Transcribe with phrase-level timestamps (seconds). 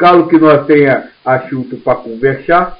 [0.00, 2.78] Claro que nós tenha assunto para conversar,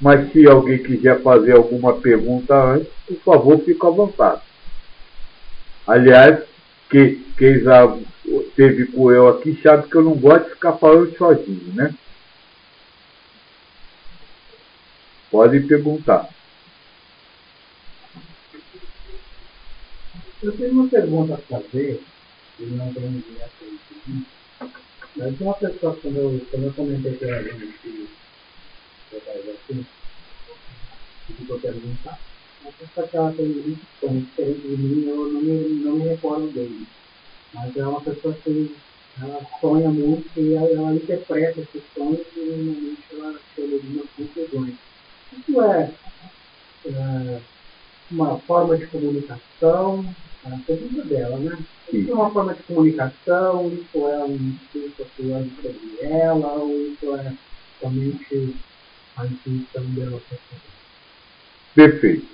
[0.00, 4.40] mas se alguém quiser fazer alguma pergunta antes, por favor, fique à vontade.
[5.86, 6.42] Aliás,
[6.88, 7.94] que, quem já
[8.56, 11.94] teve com eu aqui sabe que eu não gosto de ficar falando sozinho, né?
[15.30, 16.30] Pode perguntar.
[20.42, 22.00] Eu tenho uma pergunta a fazer,
[22.58, 24.24] e não tenho fazer.
[25.16, 28.08] Mas uma pessoa, quando eu, quando eu comentei com ela que
[29.12, 29.86] eu estava assim,
[31.26, 32.18] ficou perguntar.
[32.60, 36.08] Uma pessoa que ela tem muitos sonhos diferentes de mim, eu não me, não me
[36.08, 36.88] recordo dele.
[37.52, 38.76] Mas é uma pessoa que
[39.20, 44.10] ela sonha muito e ela, ela interpreta esses sonhos e normalmente ela chega de umas
[44.16, 44.76] conclusões.
[45.32, 45.96] Isso é,
[46.86, 47.42] é
[48.10, 51.58] uma forma de comunicação, a pergunta dela, né?
[51.92, 57.14] Isso é uma forma de comunicação, isso é um discurso atuando sobre ela, ou isso
[57.16, 57.32] é
[57.80, 58.56] somente
[59.16, 60.20] a intuição dela?
[61.74, 62.26] Perfeito.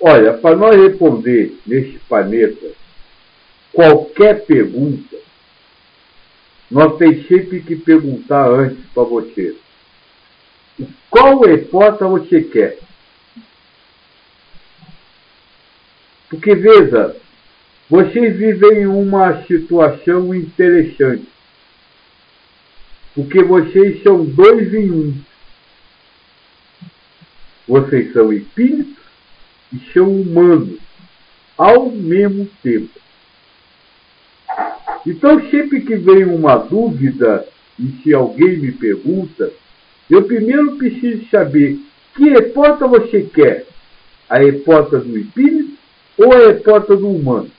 [0.00, 2.72] Olha, para nós responder neste planeta
[3.72, 5.16] qualquer pergunta,
[6.70, 9.56] nós temos sempre que perguntar antes para você.
[11.10, 12.78] Qual resposta você quer?
[16.28, 17.16] Porque veja,
[17.88, 21.26] vocês vivem uma situação interessante.
[23.14, 25.14] Porque vocês são dois em um.
[27.66, 28.96] Vocês são espíritos
[29.72, 30.78] e são humanos
[31.56, 32.90] ao mesmo tempo.
[35.06, 37.46] Então, sempre que vem uma dúvida,
[37.78, 39.50] e se alguém me pergunta,
[40.10, 41.78] eu primeiro preciso saber
[42.14, 43.66] que hipótese você quer.
[44.28, 45.77] A hipótese do espírito
[46.18, 47.50] ou a hipótese do humano?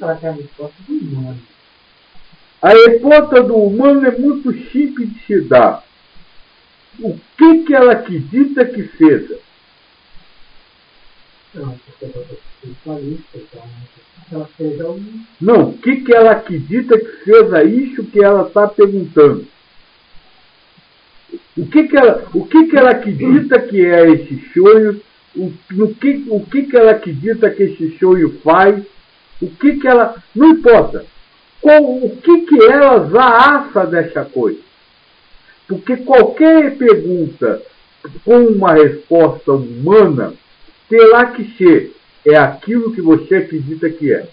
[0.00, 1.42] A resposta do humano.
[2.60, 5.84] A hipótese do humano é muito simples de se dar.
[7.00, 9.38] O que, que ela acredita que seja?
[11.54, 11.78] Não.
[15.40, 19.46] Não, o que, que ela acredita que seja isso que ela está perguntando?
[21.56, 25.00] O que, que, ela, o que, que ela acredita que é esse sonho?
[25.36, 28.84] O, no que, o que, que ela acredita que esse sonho faz?
[29.40, 30.22] O que, que ela.
[30.34, 31.04] Não importa.
[31.60, 34.60] Qual, o que, que ela já acha dessa coisa?
[35.66, 37.62] Porque qualquer pergunta
[38.24, 40.34] com uma resposta humana
[40.88, 41.94] terá que ser
[42.26, 44.28] é aquilo que você acredita que é.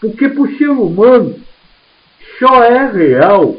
[0.00, 1.40] Porque para o ser humano
[2.38, 3.56] só é real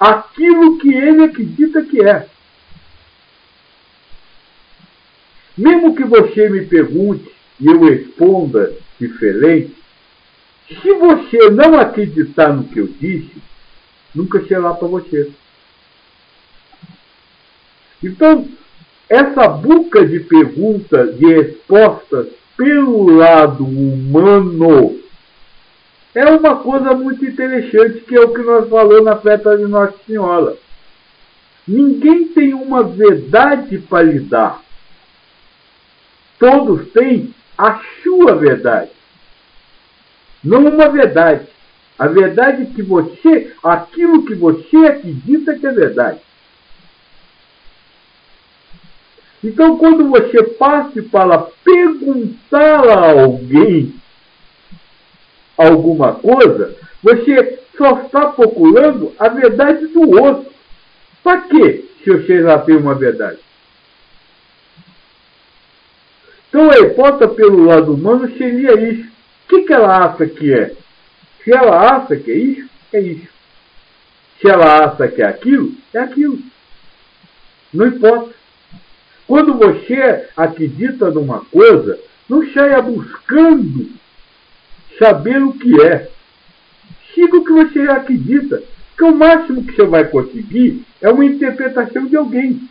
[0.00, 2.26] aquilo que ele acredita que é.
[5.56, 7.30] Mesmo que você me pergunte
[7.60, 9.76] e eu responda diferente,
[10.66, 13.42] se você não acreditar no que eu disse,
[14.14, 15.30] nunca será para você.
[18.02, 18.48] Então,
[19.08, 24.99] essa buca de perguntas e respostas pelo lado humano
[26.14, 29.94] é uma coisa muito interessante, que é o que nós falamos na festa de Nossa
[30.06, 30.56] Senhora.
[31.66, 34.60] Ninguém tem uma verdade para lhe dar.
[36.38, 38.90] Todos têm a sua verdade.
[40.42, 41.46] Não uma verdade.
[41.98, 46.20] A verdade que você, aquilo que você acredita que é verdade.
[49.44, 53.99] Então, quando você passe para perguntar a alguém
[55.68, 60.50] alguma coisa, você só está procurando a verdade do outro.
[61.22, 63.38] Para quê, se você já tem uma verdade?
[66.48, 69.08] Então a hipótese pelo lado humano seria isso.
[69.08, 70.74] O que, que ela acha que é?
[71.44, 73.28] Se ela acha que é isso, é isso.
[74.40, 76.38] Se ela acha que é aquilo, é aquilo.
[77.72, 78.34] Não importa.
[79.26, 81.98] Quando você acredita numa coisa,
[82.28, 83.88] não saia buscando
[85.00, 86.10] saber o que é.
[87.14, 88.62] Siga o que você acredita.
[88.96, 92.68] Que o máximo que você vai conseguir é uma interpretação de alguém.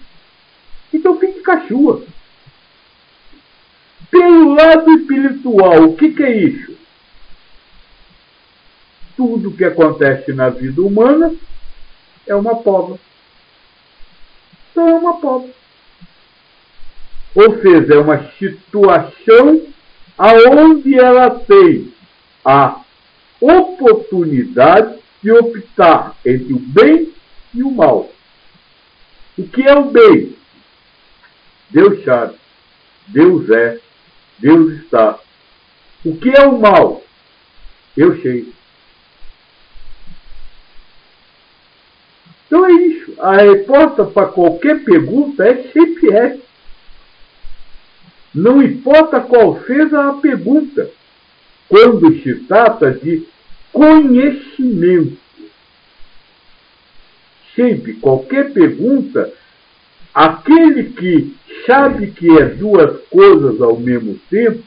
[0.93, 2.03] Então fique com a sua.
[4.11, 6.77] Pelo lado espiritual, o que, que é isso?
[9.17, 11.33] Tudo que acontece na vida humana
[12.25, 12.99] é uma prova.
[14.71, 15.47] Então é uma prova.
[17.35, 19.61] Ou seja, é uma situação
[20.17, 21.93] aonde ela tem
[22.49, 22.81] a
[23.39, 27.13] oportunidade de optar entre o bem
[27.53, 28.09] e o mal.
[29.37, 30.35] O que é o bem?
[31.69, 32.35] Deus sabe,
[33.07, 33.79] Deus é,
[34.39, 35.19] Deus está.
[36.03, 37.03] O que é o mal?
[37.95, 38.51] Eu sei.
[42.47, 43.13] Então é isso.
[43.19, 46.41] A resposta para qualquer pergunta é sempre essa.
[48.33, 50.89] Não importa qual seja a pergunta,
[51.69, 53.25] quando se trata de
[53.71, 55.17] conhecimento.
[57.55, 59.31] Sempre, qualquer pergunta,
[60.13, 61.35] aquele que
[61.65, 64.63] sabe que é duas coisas ao mesmo tempo,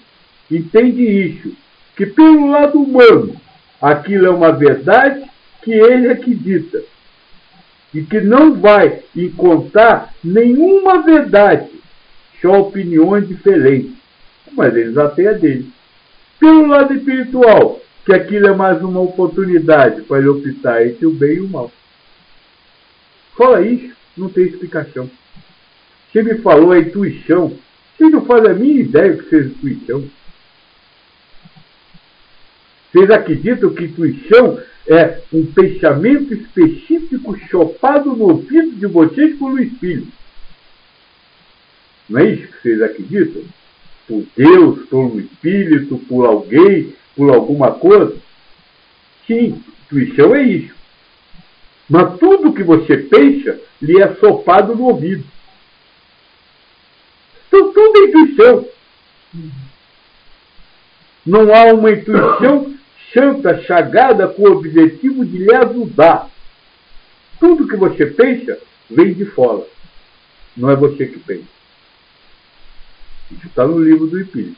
[0.50, 1.52] entende isso.
[1.96, 3.34] Que pelo lado humano,
[3.80, 5.24] aquilo é uma verdade
[5.62, 6.82] que ele acredita.
[7.92, 11.68] E que não vai encontrar nenhuma verdade,
[12.40, 13.92] só opiniões diferentes.
[14.52, 15.70] Mas eles até a dele.
[16.42, 21.36] Pelo lado espiritual, que aquilo é mais uma oportunidade para ele optar entre o bem
[21.36, 21.70] e o mal.
[23.38, 25.08] Fala isso, não tem explicação.
[26.10, 27.56] Você me falou a intuição.
[27.96, 30.04] Você não faz a minha ideia que seja intuição.
[32.90, 39.60] Vocês acreditam que intuição é um pensamento específico chopado no ouvido de vocês por um
[39.60, 40.10] espírito?
[42.08, 43.44] Não é isso que vocês acreditam?
[44.12, 48.14] Por Deus, por um espírito, por alguém, por alguma coisa?
[49.26, 50.74] Sim, intuição é isso.
[51.88, 55.24] Mas tudo que você pensa lhe é sopado no ouvido.
[57.48, 58.68] Então tudo é intuição.
[61.24, 62.74] Não há uma intuição
[63.14, 66.28] santa, chagada, com o objetivo de lhe ajudar.
[67.40, 68.58] Tudo que você pensa
[68.90, 69.66] vem de fora.
[70.54, 71.51] Não é você que pensa.
[73.32, 74.56] Isso está no livro do Espírito.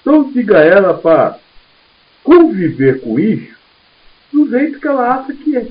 [0.00, 1.38] Então diga ela para
[2.22, 3.56] conviver com isso
[4.32, 5.66] do jeito que ela acha que é.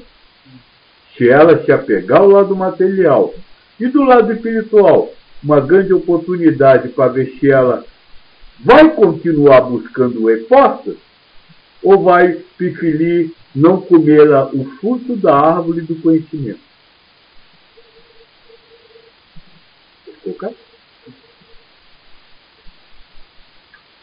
[1.15, 3.33] Se ela se apegar ao lado material
[3.79, 7.85] e do lado espiritual, uma grande oportunidade para ver se ela
[8.59, 10.95] vai continuar buscando respostas
[11.81, 16.64] ou vai preferir não comer o fruto da árvore do conhecimento.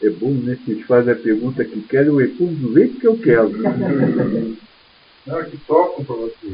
[0.02, 0.58] É bom, né?
[0.64, 3.50] Que eles fazem a pergunta que querem, eu respondo do jeito que eu quero.
[5.24, 6.52] Não, é que tocam para você.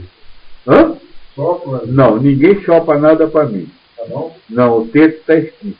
[0.66, 0.96] Hã?
[1.34, 1.86] Sopra.
[1.86, 3.70] Não, ninguém chopa nada para mim.
[3.96, 4.36] Tá bom?
[4.48, 5.78] Não, o texto está escrito.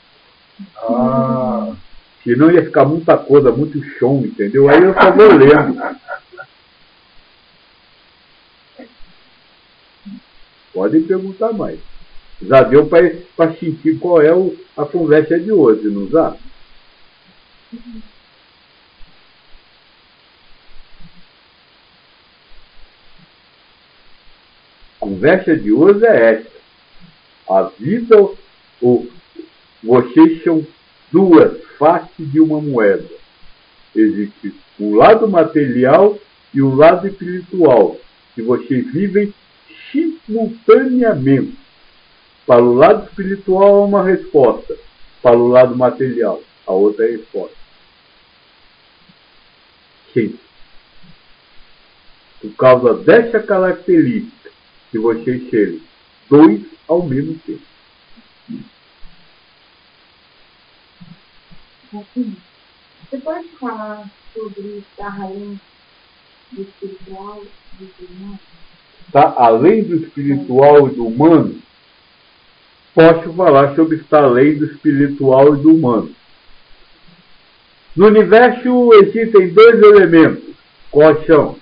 [0.77, 1.75] Ah.
[2.23, 4.69] Senão ia ficar muita coisa, muito chão, entendeu?
[4.69, 5.79] Aí eu só vou lendo.
[10.73, 11.79] Podem perguntar mais.
[12.41, 16.35] Já deu para sentir qual é o, a conversa de hoje, não já?
[24.95, 26.59] A conversa de hoje é essa.
[27.49, 28.15] A vida,
[28.81, 29.07] o,
[29.83, 30.65] vocês são
[31.11, 33.09] duas faces de uma moeda.
[33.93, 36.17] Existe o lado material
[36.53, 37.97] e o lado espiritual,
[38.33, 39.33] que vocês vivem
[39.91, 41.57] simultaneamente.
[42.45, 44.75] Para o lado espiritual é uma resposta,
[45.21, 47.55] para o lado material, a outra a resposta.
[50.13, 50.39] Sim.
[52.41, 54.49] Por causa dessa característica
[54.91, 55.81] que vocês serem
[56.29, 57.61] dois ao mesmo tempo.
[61.91, 65.59] Você pode falar sobre estar além
[66.51, 67.43] do espiritual
[67.79, 68.39] e do humano?
[69.07, 71.61] Está além do espiritual e do humano?
[72.93, 76.11] Posso falar sobre estar além do espiritual e do humano.
[77.95, 80.55] No universo existem dois elementos.
[80.91, 81.57] Quais são?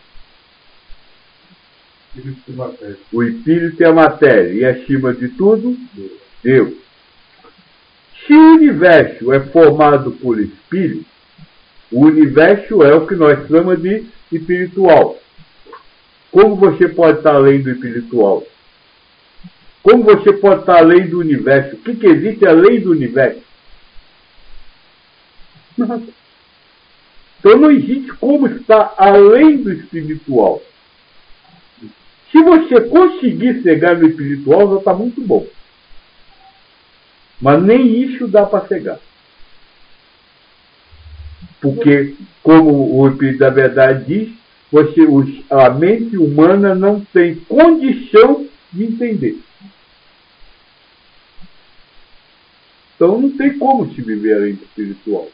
[2.15, 2.98] Espírito e matéria.
[3.12, 4.53] O espírito e a matéria.
[4.53, 5.77] E acima de tudo,
[6.43, 6.74] Deus.
[8.25, 11.05] Se o universo é formado por espírito,
[11.91, 15.17] o universo é o que nós chamamos de espiritual.
[16.31, 18.46] Como você pode estar além do espiritual?
[19.89, 21.77] Como você pode estar além do universo?
[21.77, 23.41] O que, que existe além do universo?
[25.79, 30.62] Então não existe como estar além do espiritual.
[32.29, 35.48] Se você conseguir chegar no espiritual, já está muito bom.
[37.39, 39.00] Mas nem isso dá para chegar.
[41.62, 42.13] Porque,
[42.44, 44.34] como o Espírito da Verdade diz,
[44.70, 45.08] você,
[45.50, 49.46] a mente humana não tem condição de entender.
[52.97, 55.29] Então não tem como te viver além do espiritual.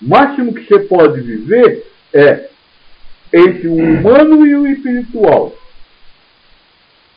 [0.00, 2.50] O máximo que você pode viver é
[3.32, 5.56] entre o humano e o espiritual.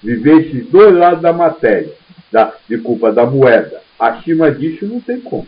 [0.02, 1.94] Viver esses dois lados da matéria,
[2.32, 3.82] da, de culpa da moeda.
[4.00, 5.48] Acima disso não tem como.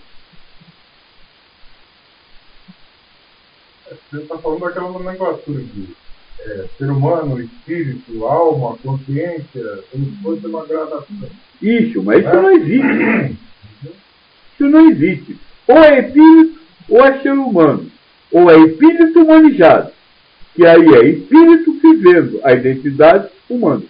[4.11, 5.95] Você está falando daquela negócio de
[6.41, 11.29] é, ser humano, espírito, alma, consciência, como se fosse uma gradação.
[11.61, 12.41] Isso, mas isso é?
[12.41, 13.37] não existe.
[14.59, 15.37] Isso não existe.
[15.67, 17.89] Ou é espírito, ou é ser humano.
[18.29, 19.91] Ou é espírito humanizado,
[20.53, 23.83] que aí é espírito vivendo a identidade humana.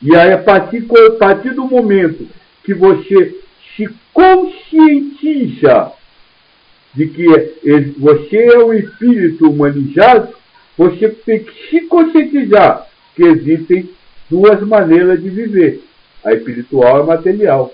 [0.00, 2.26] E aí, a partir, a partir do momento
[2.64, 3.38] que você
[3.76, 5.92] se conscientiza
[6.94, 7.26] de que
[7.98, 10.34] você é um espírito humanizado,
[10.76, 13.90] você tem que se conscientizar que existem
[14.30, 15.82] duas maneiras de viver,
[16.24, 17.72] a espiritual e a material.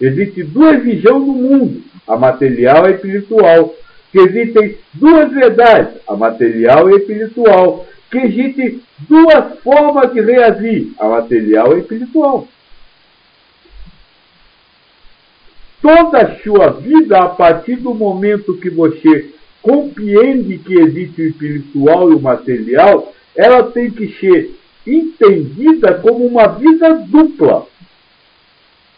[0.00, 3.74] Existem duas visões do mundo, a material e a espiritual.
[4.10, 7.86] Que existem duas verdades, a material e a espiritual.
[8.10, 12.48] Que existem duas formas de reagir, a material e a espiritual.
[15.80, 19.30] toda a sua vida, a partir do momento que você
[19.62, 24.54] compreende que existe o espiritual e o material, ela tem que ser
[24.86, 27.66] entendida como uma vida dupla.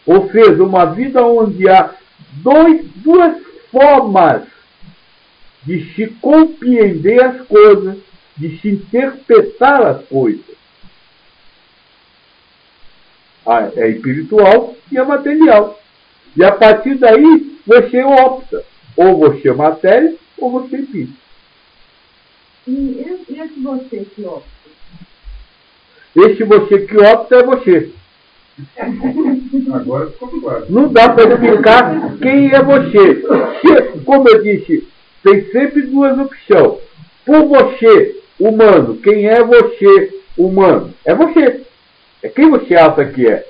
[0.05, 1.93] Ou seja, uma vida onde há
[2.43, 3.37] dois, duas
[3.71, 4.43] formas
[5.63, 7.97] de se compreender as coisas,
[8.35, 10.45] de se interpretar as coisas.
[13.45, 15.79] A, é espiritual e a material.
[16.35, 18.63] E a partir daí, você opta.
[18.95, 21.21] Ou você é matéria, ou você é espírito.
[22.67, 24.49] E esse você que opta?
[26.15, 28.00] Esse você que opta é você.
[29.73, 30.65] Agora ficou.
[30.69, 33.23] Não dá para explicar quem é você.
[34.05, 34.87] Como eu disse,
[35.23, 36.79] tem sempre duas opções.
[37.25, 40.93] Por você, humano, quem é você, humano?
[41.05, 41.61] É você.
[42.23, 43.47] É quem você acha que é.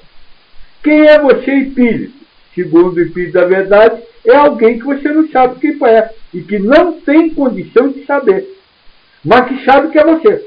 [0.84, 2.22] Quem é você, espírito?
[2.54, 6.60] segundo o Espírito da Verdade, é alguém que você não sabe quem é e que
[6.60, 8.48] não tem condição de saber,
[9.24, 10.46] mas que sabe que é você.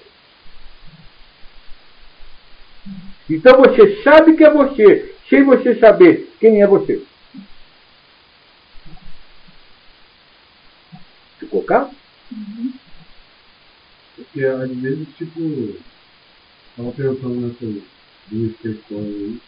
[3.29, 7.03] Então você sabe que é você, sem você saber quem é você.
[11.39, 11.65] Ficou?
[12.33, 12.73] Uhum.
[14.17, 15.41] Porque às vezes, tipo,
[16.71, 17.83] estava pensando nessas
[18.31, 19.41] duas questões aí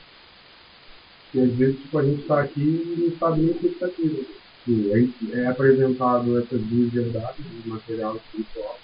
[1.36, 3.86] e às vezes tipo, a gente está aqui e não sabe nem o que está
[3.86, 4.26] aqui.
[4.64, 8.78] Tipo, é apresentado essas duas verdades, material e espiritual.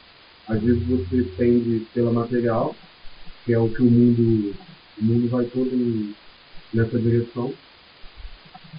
[0.49, 2.77] Às vezes você tende pela material,
[3.45, 4.55] que é o que o mundo,
[5.01, 6.15] o mundo vai todo
[6.73, 7.53] nessa direção.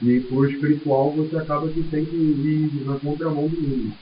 [0.02, 3.94] E por espiritual você acaba que tem que ir na contramão do mundo.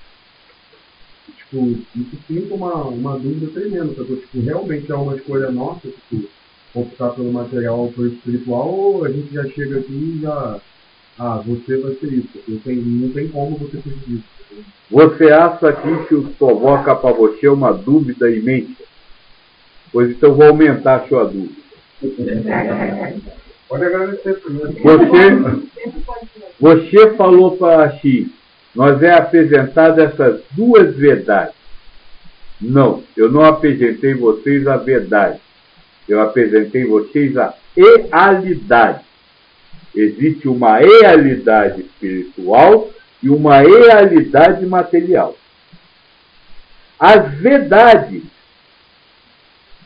[1.37, 6.27] Tipo, isso fica uma, uma dúvida tremenda, porque tipo, realmente é uma escolha nossa, tipo,
[6.73, 10.59] optar pelo material ou pelo espiritual, ou a gente já chega aqui e já.
[11.19, 12.61] Ah, você vai ser isso.
[12.63, 14.23] Tem, não tem como você fugir disso.
[14.89, 18.83] Você acha que isso provoca para você uma dúvida imensa?
[19.91, 21.60] Pois então vou aumentar a sua dúvida.
[23.67, 24.73] Pode agradecer primeiro.
[24.73, 25.29] Você,
[26.59, 28.31] você falou para a Xi,
[28.75, 31.55] nós é apresentado essas duas verdades.
[32.59, 35.39] Não, eu não apresentei vocês a verdade
[36.11, 39.03] eu apresentei vocês a realidade.
[39.95, 42.89] Existe uma realidade espiritual
[43.21, 45.35] e uma realidade material.
[46.99, 48.23] As verdades.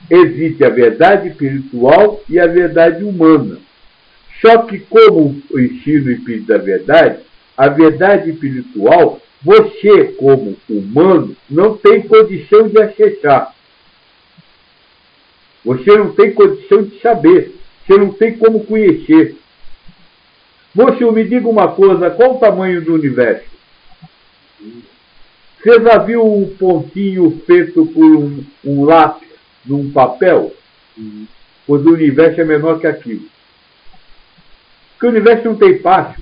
[0.10, 3.58] Existe a verdade espiritual e a verdade humana.
[4.42, 7.20] Só que, como o ensino espírito da verdade,
[7.58, 13.56] a verdade espiritual, você, como humano, não tem condição de acessar.
[15.64, 17.56] Você não tem condição de saber.
[17.86, 19.36] Você não tem como conhecer.
[20.74, 23.46] Moço, me diga uma coisa: qual o tamanho do universo?
[24.60, 29.30] Você já viu um pontinho feito por um, um lápis
[29.66, 30.54] num papel?
[31.66, 33.28] Pois o universo é menor que aquilo.
[34.92, 36.22] Porque o universo não tem espaço.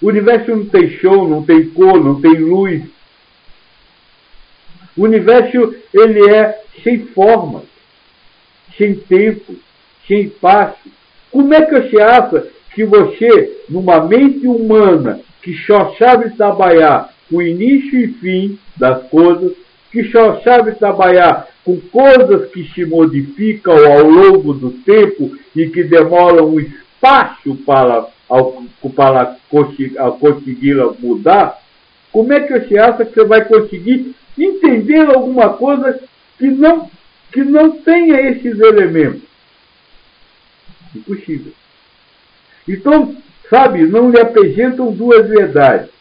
[0.00, 2.84] O universo não tem show, não tem cor, não tem luz,
[4.96, 7.64] o universo ele é sem forma,
[8.78, 9.54] sem tempo,
[10.08, 10.88] sem espaço.
[11.30, 17.42] Como é que você acha que você, numa mente humana que só sabe trabalhar com
[17.42, 19.52] início e fim das coisas,
[19.90, 25.82] que só sabe trabalhar com coisas que se modificam ao longo do tempo e que
[25.84, 28.06] demoram um espaço para,
[28.94, 29.36] para
[30.20, 31.58] conseguir mudar,
[32.12, 36.00] como é que você acha que você vai conseguir entender alguma coisa
[36.38, 36.90] que não,
[37.32, 39.22] que não tenha esses elementos.
[40.94, 41.52] Impossível.
[42.68, 43.16] Então,
[43.48, 45.95] sabe, não lhe apresentam duas verdades.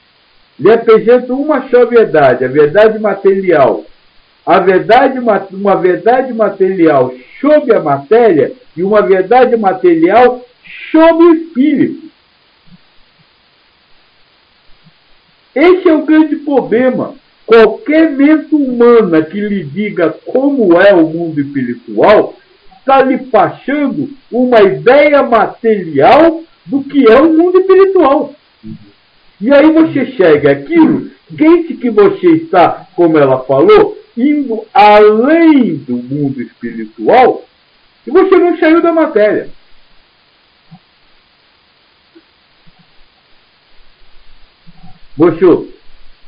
[0.60, 3.84] Lhe apresentam uma só verdade, a verdade material.
[4.46, 5.20] A verdade,
[5.52, 10.46] uma verdade material sobre a matéria e uma verdade material
[10.92, 12.06] sobre o espírito.
[15.56, 17.16] Esse é o grande problema.
[17.46, 22.36] Qualquer mente humana que lhe diga como é o mundo espiritual
[22.80, 28.34] está lhe passando uma ideia material do que é o mundo espiritual.
[29.40, 35.98] E aí você chega aquilo, quente que você está, como ela falou, indo além do
[35.98, 37.46] mundo espiritual,
[38.08, 39.50] e você não saiu da matéria.
[45.18, 45.70] Moço,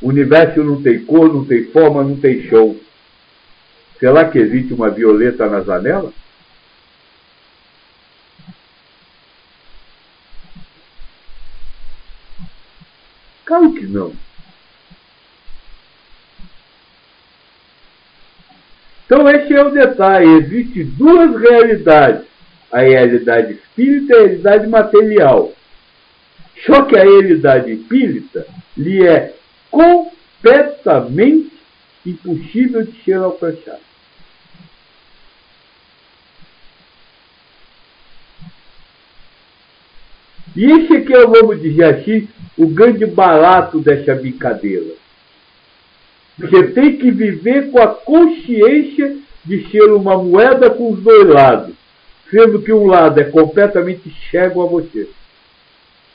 [0.01, 2.77] o universo não tem cor, não tem forma, não tem show.
[3.99, 6.13] Será que existe uma violeta na janela?
[13.47, 14.13] Claro que não.
[19.05, 20.27] Então esse é o detalhe.
[20.43, 22.27] Existem duas realidades.
[22.69, 25.53] A realidade espírita e a realidade material.
[26.65, 29.33] Só que a realidade espírita lhe é
[29.71, 31.53] completamente
[32.05, 33.86] impossível de ser alcançada.
[40.57, 44.95] E esse aqui é, vamos dizer assim, o grande barato dessa brincadeira.
[46.39, 51.75] Você tem que viver com a consciência de ser uma moeda com os dois lados,
[52.31, 55.07] sendo que um lado é completamente cego a você,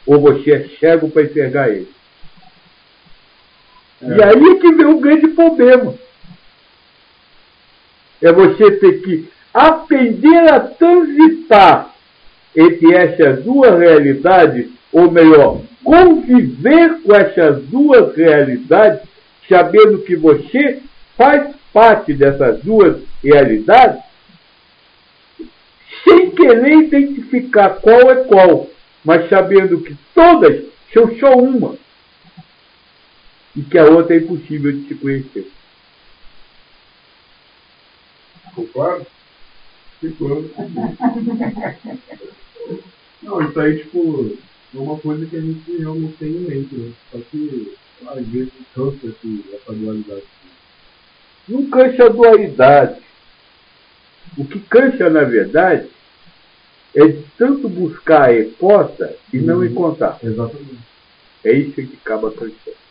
[0.05, 1.89] ou você é cego para enxergar ele.
[4.03, 4.07] É.
[4.07, 5.95] E aí é que vem o grande problema.
[8.21, 11.92] É você ter que aprender a transitar
[12.57, 19.01] entre essas duas realidades, ou melhor, conviver com essas duas realidades,
[19.49, 20.83] sabendo que você
[21.17, 24.03] faz parte dessas duas realidades,
[26.05, 28.69] sem querer identificar qual é qual,
[29.05, 31.77] mas sabendo que todas são só uma
[33.55, 35.51] e que a outra é impossível de se conhecer.
[38.49, 39.07] Ficou claro?
[40.01, 40.51] Ficou.
[43.23, 44.37] Não, isso aí, tipo,
[44.75, 46.93] é uma coisa que a gente realmente tem em mente, né?
[47.11, 47.75] Só que,
[48.07, 49.15] às vezes, cansa
[49.55, 50.23] essa dualidade.
[51.49, 53.01] Não cansa a dualidade.
[54.37, 55.89] O que cansa, na verdade,
[56.95, 59.65] é de tanto buscar a resposta e não uhum.
[59.65, 60.19] encontrar.
[60.23, 60.79] Exatamente.
[61.45, 62.83] É isso que acaba cansando.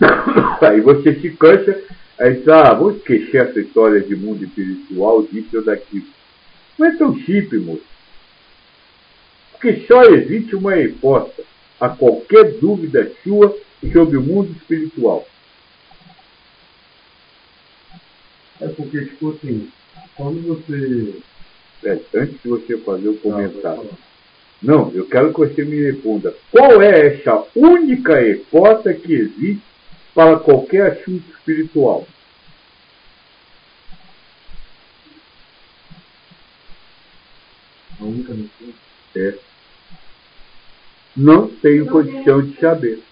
[0.60, 1.80] Aí você se cansa,
[2.18, 6.06] aí diz, ah, vou esquecer essa história de mundo espiritual, disso ou daquilo.
[6.78, 7.82] Não é tão simples, moço.
[9.60, 11.42] Porque só existe uma resposta
[11.80, 13.56] a qualquer dúvida sua
[13.92, 15.26] sobre o mundo espiritual.
[18.60, 19.68] É porque, tipo assim,
[20.16, 21.20] quando você.
[21.84, 23.90] É, antes de você fazer o comentário.
[24.62, 26.34] Não, eu quero que você me responda.
[26.50, 29.62] Qual é essa única resposta que existe
[30.14, 32.06] para qualquer assunto espiritual?
[38.00, 38.88] A única resposta?
[39.16, 39.47] É
[41.18, 43.02] não tenho condição de saber.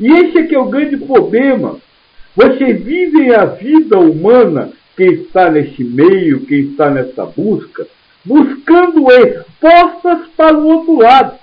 [0.00, 1.78] E esse é que é o grande problema.
[2.34, 7.86] Você vive a vida humana, quem está nesse meio, quem está nessa busca,
[8.24, 11.38] buscando respostas para o outro lado.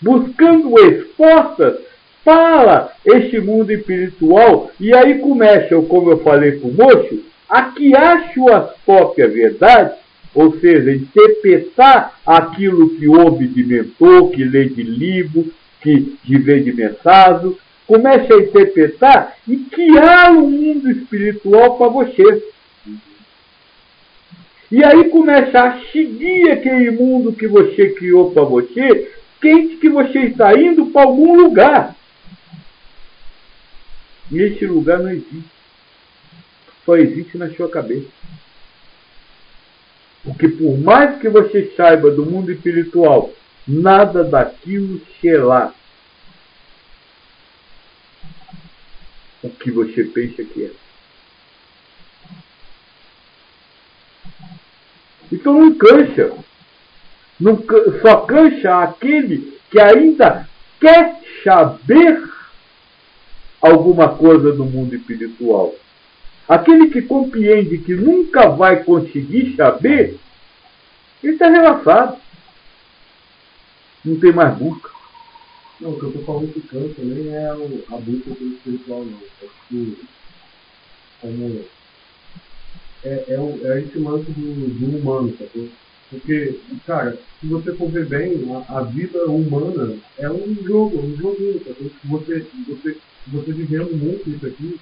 [0.00, 1.78] Buscando respostas
[2.24, 4.70] para este mundo espiritual.
[4.80, 9.98] E aí começa, como eu falei para o moço, a que acha suas próprias verdades,
[10.34, 16.72] ou seja, interpretar aquilo que ouve de mentor, que lê de livro, que vê de
[16.72, 17.54] mensagem,
[17.86, 22.42] comece a interpretar e criar um mundo espiritual para você.
[24.70, 29.12] E aí começa a seguir aquele mundo que você criou para você,
[29.42, 31.94] quente que você está indo para algum lugar.
[34.30, 35.51] E esse lugar não existe
[36.84, 38.08] só existe na sua cabeça.
[40.24, 43.32] Porque por mais que você saiba do mundo espiritual,
[43.66, 45.72] nada daquilo será
[49.42, 50.70] o que você pensa que é.
[55.32, 56.36] Então não cansa.
[57.40, 57.58] Não,
[58.00, 62.22] só cansa aquele que ainda quer saber
[63.60, 65.74] alguma coisa do mundo espiritual
[66.48, 70.18] Aquele que compreende que nunca vai conseguir saber,
[71.22, 72.18] ele está relaxado.
[74.04, 74.90] Não tem mais busca.
[75.80, 79.18] Não, o que eu estou falando que cansa nem é a busca pelo espiritual, não.
[79.42, 79.96] É tipo,
[81.20, 81.64] como.
[83.04, 85.68] É, é, é esse lance do, do humano, sacou?
[86.10, 91.16] Porque, cara, se você for ver bem, a, a vida humana é um jogo, um
[91.16, 91.90] joguinho, sacou?
[92.04, 92.96] Você, você,
[93.28, 94.78] você vivendo muito isso aqui,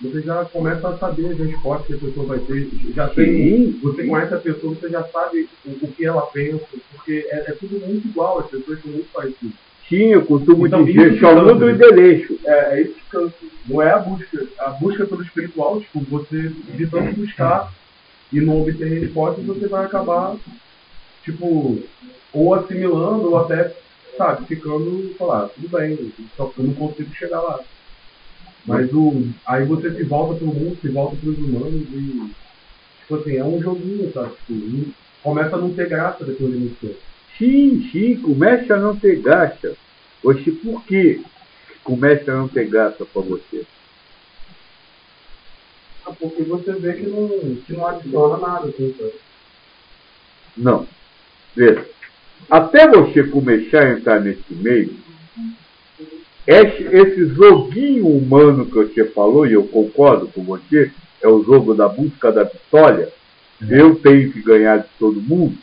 [0.00, 2.68] você já começa a saber as respostas que a pessoa vai ter.
[2.94, 7.26] Já tem, você conhece a pessoa, você já sabe o, o que ela pensa, porque
[7.30, 9.56] é, é, tudo muito igual, as pessoas são muito parecidas.
[9.88, 11.72] Sim, eu costumo Então, dizer isso só que muda o cansa.
[11.72, 12.38] endereço.
[12.44, 13.34] É, é isso que cansa.
[13.66, 14.46] Não é a busca.
[14.60, 17.72] A busca pelo espiritual, tipo, você de tanto buscar
[18.32, 20.36] e não obter resposta, você vai acabar,
[21.24, 21.78] tipo,
[22.32, 23.74] ou assimilando, ou até,
[24.16, 27.58] sabe, ficando, falar, tudo bem, só que eu não consigo chegar lá.
[28.68, 32.30] Mas o, aí você se volta pro mundo, se volta pros humanos e,
[33.00, 34.34] tipo assim, é um joguinho, sabe?
[34.46, 36.98] Tipo, não- começa a não ter graça depois de muito tempo.
[37.38, 39.74] Sim, sim, começa a não ter graça.
[40.22, 41.22] Oxe, por que
[41.82, 43.64] começa a não ter graça para você?
[46.04, 47.28] Ah, Porque você vê que não,
[47.66, 49.12] que não adiciona nada, assim, sabe?
[50.56, 50.86] Não.
[51.56, 51.86] Veja,
[52.50, 54.94] até você começar a entrar nesse meio,
[56.48, 61.74] esse, esse joguinho humano que você falou, e eu concordo com você, é o jogo
[61.74, 63.12] da busca da vitória,
[63.68, 65.58] eu tenho que ganhar de todo mundo.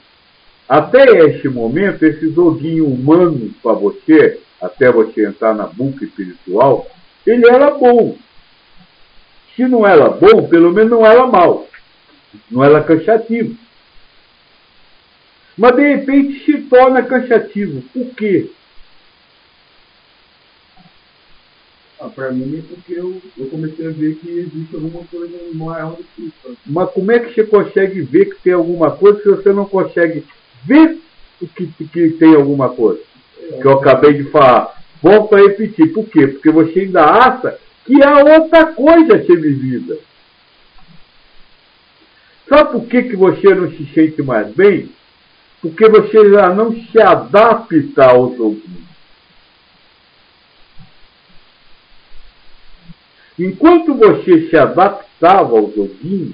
[0.69, 6.87] Até este momento, esse joguinho humano para você, até você entrar na busca espiritual,
[7.25, 8.15] ele era bom.
[9.55, 11.67] Se não era bom, pelo menos não era mal.
[12.51, 13.57] Não era cansativo.
[15.57, 17.81] Mas de repente se torna cansativo.
[17.91, 18.51] Por quê?
[22.05, 25.95] Ah, pra mim é porque eu, eu comecei a ver que existe alguma coisa maior
[25.95, 26.57] do que isso.
[26.67, 30.23] Mas como é que você consegue ver que tem alguma coisa se você não consegue
[30.65, 30.99] ver
[31.41, 33.01] o que, que tem alguma coisa?
[33.59, 34.83] Que eu acabei de falar.
[35.01, 35.93] Volto a repetir.
[35.93, 36.27] Por quê?
[36.27, 39.97] Porque você ainda acha que há outra coisa a ser vivida.
[42.47, 44.89] Sabe por que, que você não se sente mais bem?
[45.59, 48.84] Porque você já não se adapta ao joguinho.
[53.37, 56.33] Enquanto você se adaptava ao joguinho,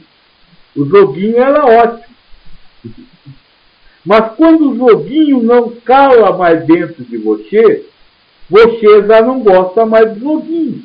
[0.75, 2.15] o joguinho era ótimo.
[4.05, 7.85] Mas quando o joguinho não cala mais dentro de você,
[8.49, 10.83] você já não gosta mais do joguinho.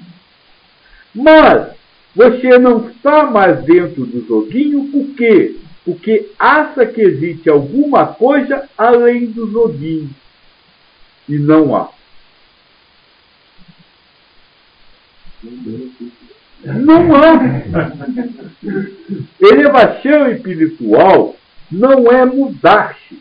[1.14, 1.68] Mas
[2.14, 5.56] você não está mais dentro do joguinho por quê?
[5.84, 10.10] Porque acha que existe alguma coisa além do joguinho.
[11.28, 11.95] E não há.
[16.64, 17.38] Não há.
[19.40, 21.36] Elevação espiritual
[21.70, 23.20] não é mudar-se.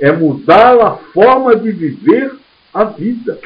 [0.00, 2.32] É mudar a forma de viver
[2.72, 3.38] a vida.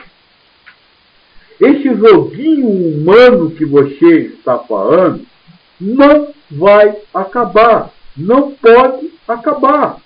[1.61, 5.25] Esse joguinho humano que você está falando
[5.81, 7.91] não vai acabar.
[8.17, 9.99] Não pode acabar.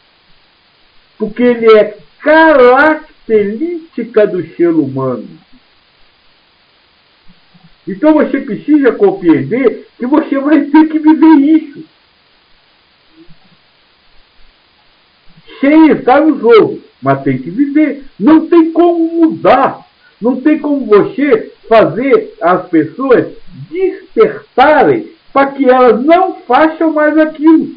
[1.19, 5.29] Porque ele é característica do ser humano.
[7.87, 11.85] Então você precisa compreender que você vai ter que viver isso.
[15.61, 18.05] Sem estar no jogo, mas tem que viver.
[18.19, 19.87] Não tem como mudar.
[20.21, 23.35] Não tem como você fazer as pessoas
[23.71, 27.77] despertarem para que elas não façam mais aquilo.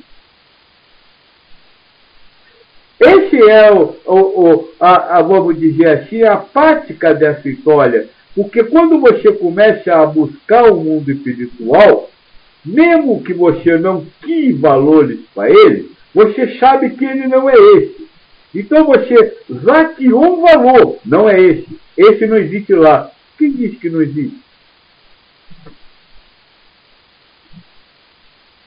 [2.99, 8.09] Esse é o, o, o a, a, vamos dizer assim, a prática dessa história.
[8.35, 12.09] Porque quando você começa a buscar o mundo espiritual,
[12.65, 18.07] mesmo que você não crie valores para ele, você sabe que ele não é esse.
[18.53, 19.37] Então você
[19.95, 21.67] criou um valor, não é esse.
[21.97, 23.11] Esse não existe lá.
[23.37, 24.39] Quem diz que não existe?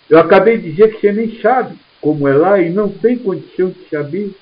[0.08, 3.70] Eu acabei de dizer que você nem sabe como é lá e não tem condição
[3.70, 4.34] de saber.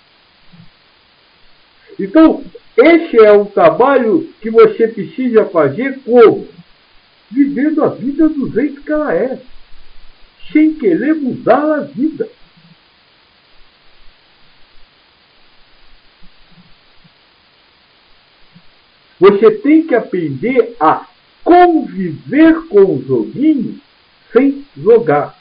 [1.99, 2.43] Então,
[2.83, 6.49] esse é o trabalho que você precisa fazer como?
[7.31, 9.41] Vivendo a vida do jeito que ela é,
[10.53, 12.29] sem querer mudar a vida.
[19.19, 21.07] Você tem que aprender a
[21.45, 23.81] conviver com o joguinho
[24.33, 25.40] sem jogar.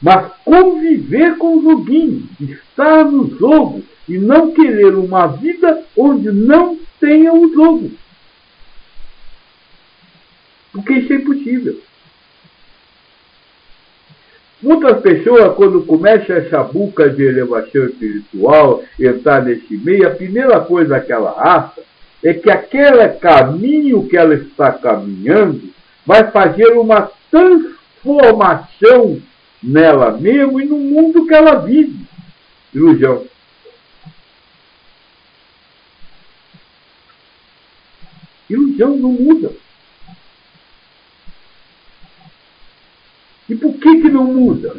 [0.00, 6.78] Mas conviver com o joguinho, estar no jogo e não querer uma vida onde não
[6.98, 7.90] tenha o jogo.
[10.72, 11.80] Porque isso é impossível.
[14.62, 21.00] Muitas pessoas, quando começam essa buca de elevação espiritual, entrar nesse meio, a primeira coisa
[21.00, 21.80] que ela acha
[22.22, 25.62] é que aquele caminho que ela está caminhando
[26.06, 29.20] vai fazer uma transformação
[29.62, 32.06] nela mesma e no mundo que ela vive.
[32.74, 33.26] Ilusão.
[38.48, 39.52] Ilusão não muda.
[43.48, 44.74] E por que, que não muda?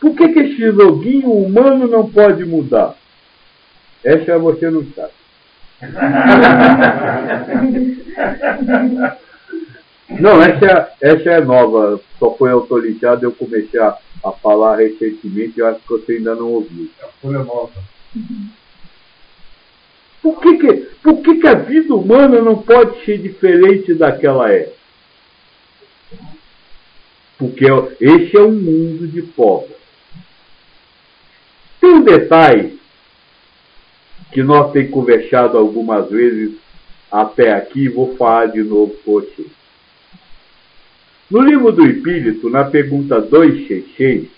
[0.00, 2.96] Por que, que esse joguinho humano não pode mudar?
[4.02, 5.12] Essa você não sabe.
[10.18, 15.66] Não, essa, essa é nova, só foi autorizada, eu comecei a, a falar recentemente, eu
[15.66, 16.90] acho que você ainda não ouviu.
[17.22, 17.72] Folha nova.
[20.22, 24.72] Por que, que, por que, que a vida humana não pode ser diferente daquela é?
[27.38, 27.64] Porque
[28.00, 29.76] esse é um mundo de pobres.
[31.80, 32.78] Tem um detalhe
[34.32, 36.56] que nós temos conversado algumas vezes
[37.10, 39.46] até aqui, vou falar de novo com você.
[41.30, 44.28] No livro do Espírito, na pergunta 266,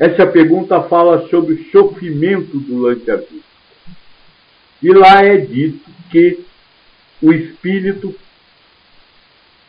[0.00, 3.44] essa pergunta fala sobre o sofrimento durante a vida.
[4.82, 6.40] E lá é dito que
[7.22, 8.14] o Espírito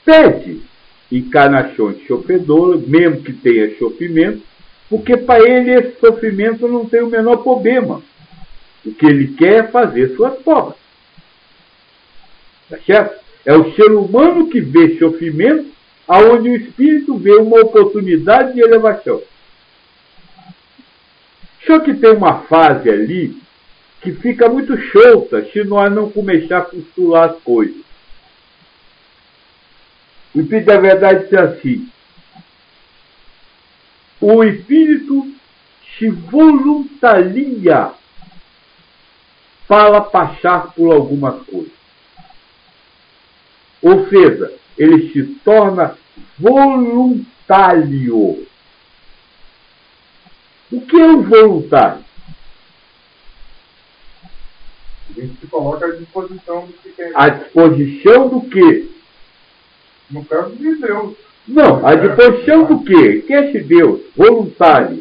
[0.05, 0.61] pede
[1.11, 4.41] encarnações sofredoras, mesmo que tenha sofrimento,
[4.89, 8.01] porque para ele esse sofrimento não tem o menor problema.
[8.85, 10.75] O que ele quer é fazer suas provas.
[12.69, 13.24] Tá certo?
[13.45, 15.71] É o ser humano que vê sofrimento,
[16.07, 19.21] aonde o espírito vê uma oportunidade de elevação.
[21.65, 23.37] Só que tem uma fase ali
[24.01, 27.83] que fica muito solta se nós não começar a costurar as coisas.
[30.33, 31.89] O Espírito da Verdade diz assim:
[34.21, 35.33] o Espírito
[35.97, 37.91] se voluntaria
[39.67, 41.84] para passar por algumas coisas.
[43.85, 45.95] Ou seja, ele se torna
[46.39, 48.17] voluntário.
[50.71, 52.03] O que é um voluntário?
[55.07, 57.11] A gente se coloca à disposição do que quer.
[57.13, 58.89] À disposição do quê?
[60.09, 61.15] No caso de Deus.
[61.47, 63.21] Não, à disposição do quê?
[63.21, 64.01] Que é esse Deus?
[64.17, 64.97] Voluntário.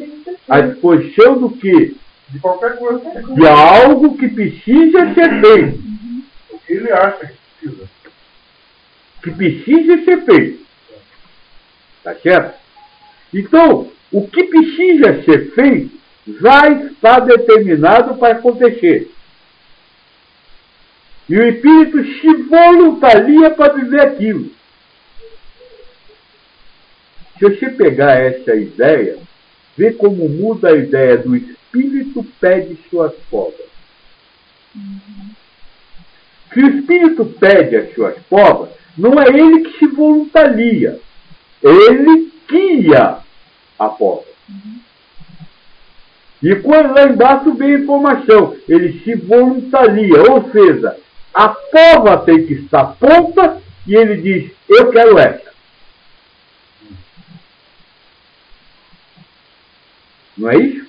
[0.47, 1.95] À disposição do quê?
[2.29, 3.23] De qualquer coisa.
[3.33, 5.83] De algo que precisa ser feito.
[6.51, 7.33] O que ele acha que
[7.67, 7.89] precisa.
[9.25, 10.63] Que precisa ser feito.
[12.03, 12.59] Tá certo?
[13.33, 15.97] Então, o que precisa ser feito
[16.39, 19.11] já está determinado para acontecer.
[21.27, 24.51] E o espírito se voluntaria para viver aquilo.
[27.39, 29.17] Se você pegar essa ideia,
[29.75, 33.65] vê como muda a ideia do espírito pede suas provas.
[36.53, 40.99] Se o espírito pede as suas provas, não é ele que se voluntaria,
[41.61, 43.17] ele guia
[43.77, 44.23] a prova.
[46.41, 50.97] E quando lá embaixo vem a informação, ele se voluntaria, ou seja,
[51.33, 55.53] a prova tem que estar pronta e ele diz: Eu quero essa.
[60.37, 60.85] Não é isso?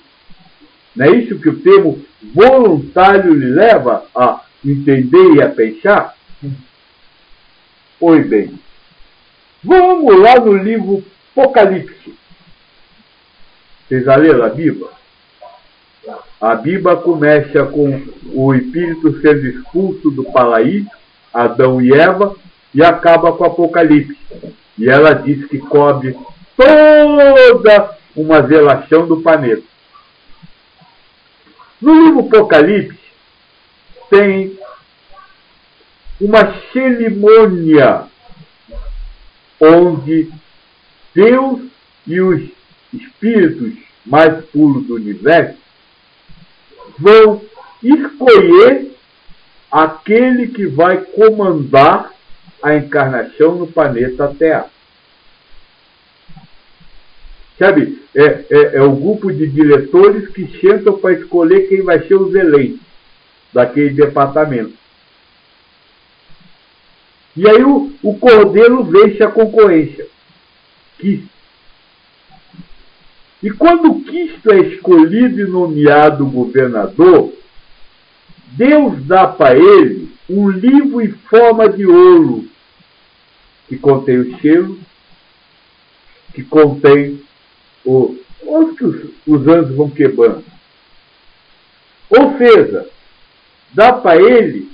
[0.95, 6.15] Não é isso que o termo voluntário lhe leva a entender e a pensar?
[7.99, 8.59] Pois bem,
[9.63, 11.03] vamos lá no livro
[11.35, 12.13] Apocalipse.
[13.87, 14.87] Vocês já leram a Bíblia?
[16.39, 20.89] A Bíblia começa com o espírito sendo expulso do paraíso,
[21.33, 22.35] Adão e Eva,
[22.73, 24.17] e acaba com o Apocalipse.
[24.77, 26.15] E ela diz que cobre
[26.55, 29.63] toda uma zelação do planeta.
[31.81, 32.99] No livro Apocalipse
[34.09, 34.56] tem
[36.19, 38.05] uma cerimônia
[39.59, 40.29] onde
[41.13, 41.61] Deus
[42.05, 42.49] e os
[42.93, 43.73] espíritos
[44.05, 45.57] mais puros do universo
[46.97, 47.41] vão
[47.83, 48.91] escolher
[49.71, 52.11] aquele que vai comandar
[52.63, 54.69] a encarnação no planeta Terra.
[57.59, 62.15] Sabe, é, é, é o grupo de diretores que sentam para escolher quem vai ser
[62.15, 62.79] os eleitos
[63.51, 64.73] daquele departamento.
[67.37, 70.07] E aí o, o cordeiro vence a concorrência.
[73.43, 77.31] E quando Cristo é escolhido e nomeado governador,
[78.53, 82.45] Deus dá para ele um livro em forma de ouro,
[83.69, 84.79] que contém o selo,
[86.33, 87.21] que contém
[87.85, 90.43] o, os que os, os anjos vão quebrando.
[92.09, 92.89] Ou seja,
[93.73, 94.66] dá para ele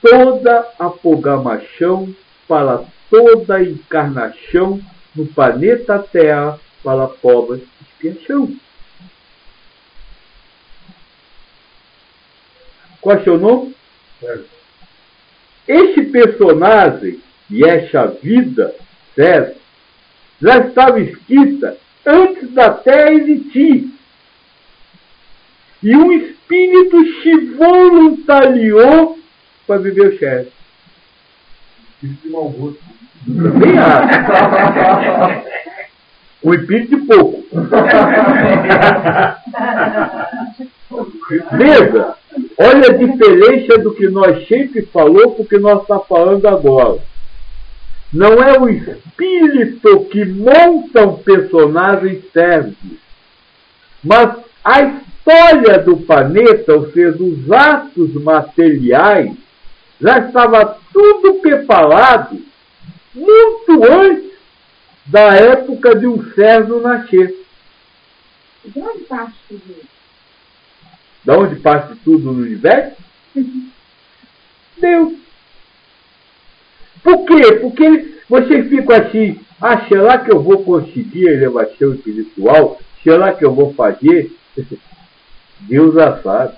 [0.00, 2.14] toda a programação
[2.46, 4.80] para toda a encarnação
[5.14, 8.54] no planeta Terra para a pobre expiação.
[13.00, 13.74] Qual é seu nome?
[15.66, 18.74] Este personagem e esta vida,
[19.14, 19.58] certo?
[20.40, 23.90] Já estava escrita antes da Terra existir.
[25.82, 29.17] E um espírito se voluntariou
[29.68, 30.50] para viver o chefe.
[32.02, 32.80] Espírito de mau gosto.
[33.26, 35.48] Também acho.
[36.42, 37.44] Um espírito de pouco.
[41.52, 42.14] Veja,
[42.56, 47.00] olha a diferença do que nós sempre falou com o que nós está falando agora.
[48.10, 52.74] Não é o espírito que monta um personagem serve,
[54.02, 59.36] mas a história do planeta, ou seja, os atos materiais,
[60.00, 62.40] já estava tudo preparado
[63.14, 64.32] muito antes
[65.06, 67.34] da época de um César nascer.
[68.64, 69.88] De onde parte tudo isso?
[71.24, 72.96] Da onde parte tudo no universo?
[74.80, 75.14] Deus.
[77.02, 77.54] Por quê?
[77.60, 82.78] Porque você fica assim, ah, será que eu vou conseguir a elevação espiritual?
[83.02, 84.32] Será que eu vou fazer?
[85.60, 86.56] Deus já sabe.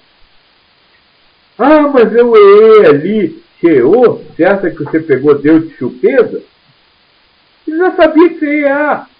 [1.62, 3.42] Ah, mas eu errei ali.
[3.60, 4.24] Cheou?
[4.34, 6.42] Você acha que você pegou Deus de surpresa?
[7.68, 9.10] Ele já sabia que você ia errar.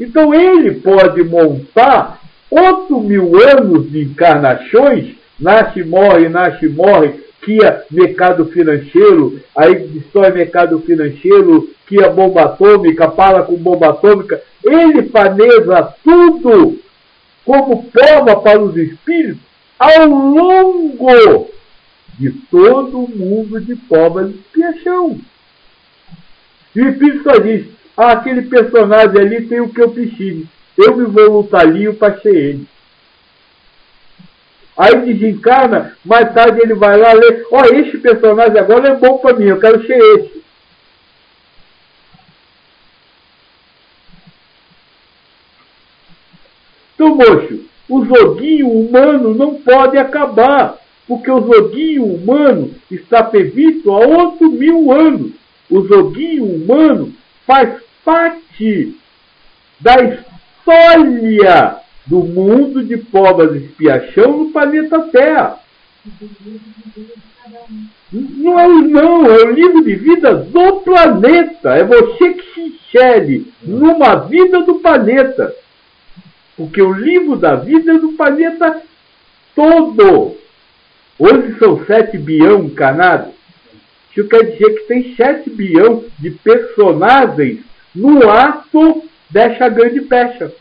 [0.00, 7.84] Então ele pode montar 8 mil anos de encarnações, nasce, morre, nasce, morre, que é
[7.92, 14.42] mercado financeiro, aí destrói mercado financeiro, que é bomba atômica, para com bomba atômica.
[14.64, 16.80] Ele planeja tudo
[17.44, 19.45] como prova para os espíritos
[19.78, 21.50] ao longo
[22.18, 25.20] de todo o mundo de pobre de expiação.
[26.74, 30.46] E o espírito só diz, ah, aquele personagem ali tem o que eu preciso.
[30.76, 32.68] Eu me voluntario para ser ele.
[34.76, 39.16] Aí desencarna, mais tarde ele vai lá ler, ó, oh, este personagem agora é bom
[39.16, 40.44] para mim, eu quero ser esse.
[46.94, 54.06] Então, moço, o joguinho humano não pode acabar, porque o joguinho humano está previsto há
[54.06, 55.32] 8 mil anos.
[55.70, 57.12] O joguinho humano
[57.46, 58.96] faz parte
[59.80, 65.60] da história do mundo de de expiação no planeta Terra.
[68.12, 71.70] Não é, não, é o livro de vida do planeta.
[71.70, 75.54] É você que se enxergue numa vida do planeta.
[76.56, 78.82] Porque o livro da vida é do planeta
[79.54, 80.36] todo.
[81.18, 83.34] Hoje são 7 bilhão encarnados.
[84.10, 87.60] Isso quer dizer que tem 7 bilhão de personagens
[87.94, 90.52] no ato dessa grande pecha.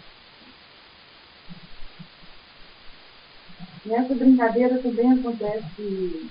[3.86, 6.30] E essa brincadeira também acontece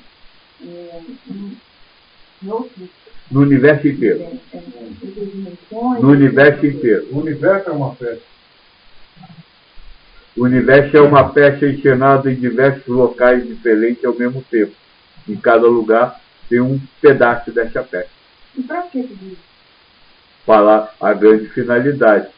[0.66, 1.00] é,
[1.32, 2.88] em outros.
[3.30, 4.20] No universo inteiro.
[4.52, 4.62] É, é,
[5.70, 7.08] no universo inteiro.
[7.12, 8.33] O universo é uma festa.
[10.36, 14.72] O universo é uma peça encenada em diversos locais diferentes ao mesmo tempo.
[15.28, 18.10] Em cada lugar tem um pedaço dessa peça.
[18.56, 19.36] E para que isso?
[20.44, 22.28] Para a grande finalidade.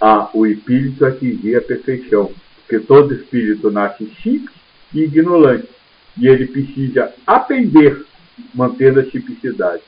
[0.00, 2.32] A o espírito atingir a perfeição.
[2.60, 4.56] Porque todo espírito nasce simples
[4.94, 5.68] e ignorante.
[6.18, 8.06] E ele precisa aprender
[8.54, 9.82] mantendo a tipicidade.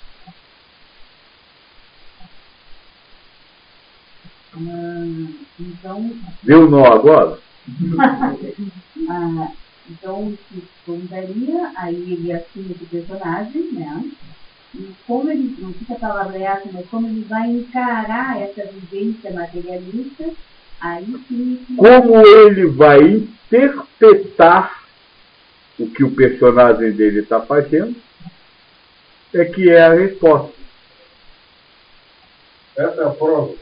[4.55, 6.11] Ah, então.
[6.43, 7.39] Deu nó agora?
[9.09, 9.53] ah,
[9.91, 14.05] então, se voluntaria, aí ele assume esse personagem, né?
[14.75, 19.33] E como ele, não fica a palavra essa, mas como ele vai encarar essa vivência
[19.33, 20.31] materialista,
[20.81, 21.65] aí sim.
[21.77, 24.85] Como ele vai interpretar
[25.79, 27.97] o que o personagem dele está fazendo,
[29.33, 30.53] é que é a resposta.
[32.77, 33.55] Essa é a prova.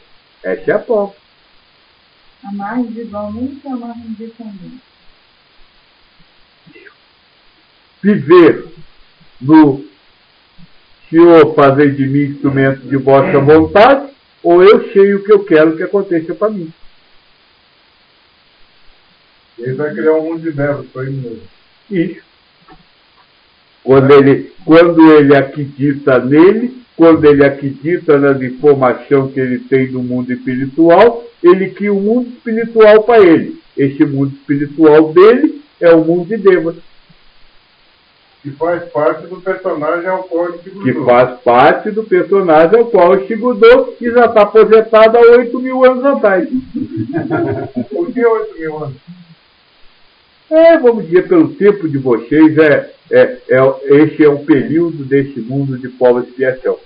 [0.42, 1.14] Essa é a prova.
[2.48, 4.80] Amar individualmente ou amar individualmente?
[8.02, 8.66] Viver
[9.40, 9.84] no
[11.08, 15.76] Senhor fazer de mim instrumento de vossa vontade, ou eu sei o que eu quero
[15.76, 16.72] que aconteça para mim.
[19.58, 21.42] Ele vai criar um mundo de verbos para ele mesmo.
[21.90, 22.26] Isso.
[23.82, 30.02] Quando ele, quando ele acredita nele, quando ele acredita nas informações que ele tem do
[30.02, 33.60] mundo espiritual, ele cria um mundo espiritual para ele.
[33.76, 36.76] Este mundo espiritual dele é o mundo de Devas,
[38.42, 41.04] Que faz parte do personagem ao qual ele se que grudou.
[41.04, 45.58] faz parte do personagem ao qual ele se grudou e já está aposentado há 8
[45.60, 46.48] mil anos atrás.
[47.90, 48.96] Por que 8 mil anos?
[50.48, 55.40] É, vamos dizer, pelo tempo de vocês, é, é, é, este é o período deste
[55.40, 56.78] mundo de pova expiação.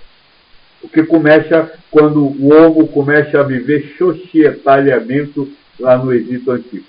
[0.81, 6.85] Porque começa quando o homo começa a viver societariamente lá no Egito Antigo.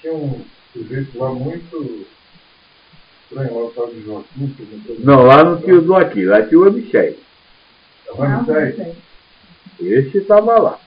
[0.00, 2.06] Tinha um sujeito lá muito
[3.22, 4.54] estranho, lá o tal de Joaquim.
[4.56, 7.16] que não lá não tinha o Joaquim, lá tinha o Abishai.
[8.46, 8.72] Zé.
[8.72, 8.96] sei.
[9.80, 10.78] Esse estava lá.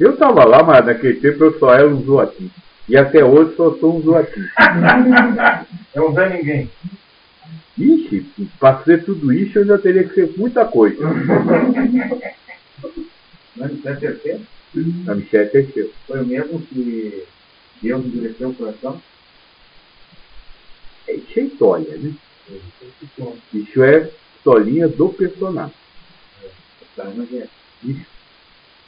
[0.00, 2.50] Eu estava lá, mas naquele tempo eu só era um Joaquim.
[2.88, 4.44] E até hoje só sou um Joaquim.
[5.94, 6.68] É um Zé Ninguém.
[7.78, 8.26] Ixi,
[8.58, 11.02] para ser tudo isso eu ainda teria que ser muita coisa.
[13.56, 14.46] Mas o Zé terceiro
[15.08, 15.88] A Michelle Teixeira.
[16.06, 17.24] foi o mesmo que
[17.82, 19.02] Deus endureceu o coração?
[21.06, 22.14] É, Isso é história, né?
[23.52, 25.74] Isso é historinha do personagem.
[26.96, 27.48] Tá, mas é.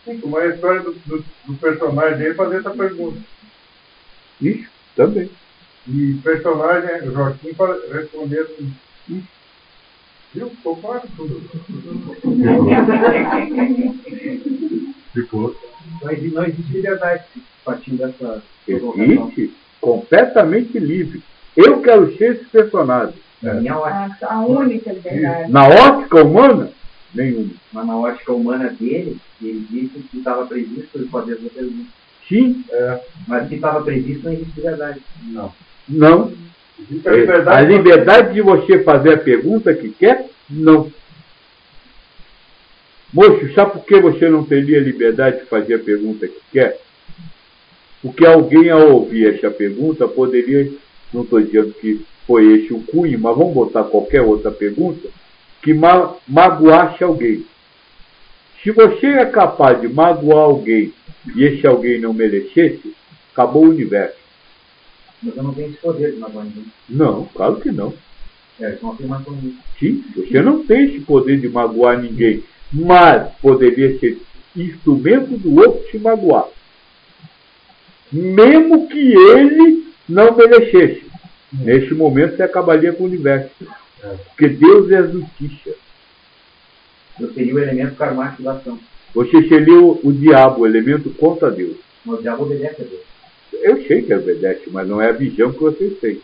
[0.05, 3.21] Sim, como é a história do, do, do personagem dele fazer essa pergunta.
[4.41, 5.31] Isso também.
[5.89, 8.73] E o personagem, o Joaquim, para responder assim.
[10.35, 10.51] Viu?
[10.51, 11.41] Ficou claro tudo.
[15.15, 15.57] Ficou.
[16.03, 17.25] Não existe, não existe liberdade
[17.65, 18.43] partindo dessa.
[18.67, 21.23] Existe completamente livre.
[21.57, 23.15] Eu quero ser esse personagem.
[23.43, 24.27] Na minha ótica.
[24.27, 25.53] A, única liberdade.
[25.53, 26.71] Na ótica humana,
[27.15, 27.51] nenhuma.
[27.73, 31.89] Mas na ótica humana dele, ele disse que estava previsto ele fazer essa pergunta.
[32.29, 32.65] Sim,
[33.29, 35.01] Mas se estava previsto, não existe liberdade.
[35.29, 35.53] Não.
[35.89, 36.33] Não.
[37.05, 37.49] A É, liberdade.
[37.49, 40.91] A liberdade de você fazer a pergunta que quer, não.
[43.13, 46.79] Moço, sabe por que você não teria liberdade de fazer a pergunta que quer?
[48.03, 50.71] Porque alguém ao ouvir essa pergunta poderia,
[51.13, 55.09] não estou dizendo que foi esse o cunho, mas vamos botar qualquer outra pergunta,
[55.63, 57.45] que ma magoasse alguém.
[58.63, 60.93] Se você é capaz de magoar alguém
[61.35, 62.95] e esse alguém não merecesse,
[63.33, 64.26] acabou o universo.
[65.23, 66.65] Mas eu não tenho esse poder de magoar ninguém.
[66.89, 67.95] Não, claro que não.
[68.61, 69.39] É, isso é uma afirmação.
[69.79, 72.43] Sim, você não tem esse poder de magoar ninguém,
[72.73, 74.19] mas poderia ser
[74.57, 76.49] instrumento do outro te magoar.
[78.13, 81.05] Mesmo que ele não merecesse.
[81.53, 83.51] Neste momento você acabaria com o universo.
[84.29, 85.75] Porque Deus é a justiça.
[87.19, 88.79] Eu seria o elemento karmático da ação.
[89.15, 91.77] Você seria o, o diabo, o elemento contra Deus.
[92.05, 93.03] Mas o diabo obedece a Deus.
[93.63, 96.21] Eu sei que obedece, mas não é a visão que vocês têm.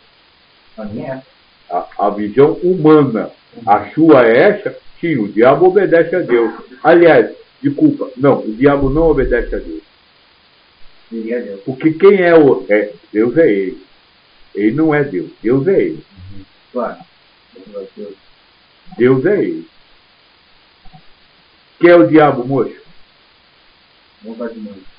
[0.77, 1.33] A minha é.
[1.73, 3.31] A, a visão humana.
[3.65, 4.77] A sua é essa?
[4.99, 6.53] Sim, o diabo obedece a Deus.
[6.83, 7.31] Aliás,
[7.61, 9.83] desculpa, não, o diabo não obedece a Deus.
[11.11, 11.61] Deus.
[11.65, 12.65] Porque quem é o.
[12.69, 13.83] É, Deus é ele.
[14.55, 15.31] Ele não é Deus.
[15.41, 16.03] Deus é ele.
[16.71, 16.99] Claro.
[17.95, 18.15] Deus.
[18.97, 19.67] Deus é ele.
[21.79, 22.81] Quem é o diabo, moço?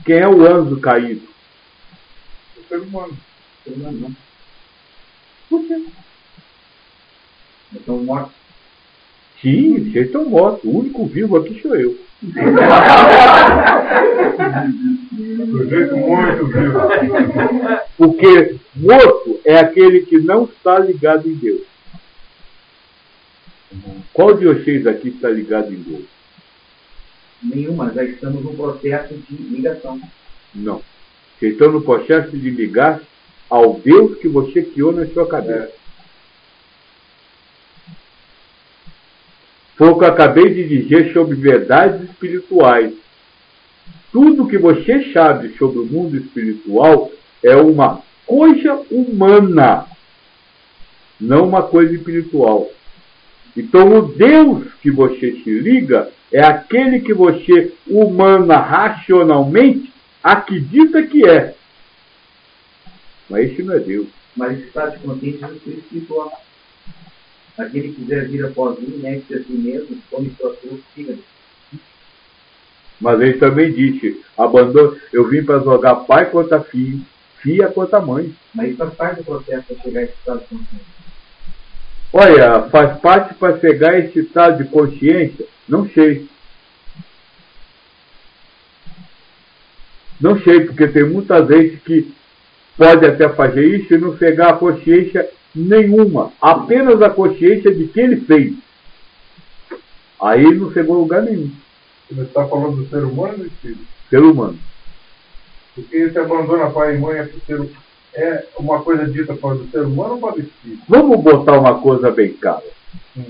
[0.04, 1.33] Quem é o anjo caído?
[2.74, 3.16] Ser humano.
[3.62, 4.16] Ser humano não.
[5.48, 5.76] Por quê?
[7.70, 8.34] Nós estamos mortos.
[9.40, 10.64] Sim, vocês estão mortos.
[10.64, 11.96] O único vivo aqui sou eu.
[15.50, 16.80] Sujeito muito vivo.
[17.96, 21.62] Porque morto é aquele que não está ligado em Deus.
[24.12, 26.06] Qual de vocês aqui está ligado em Deus?
[27.40, 27.92] Nenhuma.
[27.94, 30.00] Já estamos num processo de ligação.
[30.52, 30.82] Não.
[31.48, 33.00] Estão no processo de ligar
[33.48, 35.72] ao Deus que você criou na sua cabeça.
[39.76, 42.92] Foi o que eu acabei de dizer sobre verdades espirituais.
[44.12, 47.10] Tudo que você sabe sobre o mundo espiritual
[47.42, 49.86] é uma coisa humana,
[51.20, 52.70] não uma coisa espiritual.
[53.56, 59.93] Então, o Deus que você se liga é aquele que você, humana, racionalmente,
[60.24, 61.54] acredita que é.
[63.28, 64.08] Mas esse não é Deus.
[64.34, 66.42] Mas esse estado de consciência é o espírito espiritual.
[67.56, 71.16] Aquele que quiser vir após mim, negue-se a si mesmo, tome sua cruz, siga
[73.00, 77.04] Mas ele também disse: abandono, eu vim para jogar pai contra filho,
[77.40, 78.34] filha contra mãe.
[78.52, 80.94] Mas isso faz parte do processo para chegar a esse estado de consciência.
[82.12, 85.46] Olha, faz parte para chegar a esse estado de consciência?
[85.68, 86.28] Não sei.
[90.20, 92.14] Não sei, porque tem muitas vezes que
[92.76, 98.00] pode até fazer isso e não chegar à consciência nenhuma, apenas a consciência de que
[98.00, 98.54] ele fez.
[100.20, 101.50] Aí ele não chegou a lugar nenhum,
[102.10, 103.94] Você está falando do ser humano ou do espírito?
[104.10, 104.58] ser humano.
[105.74, 107.68] Porque esse abandona pai e mãe é, ser,
[108.14, 110.82] é uma coisa dita para o ser humano ou para o espírito?
[110.88, 112.62] Vamos botar uma coisa bem clara.
[113.16, 113.24] Hum.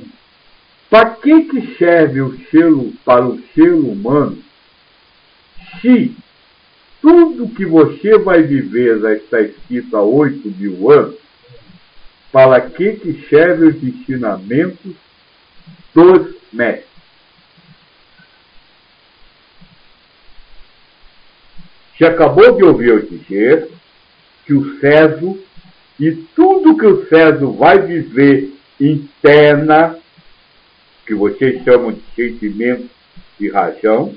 [0.91, 4.39] Para que, que serve o selo para o ser humano
[5.81, 6.15] se
[7.05, 11.17] tudo que você vai viver já está escrito há oito mil anos?
[12.33, 14.95] Para que, que servem os ensinamentos
[15.95, 16.89] dos mestres?
[21.93, 23.69] Você acabou de ouvir eu dizer
[24.47, 25.35] que o César
[26.01, 28.51] e tudo que o César vai viver
[28.81, 29.99] interna,
[31.07, 32.89] que vocês chamam de sentimento
[33.39, 34.17] de razão,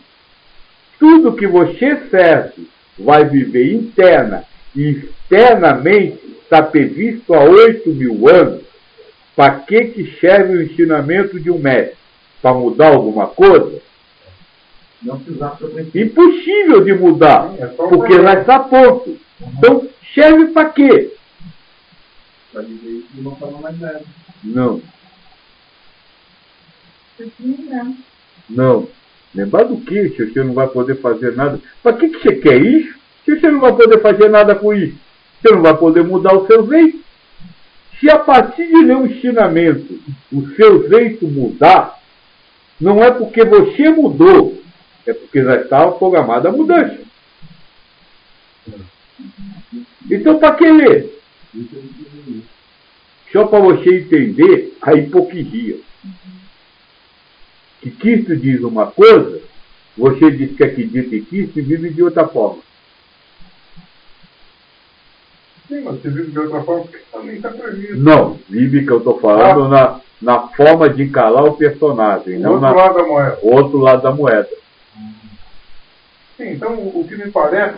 [0.98, 2.54] tudo que você, César,
[2.98, 4.44] vai viver interna
[4.76, 8.64] e externamente está previsto há oito mil anos,
[9.36, 11.98] para que, que serve o ensinamento de um mestre?
[12.42, 13.82] Para mudar alguma coisa?
[15.02, 15.22] Não.
[15.94, 19.18] Impossível de mudar, É só porque já está pronto.
[19.42, 21.14] Então, serve para quê?
[22.52, 24.06] Para dizer isso de uma forma mais leve.
[24.44, 24.82] Não,
[27.18, 27.92] te lembrar.
[28.50, 28.88] não.
[29.36, 31.60] Lembrar do que se você não vai poder fazer nada?
[31.84, 32.98] Para que, que você quer isso?
[33.26, 34.98] Se você não vai poder fazer nada com isso,
[35.42, 37.00] você não vai poder mudar o seu jeito.
[38.00, 40.00] Se a partir de um ensinamento
[40.32, 42.00] o seu jeito mudar,
[42.80, 44.62] não é porque você mudou,
[45.06, 47.00] é porque já estava programada a mudança.
[50.10, 51.20] Então, para que ler?
[53.32, 55.78] Só para você entender a hipocrisia.
[57.90, 59.42] Que Cristo diz uma coisa,
[59.98, 62.62] você diz que acredita em Cristo e vive de outra forma.
[65.68, 67.98] Sim, mas você vive de outra forma porque também está previsto.
[67.98, 72.52] Não, vive que eu estou falando na, na forma de encarar o personagem, O não
[72.54, 73.40] outro na lado da moeda.
[73.42, 74.50] outro lado da moeda.
[76.38, 77.76] Sim, então o que me parece,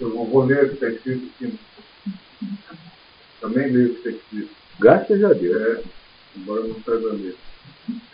[0.00, 1.58] eu vou- vou ler o que está escrito aqui.
[3.40, 4.50] Também leio o que está escrito.
[4.78, 5.60] Graças a Deus.
[5.62, 5.82] É,
[6.36, 7.34] embora não saiba ler.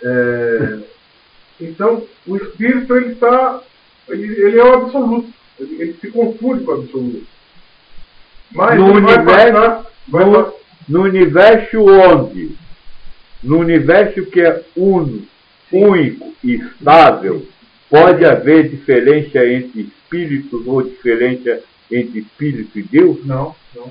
[0.03, 0.79] É,
[1.61, 3.61] então, o espírito ele está.
[4.09, 5.33] Ele, ele é o absoluto.
[5.59, 7.27] Ele, ele se confunde com o absoluto.
[8.51, 9.87] Mas No universo- passar.
[10.09, 10.55] No,
[10.89, 12.57] no universo onde,
[13.43, 15.23] no universo que é uno,
[15.70, 17.47] único e estável,
[17.89, 23.25] pode haver diferença entre espíritos ou diferença entre espírito e Deus?
[23.25, 23.91] não, não.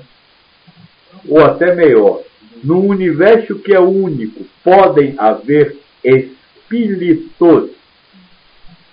[1.28, 2.22] ou até melhor,
[2.62, 7.70] no universo que é único, podem haver espíritos.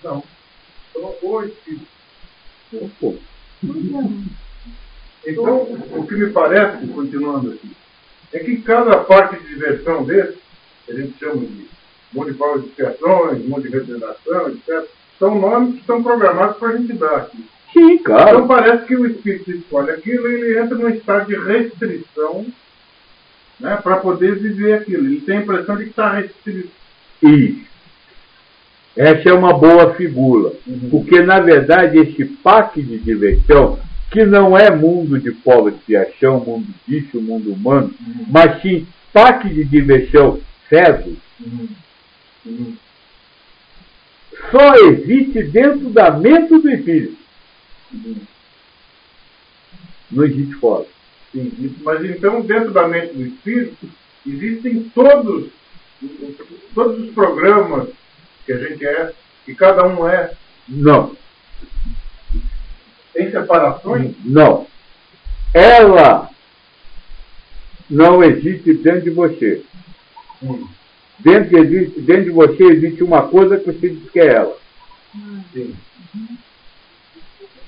[0.03, 0.23] não.
[0.91, 1.87] Então, o espírito.
[5.25, 5.57] Então,
[5.95, 7.71] o que me parece, continuando aqui,
[8.33, 10.37] é que cada parque de diversão desse,
[10.85, 11.67] que a gente chama de
[12.13, 14.87] mundo de provas de expiações, mundo de regeneração, etc.,
[15.17, 17.45] são nomes que estão programados para a gente dar aqui.
[17.73, 18.47] Sim, Então claro.
[18.47, 22.45] parece que o espírito escolhe aquilo e ele entra num estado de restrição
[23.59, 25.05] né, para poder viver aquilo.
[25.05, 26.69] Ele tem a impressão de que está restrito.
[27.21, 27.69] Isso.
[28.95, 30.53] Essa é uma boa figura.
[30.89, 33.79] Porque, na verdade, esse parque de diversão,
[34.11, 37.93] que não é mundo de pobre de expiação, mundo disso, mundo humano,
[38.27, 41.15] mas sim parque de diversão cego,
[44.51, 47.17] só existe dentro da mente do espírito.
[50.11, 50.85] Não existe fora.
[51.31, 51.75] Sim, isso.
[51.83, 53.87] Mas então, dentro da mente do espírito,
[54.25, 55.49] existem todos,
[56.73, 57.89] todos os programas
[58.45, 59.13] que a gente é,
[59.45, 60.31] que cada um é.
[60.67, 61.15] Não,
[63.13, 64.15] Tem separações?
[64.23, 64.67] não.
[65.53, 66.29] Ela
[67.89, 69.63] não existe dentro de você.
[70.43, 70.67] Hum,
[71.17, 74.57] Dentro, existe, dentro de você existe uma coisa que você diz que é ela.
[75.51, 75.75] sim.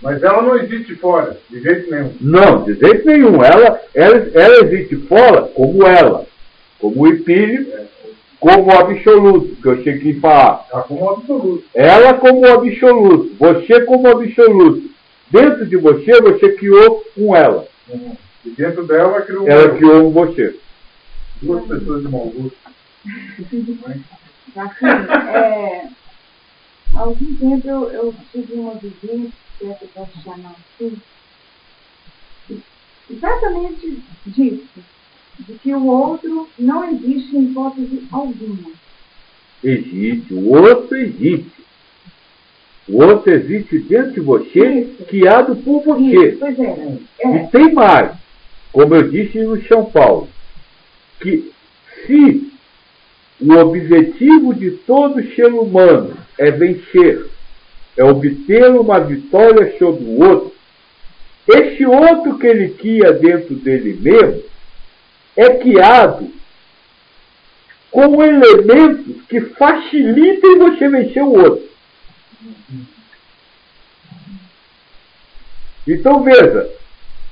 [0.02, 2.14] Mas ela não existe fora, de jeito nenhum.
[2.20, 3.44] Não, de jeito nenhum.
[3.44, 6.26] Ela, ela, ela existe fora como ela,
[6.80, 7.72] como o espírito,
[8.40, 10.66] como o absoluto, que eu cheguei a falar.
[10.72, 11.64] Ela como absoluto.
[11.76, 14.90] Ela como o absoluto, você como o absoluto.
[15.30, 17.68] Dentro de você, você criou um ela.
[18.44, 19.76] E dentro dela criou Ela eu.
[19.76, 20.56] criou um você.
[21.42, 22.58] duas pessoas de mau gosto.
[24.58, 24.88] Assim,
[25.34, 25.88] é,
[26.96, 30.98] há algum tempo eu, eu tive uma vivência, se é que eu posso chamar assim,
[33.10, 34.84] exatamente disso,
[35.40, 38.72] de que o outro não existe em hipótese alguma.
[39.64, 41.62] Existe, o outro existe.
[42.88, 45.06] O outro existe dentro de você, Isso.
[45.06, 46.30] criado por você.
[46.30, 46.98] Isso, pois é.
[47.24, 47.48] E é.
[47.48, 48.12] tem mais.
[48.74, 50.28] como eu disse no São Paulo,
[51.22, 51.52] que
[52.06, 52.51] se
[53.42, 57.26] o objetivo de todo ser humano é vencer,
[57.98, 60.54] é obter uma vitória sobre o outro,
[61.48, 64.44] esse outro que ele cria dentro dele mesmo
[65.36, 66.30] é criado
[67.90, 71.70] com elementos que facilitem você vencer o outro.
[75.88, 76.70] Então veja,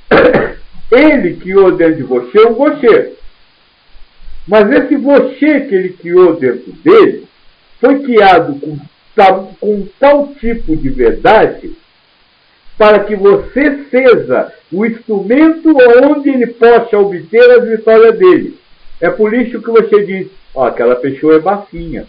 [0.92, 3.19] ele criou dentro de você um você.
[4.48, 7.28] Mas esse você que ele criou dentro dele
[7.80, 8.78] foi criado com
[9.16, 11.76] tal, com tal tipo de verdade
[12.80, 18.58] para que você seja o instrumento onde ele possa obter a vitória dele.
[19.02, 22.08] É por isso que você diz, ó, aquela pessoa é bacinha.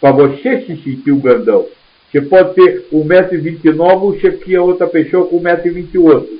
[0.00, 1.66] Para você se sentir um grandão.
[2.10, 6.38] Você pode ter 1,29m, você cria outra pessoa com 1,28m.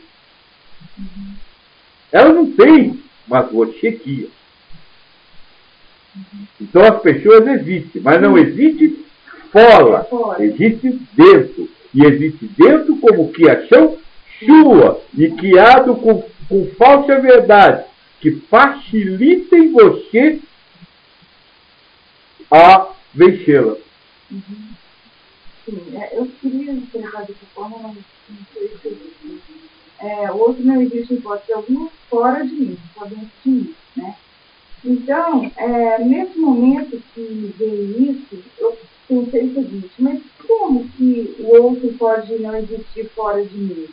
[2.12, 4.28] Ela não tem, mas você cria.
[6.60, 9.04] Então as pessoas existem, mas não existe
[9.52, 10.06] fora,
[10.40, 11.68] existe dentro.
[11.94, 13.96] E existe dentro como criação
[14.44, 17.84] sua e criado com, com falsa verdade,
[18.20, 20.40] que facilitem você
[22.50, 23.76] a vencê-la.
[24.30, 24.68] Uhum.
[25.64, 27.96] Sim, é, eu queria explicar dessa forma, mas
[28.28, 29.38] não sei se eu
[30.00, 34.14] é, outro não existe hipótese alguma fora de mim, só dentro de mim, né?
[34.84, 38.78] Então, é, nesse momento que veio isso, eu
[39.08, 43.88] pensei o seguinte, mas como que o outro pode não existir fora de mim?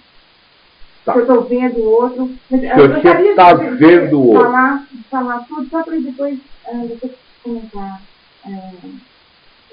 [1.04, 1.14] Tá.
[1.14, 2.32] Se eu estou vendo o outro.
[2.50, 4.44] Mas, eu você está vendo o outro.
[4.44, 7.12] Falar, falar tudo só para depois, uh, depois
[7.44, 8.02] comentar
[8.46, 8.92] uh,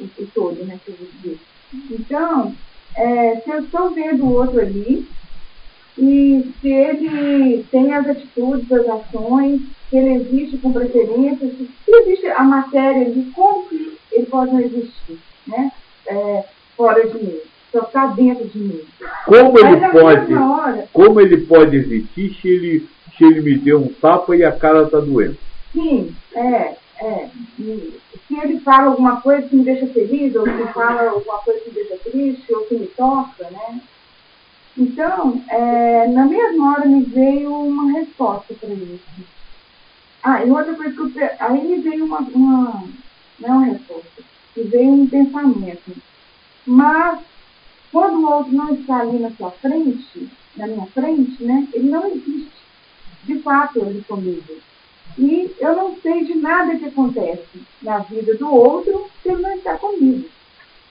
[0.00, 1.38] o, o, todo, né, que eu vou dizer.
[1.90, 2.54] Então,
[2.94, 5.08] é, se eu estou vendo o outro ali,
[5.98, 12.26] e se ele tem as atitudes, as ações, se ele existe com preferência, se, existe
[12.28, 15.70] a matéria de como que ele pode não existir, né?
[16.06, 16.44] É,
[16.76, 17.38] fora de mim,
[17.70, 18.80] só está dentro de mim.
[19.26, 23.88] Como ele pode, hora, como ele pode existir se ele, se ele me deu um
[23.88, 25.36] tapa e a cara está doendo?
[25.72, 27.28] Sim, é, é.
[27.56, 31.68] Se ele fala alguma coisa que me deixa feliz, ou se fala alguma coisa que
[31.68, 33.80] me deixa triste, ou que me toca, né?
[34.76, 39.02] Então, é, na mesma hora me veio uma resposta para isso.
[40.22, 42.84] Ah, e outra coisa que eu, aí me veio uma, uma,
[43.38, 44.22] não é uma resposta,
[44.56, 45.92] me veio um pensamento.
[46.66, 47.20] Mas,
[47.90, 52.06] quando o outro não está ali na sua frente, na minha frente, né, ele não
[52.06, 52.62] existe.
[53.24, 54.54] De fato, ele comigo.
[55.18, 59.54] E eu não sei de nada que acontece na vida do outro se ele não
[59.54, 60.28] está comigo.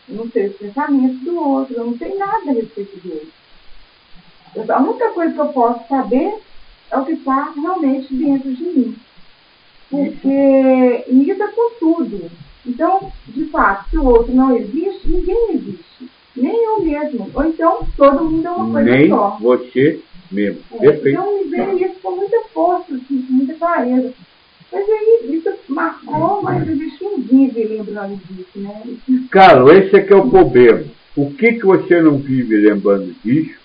[0.07, 3.40] Eu não sei os pensamentos do outro, eu não sei nada a respeito outro.
[4.69, 6.35] A única coisa que eu posso saber
[6.91, 8.95] é o que está realmente dentro de mim.
[9.89, 12.31] Porque lida com tudo.
[12.65, 16.09] Então, de fato, se o outro não existe, ninguém existe.
[16.35, 17.29] Nem eu mesmo.
[17.33, 19.37] Ou então, todo mundo é uma coisa Nem só.
[19.41, 19.99] você
[20.31, 20.61] mesmo.
[20.79, 24.13] É, então, me veio isso com muita força, assim, com muita clareza.
[24.71, 28.81] Mas aí, isso marcou, mas gente não vive lembrando disso, né?
[29.29, 30.85] Carlos, esse é que é o problema.
[31.15, 33.59] O que, que você não vive lembrando disso?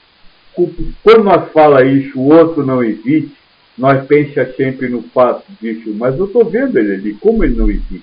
[1.02, 3.36] Quando nós fala isso, o outro não existe,
[3.76, 7.70] nós pensa sempre no fato disso, mas eu estou vendo ele ali, como ele não
[7.70, 8.02] existe.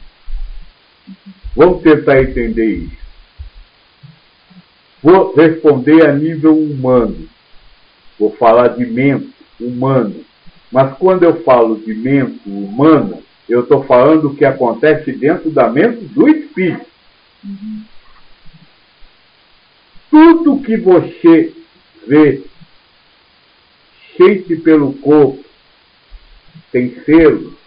[1.56, 3.04] Vamos tentar entender isso.
[5.02, 7.28] Vou responder a nível humano.
[8.20, 10.24] Vou falar de mente humano.
[10.72, 15.70] Mas quando eu falo de mente humana, eu estou falando o que acontece dentro da
[15.70, 16.86] mente do espírito.
[17.44, 17.84] Uhum.
[20.10, 21.52] Tudo que você
[22.08, 22.44] vê,
[24.16, 25.44] cheio pelo corpo,
[26.72, 27.58] tem selo,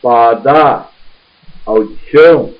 [0.00, 0.92] para dar
[1.66, 2.54] audição,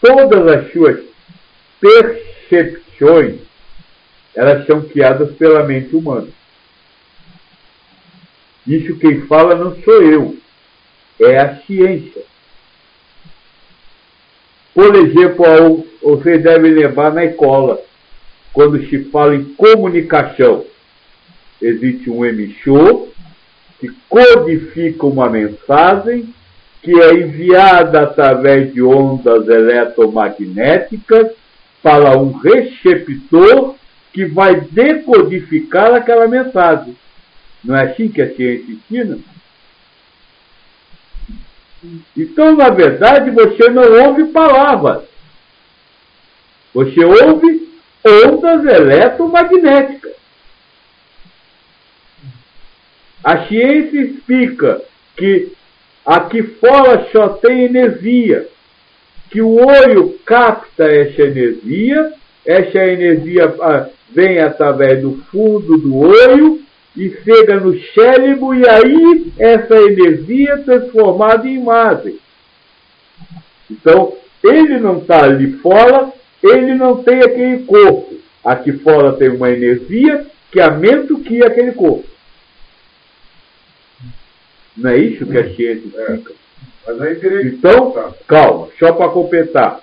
[0.00, 1.02] todas as suas
[1.80, 3.40] percepções,
[4.34, 6.28] elas são criadas pela mente humana.
[8.66, 10.36] Isso quem fala não sou eu,
[11.20, 12.22] é a ciência.
[14.74, 17.80] Por exemplo, você deve levar na escola
[18.54, 20.64] quando se fala em comunicação,
[21.60, 23.08] existe um emissor
[23.80, 26.32] que codifica uma mensagem
[26.80, 31.32] que é enviada através de ondas eletromagnéticas
[31.82, 33.74] para um receptor
[34.12, 36.96] que vai decodificar aquela mensagem.
[37.64, 39.18] Não é assim que a ciência ensina?
[42.16, 45.02] Então, na verdade, você não ouve palavras.
[46.72, 47.63] Você ouve
[48.04, 50.12] ondas eletromagnéticas.
[53.22, 54.82] A ciência explica
[55.16, 55.52] que
[56.04, 58.46] aqui fora só tem energia,
[59.30, 62.12] que o olho capta essa energia,
[62.44, 66.60] essa energia ah, vem através do fundo do olho
[66.94, 72.18] e chega no cérebro, e aí essa energia é transformada em imagem.
[73.70, 76.12] Então, ele não está ali fora,
[76.44, 78.14] ele não tem aquele corpo.
[78.44, 82.04] Aqui fora tem uma energia que a mente que é aquele corpo.
[84.76, 86.34] Não é isso que a ciência explica?
[86.86, 87.42] É.
[87.46, 89.80] Então, calma, só para completar.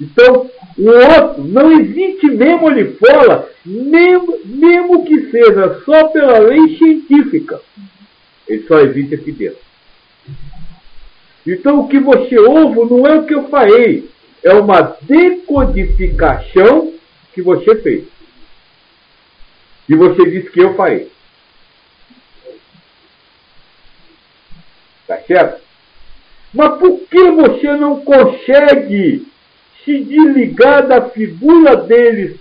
[0.00, 6.76] Então, o outro não existe mesmo ali fora, mesmo, mesmo que seja só pela lei
[6.76, 7.60] científica.
[8.48, 9.58] Ele só existe aqui dentro.
[11.46, 14.08] Então, o que você ouve não é o que eu falei,
[14.42, 16.92] é uma decodificação
[17.32, 18.04] que você fez.
[19.88, 21.10] E você disse que eu falei.
[25.06, 25.62] Tá certo?
[26.52, 29.26] Mas por que você não consegue
[29.84, 32.38] se desligar da figura dele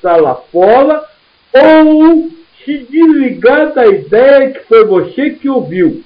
[0.51, 1.05] fora
[1.53, 2.29] ou
[2.65, 6.03] se desligar da ideia que foi você que ouviu?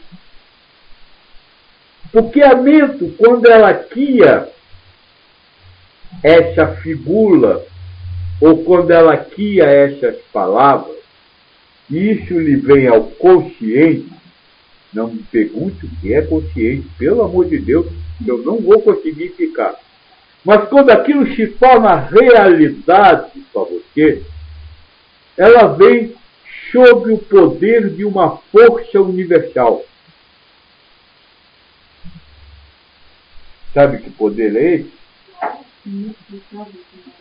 [2.11, 4.49] Porque a mente, quando ela cria
[6.24, 7.66] essa figura,
[8.39, 10.97] ou quando ela cria essas palavras,
[11.89, 14.09] isso lhe vem ao consciente,
[14.93, 17.88] não me pergunte o que é consciente, pelo amor de Deus,
[18.26, 19.76] eu não vou conseguir ficar.
[20.43, 24.24] Mas quando aquilo se torna realidade para você,
[25.38, 26.16] ela vem
[26.72, 29.84] sob o poder de uma força universal.
[33.74, 35.00] Sabe que poder é esse?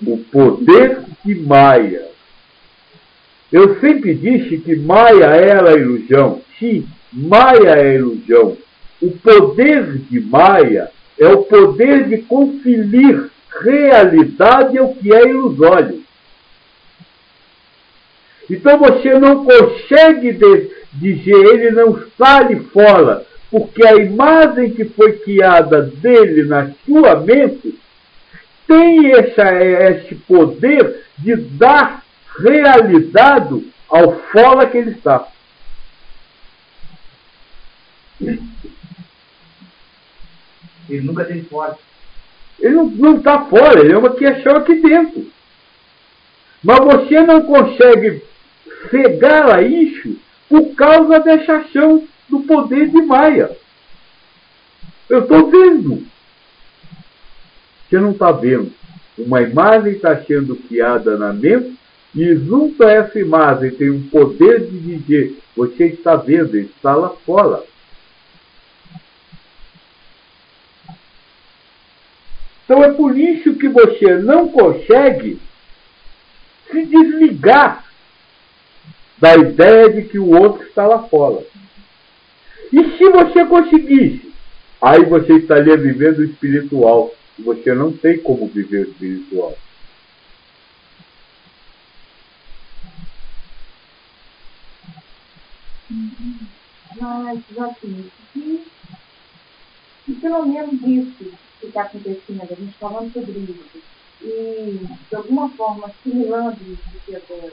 [0.06, 2.08] O poder de Maia.
[3.50, 6.42] Eu sempre disse que Maia era ilusão.
[6.58, 8.56] Sim, Maia é ilusão.
[9.00, 13.30] O poder de Maia é o poder de conferir
[13.62, 16.02] realidade ao que é ilusório.
[18.48, 20.38] Então você não consegue
[20.92, 27.20] dizer ele não está ali fora, porque a imagem que foi criada dele na sua
[27.20, 27.78] mente
[28.70, 32.04] tem essa, esse poder de dar
[32.38, 35.26] realidade ao fora que ele está.
[40.88, 41.76] Ele nunca teve fora.
[42.60, 45.26] Ele não está fora, ele é uma questão aqui dentro.
[46.62, 48.22] Mas você não consegue
[48.88, 50.16] cegar a isso
[50.48, 53.50] por causa dessa ação do poder de Maia.
[55.08, 56.06] Eu estou vendo.
[57.90, 58.72] Você não está vendo.
[59.18, 61.76] Uma imagem está sendo criada na mente
[62.14, 67.10] e junto a essa imagem tem um poder de dizer, você está vendo, está lá
[67.26, 67.64] fora.
[72.64, 75.40] Então é por isso que você não consegue
[76.70, 77.84] se desligar
[79.18, 81.44] da ideia de que o outro está lá fora.
[82.72, 84.32] E se você conseguisse,
[84.80, 87.12] aí você estaria vivendo o espiritual.
[87.44, 89.54] Você não tem como viver espiritual.
[97.00, 98.64] Mas, assim, e,
[100.06, 101.30] e pelo menos isso
[101.60, 103.82] que está acontecendo, a gente falando sobre isso,
[104.22, 104.78] e
[105.08, 107.52] de alguma forma assimilando isso que agora,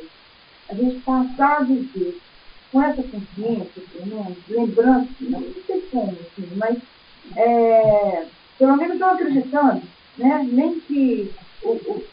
[0.69, 2.19] a gente passar a viver
[2.71, 6.77] com essa consciência, pelo menos, lembrando, não sei como, assim, mas
[7.37, 9.81] é, pelo menos não acreditando,
[10.17, 10.47] né?
[10.51, 11.31] nem que
[11.63, 12.03] o, o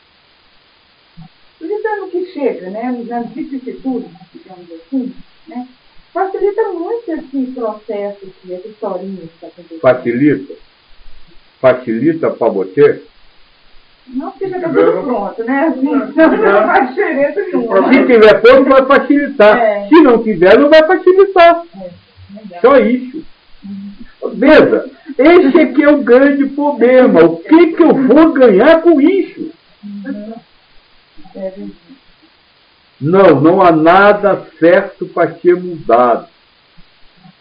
[1.57, 3.05] acreditando que chega, né?
[3.07, 5.15] nas vicissitudes, digamos assim,
[5.49, 5.69] né?
[6.13, 9.81] facilita muito esse processo, essa historinha que está acontecendo.
[9.81, 10.55] Facilita?
[11.61, 13.03] Facilita para você?
[14.07, 15.61] Não porque já está tudo pronto, né?
[15.69, 17.93] Assim, não faz diferença nenhuma.
[17.93, 19.59] Se tiver pronto, vai facilitar.
[19.59, 19.89] É.
[19.89, 21.65] Se não tiver, não vai facilitar.
[21.75, 21.91] É,
[22.39, 22.61] legal.
[22.61, 23.25] Só isso.
[24.33, 27.25] Veja, esse aqui é o grande problema.
[27.25, 29.53] O que, que eu vou ganhar com isso?
[31.37, 31.53] É.
[33.01, 36.29] Não, não há nada certo para ser mudado.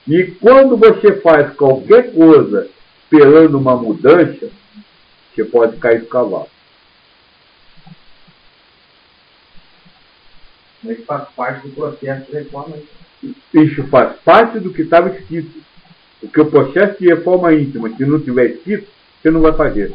[0.08, 2.70] E quando você faz qualquer coisa
[3.04, 4.50] esperando uma mudança,
[5.34, 6.50] você pode cair do cavalo.
[10.84, 12.76] Mas faz parte do processo de reforma.
[13.54, 15.64] Isso faz parte do que estava escrito.
[16.24, 18.88] Porque o processo de reforma íntima, se não tiver escrito,
[19.22, 19.92] você não vai fazer.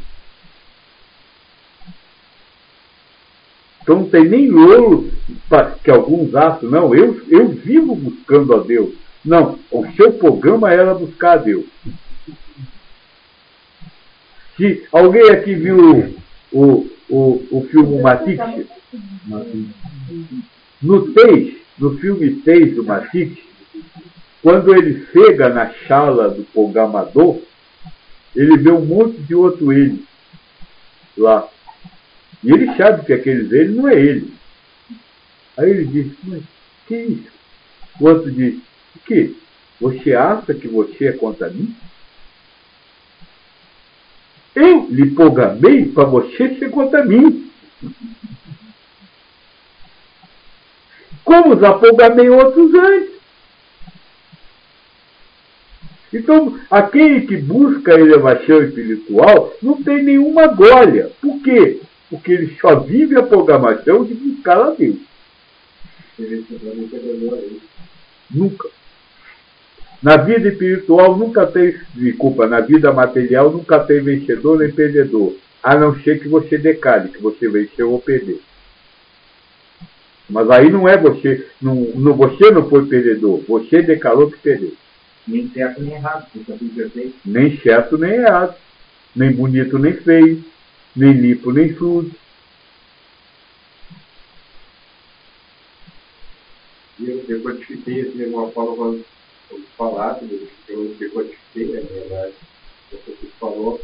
[3.82, 5.10] Então não tem nem ouro
[5.82, 6.94] que alguns acham, não.
[6.94, 8.94] Eu, eu vivo buscando a Deus.
[9.24, 11.64] Não, o seu programa era buscar a Deus.
[14.58, 16.14] Se alguém aqui viu
[16.52, 18.66] o, o, o filme Matrix,
[20.82, 23.47] no 6, no filme 6 do Matrix,
[24.42, 27.40] quando ele chega na chala do programador,
[28.34, 30.04] ele vê um monte de outro ele
[31.16, 31.48] lá.
[32.44, 34.32] E ele sabe que aqueles ele não é ele.
[35.56, 36.42] Aí ele diz, mas
[36.86, 37.32] que isso?
[38.00, 38.60] O outro diz,
[38.94, 39.36] o que?
[39.80, 41.74] Você acha que você é contra mim?
[44.54, 47.50] Eu lhe programei para você ser contra mim.
[51.24, 53.17] Como já programei outros antes.
[56.12, 61.10] Então, aquele que busca a elevação espiritual não tem nenhuma glória.
[61.20, 61.80] Por quê?
[62.08, 64.96] Porque ele só vive a programação de buscar a Deus.
[68.30, 68.68] Nunca.
[70.02, 75.34] Na vida espiritual nunca tem, desculpa, na vida material nunca tem vencedor nem perdedor.
[75.62, 78.40] A não ser que você decale, que você venceu ou perdeu.
[80.30, 84.72] Mas aí não é você, não, não, você não foi perdedor, você decalou que perdeu.
[85.28, 87.18] Nem certo nem errado, porque tudo perfeito.
[87.24, 88.56] Nem certo nem errado.
[89.14, 90.42] Nem bonito nem feio.
[90.96, 92.10] Nem limpo nem sujo.
[96.98, 99.04] E eu decodifiquei assim, uma forma quando
[99.50, 102.32] eu eu decodifiquei, né, na verdade,
[102.90, 103.80] você falou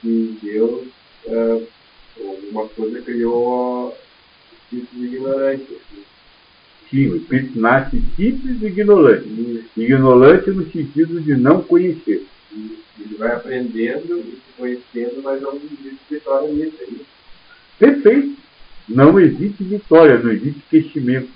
[0.00, 0.88] que Deus,
[1.26, 1.62] é,
[2.20, 3.96] alguma coisa criou
[4.52, 5.76] espírito de ignorância.
[5.76, 6.04] Assim.
[6.90, 9.53] Sim, o espírito nasce simples e ignorante.
[9.76, 12.26] Ignorante no sentido de não conhecer.
[12.52, 16.76] Ele vai aprendendo e se conhecendo, mas não existe vitória nisso.
[16.82, 17.06] Isso?
[17.78, 18.36] Perfeito.
[18.88, 21.30] Não existe vitória, não existe crescimento.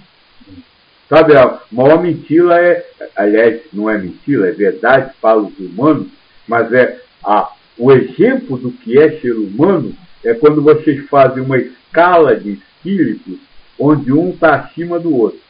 [1.09, 2.87] Sabe, a maior mentira é,
[3.17, 6.07] aliás, não é mentira, é verdade para os humanos,
[6.47, 11.57] mas é a, o exemplo do que é ser humano é quando vocês fazem uma
[11.57, 13.39] escala de espíritos
[13.79, 15.41] onde um está acima do outro.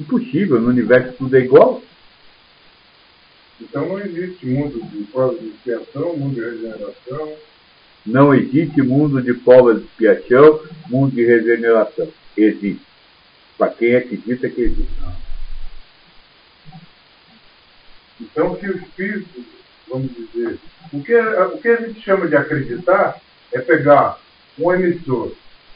[0.00, 1.82] Impossível, no universo tudo é igual.
[3.60, 7.36] Então não existe mundo de prova de expiação, mundo de regeneração.
[8.04, 12.08] Não existe mundo de prova de expiação, mundo de regeneração.
[12.36, 12.82] Existe
[13.56, 14.92] para quem acredita que existe.
[18.20, 19.44] Então, se o espírito,
[19.88, 20.58] vamos dizer,
[20.92, 23.20] o que, o que a gente chama de acreditar
[23.52, 24.18] é pegar
[24.58, 25.32] um emissor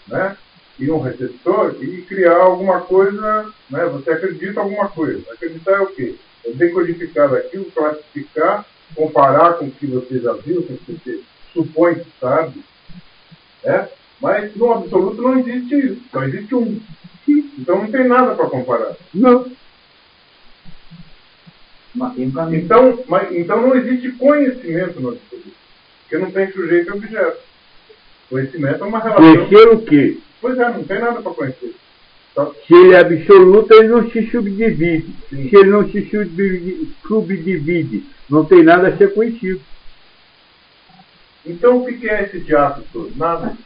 [0.06, 0.36] né,
[0.78, 5.22] e um receptor e criar alguma coisa, né, você acredita em alguma coisa.
[5.32, 6.14] Acreditar é o quê?
[6.44, 11.20] É decodificar aquilo, classificar, comparar com o que você já viu, com o que você
[11.52, 12.62] supõe que sabe.
[13.64, 13.88] Né?
[14.20, 16.02] Mas no absoluto não existe isso.
[16.10, 16.80] Só existe um.
[17.26, 18.96] Então não tem nada para comparar.
[19.12, 19.50] Não.
[21.94, 22.62] Mas tem um caminho.
[22.62, 25.56] Então, mas, então não existe conhecimento no absoluto.
[26.02, 27.38] Porque não tem sujeito e objeto.
[28.28, 29.46] Conhecimento é uma relação.
[29.46, 30.18] Conhecer o quê?
[30.40, 31.74] Pois é, não tem nada para conhecer.
[32.34, 35.06] Só- Se ele é absoluto, ele não se subdivide.
[35.30, 35.48] Sim.
[35.48, 39.60] Se ele não se subdivide, subdivide, não tem nada a ser conhecido.
[41.44, 43.12] Então o que é esse teatro todo?
[43.16, 43.56] Nada.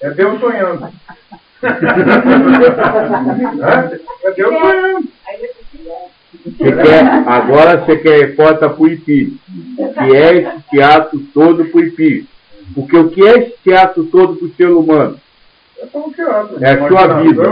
[0.00, 0.88] É Deus sonhando.
[3.62, 4.32] é?
[4.34, 5.08] Deus sonhando.
[6.44, 9.36] Você quer, agora você quer reporta para o Ipiri.
[9.76, 12.26] O que é esse teatro todo para o Ipiri?
[12.74, 15.18] Porque o que é esse teatro todo para o ser humano?
[15.80, 16.64] É teatro.
[16.64, 17.42] É a sua vida.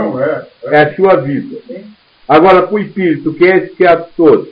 [0.63, 0.75] É, é.
[0.75, 1.57] É a sua vida.
[2.27, 4.49] Agora, para o espírito, que é esse teatro todo?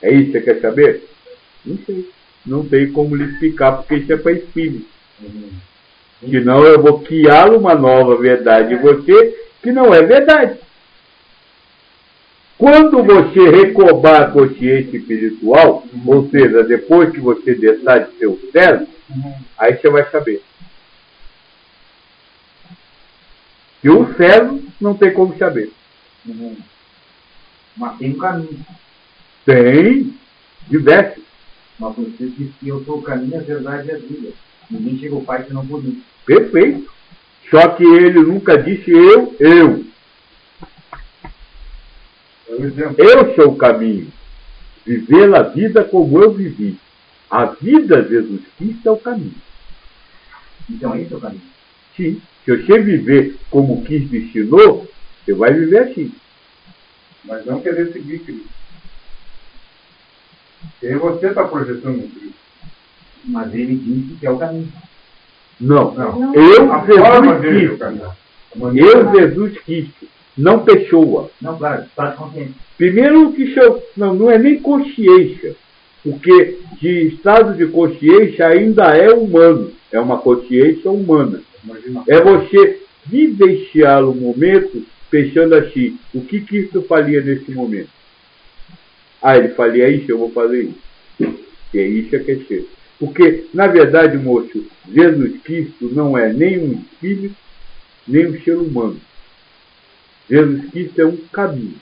[0.00, 1.08] É isso que você quer saber?
[1.64, 2.10] Não sei.
[2.46, 4.86] Não tem como lhe explicar, porque isso é para espírito.
[6.20, 10.60] Senão eu vou criar uma nova verdade em você que não é verdade.
[12.56, 18.38] Quando você recobrar a consciência espiritual, ou seja, depois que você deixar de ser o
[18.50, 18.86] cérebro,
[19.58, 20.42] aí você vai saber.
[23.86, 25.70] E o cérebro não tem como saber.
[27.76, 28.66] Mas tem um caminho.
[29.44, 30.12] Tem
[30.68, 31.22] diversos.
[31.78, 34.32] Mas você disse que eu sou o caminho, a verdade e a vida.
[34.68, 36.02] Ninguém chega ao Pai se não por mim.
[36.24, 36.90] Perfeito.
[37.48, 39.84] Só que ele nunca disse eu, eu.
[42.48, 42.54] É.
[42.98, 44.12] Eu sou o caminho.
[44.84, 46.76] Viver a vida como eu vivi.
[47.30, 49.34] A vida, Jesus Cristo, é o caminho.
[50.68, 51.55] Então esse é o caminho.
[51.96, 52.20] Sim.
[52.44, 54.86] Se você viver como Cristo ensinou,
[55.24, 56.12] você vai viver assim.
[57.24, 58.48] Mas não querer seguir Cristo.
[60.82, 62.34] E aí você está projetando Cristo.
[63.24, 64.72] Mas ele disse que é o caminho.
[65.60, 65.94] Não.
[65.94, 66.34] Não.
[66.34, 67.84] Eu, A Jesus é Cristo.
[67.84, 70.06] A maneira- Eu, Jesus Cristo.
[70.36, 71.30] não pessoa.
[71.40, 72.54] Não, claro, de consciência.
[72.76, 75.56] Primeiro que chama, não, não é nem consciência,
[76.04, 81.40] porque de estado de consciência ainda é humano, é uma consciência humana.
[82.08, 87.90] É você vivenciar o momento pensando assim, o que Cristo faria nesse momento?
[89.22, 91.36] Ah, ele faria isso, eu vou fazer isso.
[91.72, 92.68] E é isso que é ser.
[92.98, 97.36] Porque, na verdade, moço, Jesus Cristo não é nem um espírito,
[98.06, 99.00] nem um ser humano.
[100.28, 101.74] Jesus Cristo é um caminho.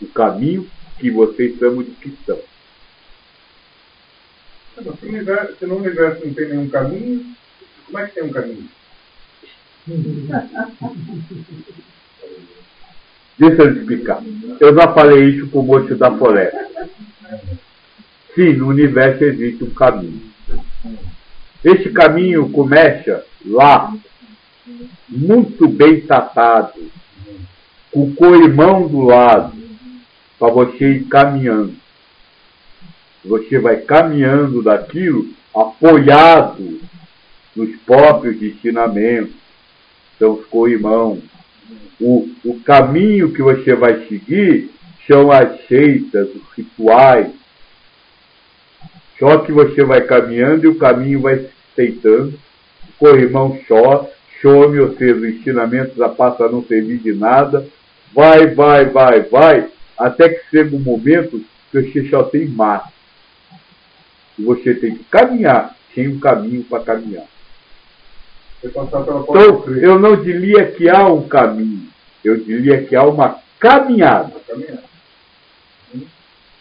[0.00, 2.38] O caminho que vocês chamam de cristão.
[4.78, 7.34] Se no, universo, se no universo não tem nenhum caminho,
[7.86, 8.68] como é que tem um caminho?
[13.38, 14.22] Deixa eu explicar.
[14.60, 16.88] Eu já falei isso para o moço da floresta.
[18.34, 20.22] Sim, no universo existe um caminho.
[21.64, 23.92] Esse caminho começa lá,
[25.08, 26.72] muito bem tratado,
[27.92, 29.52] com o corrimão do lado,
[30.38, 31.74] para você ir caminhando.
[33.24, 36.80] Você vai caminhando daquilo apoiado
[37.54, 39.34] nos próprios ensinamentos,
[40.18, 41.18] são os corrimãos.
[42.00, 44.70] O, o caminho que você vai seguir
[45.06, 47.32] são as seitas, os rituais.
[49.18, 52.38] Só que você vai caminhando e o caminho vai se estreitando.
[52.88, 54.08] O corrimão só,
[54.40, 57.66] some, ou seja, os ensinamentos já passa a não servir de nada.
[58.14, 62.97] Vai, vai, vai, vai, até que chega um momento que você só tem massa.
[64.38, 67.26] E você tem que caminhar, sem um caminho para caminhar.
[68.62, 68.88] Então,
[69.80, 71.88] eu não diria que há um caminho,
[72.24, 74.32] eu diria que há uma caminhada.
[74.46, 74.88] Caminhar.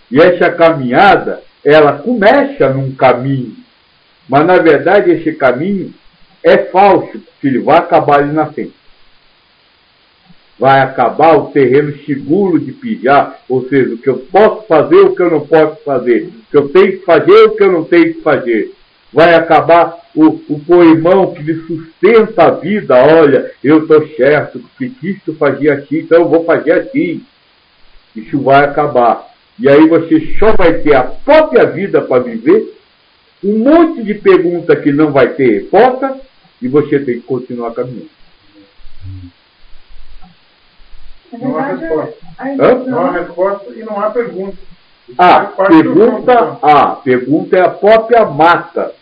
[0.10, 3.56] E essa caminhada, ela começa num caminho,
[4.30, 5.94] mas na verdade esse caminho
[6.44, 8.74] é falso, porque ele vai acabar ali na frente.
[10.58, 15.16] Vai acabar o terreno seguro de pilhar, ou seja, o que eu posso fazer, o
[15.16, 18.14] que eu não posso fazer, que eu tenho que fazer, o que eu não tenho
[18.14, 18.74] que fazer.
[19.12, 24.90] Vai acabar o, o poemão que lhe sustenta a vida, olha, eu estou certo, porque
[24.90, 27.24] Cristo fazia assim, então eu vou fazer assim.
[28.16, 29.28] Isso vai acabar.
[29.60, 32.76] E aí você só vai ter a própria vida para viver,
[33.44, 36.20] um monte de pergunta que não vai ter resposta,
[36.62, 38.10] e você tem que continuar caminhando.
[41.32, 42.16] Não há resposta.
[42.88, 44.58] Não há resposta e não há pergunta.
[45.18, 46.96] Ah, pergunta jogo, A.
[46.96, 48.94] Pergunta é a própria mata.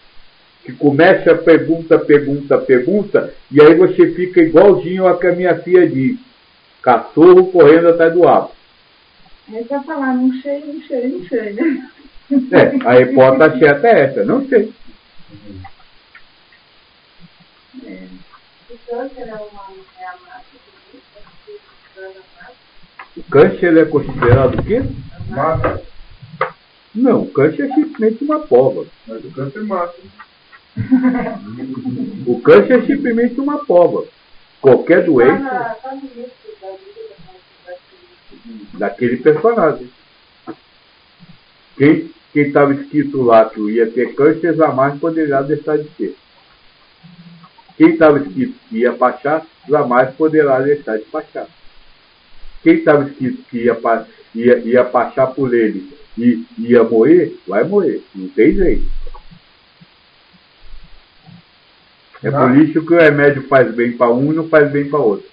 [0.63, 5.55] Que começa a pergunta, pergunta, pergunta, e aí você fica igualzinho a que a minha
[5.59, 6.17] filha diz.
[6.81, 8.51] Cachorro correndo atrás do rabo.
[9.53, 11.89] Aí vai falar, não cheio, não cheio, não cheio, né?
[12.51, 14.73] É, a hipótese certa é essa, não sei.
[18.69, 20.15] O câncer é é.
[23.17, 24.81] O câncer ele é considerado o quê?
[25.29, 25.94] Mata.
[26.95, 28.85] Não, o câncer é simplesmente uma pova.
[29.05, 29.95] Mas o câncer mata.
[32.25, 34.05] O câncer é simplesmente uma pova.
[34.61, 35.99] Qualquer Tá doença tá vai
[38.73, 39.89] daquele personagem.
[41.77, 46.15] Quem estava escrito lá que ia ter câncer jamais poderá deixar de ter.
[47.77, 51.47] Quem estava escrito que ia passar, jamais poderá deixar de passar.
[52.63, 53.77] Quem estava escrito que ia,
[54.33, 58.03] ia, ia passar por ele e ia morrer, vai morrer.
[58.13, 58.85] Não tem jeito.
[62.23, 64.99] É por isso que o remédio faz bem para um e não faz bem para
[64.99, 65.27] outro.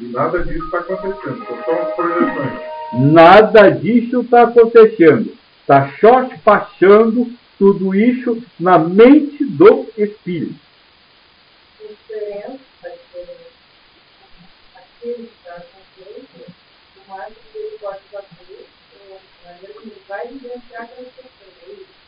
[0.00, 1.46] E nada disso está acontecendo.
[1.46, 2.68] São só as projeções.
[2.94, 5.36] Nada disso está acontecendo.
[5.60, 10.54] Está só passando tudo isso na mente do espírito.
[11.78, 13.50] ter diferença, vai ter
[14.74, 16.54] aquilo que está acontecendo,
[16.96, 19.18] o máximo que ele pode fazer, é,
[19.62, 19.84] ele vai vivenciar aquela pessoa.
[19.84, 19.97] é isso.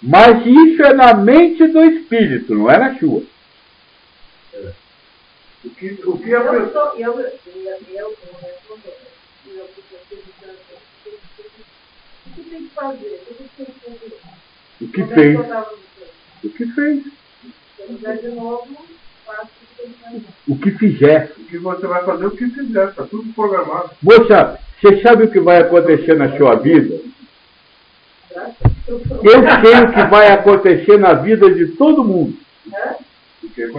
[0.02, 3.22] Mas isso é na mente do espírito, não é na sua.
[5.62, 7.28] O que, o que a Eu eu, eu, eu,
[7.94, 8.16] eu
[10.08, 10.58] perguntando,
[12.26, 13.22] o que tem que fazer?
[13.28, 14.16] O que tem que fazer?
[14.80, 15.34] O que Como é fez?
[15.34, 15.66] eu?
[16.42, 17.04] O que fez?
[17.04, 17.12] Se
[17.80, 18.86] eu fizer de novo,
[19.26, 20.22] faço o que tem que fazer.
[20.48, 21.32] O que fizer.
[21.38, 23.90] O que você vai fazer o que quiser, está tudo programado.
[24.02, 27.09] Moça, você sabe o que vai acontecer na sua vida?
[28.32, 32.36] Eu sei o que vai acontecer na vida de todo mundo.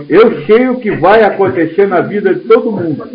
[0.10, 3.10] Eu sei o que vai acontecer na vida de todo mundo.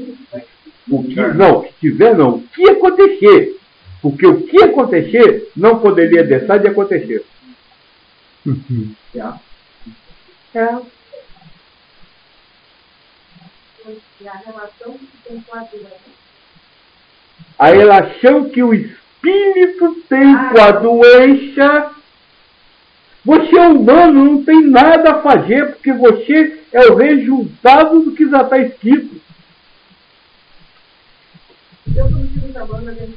[0.88, 2.36] O que, não, o que tiver não.
[2.36, 3.56] O que acontecer.
[4.00, 7.24] Porque o que acontecer não poderia deixar de acontecer.
[14.26, 16.16] A relação que tem com a doença.
[17.58, 19.05] A relação que o espírito
[20.08, 20.50] tem Ah.
[20.50, 21.92] com a doença.
[23.24, 28.28] Você é humano, não tem nada a fazer, porque você é o resultado do que
[28.30, 29.20] já está escrito.
[31.96, 32.52] Eu consigo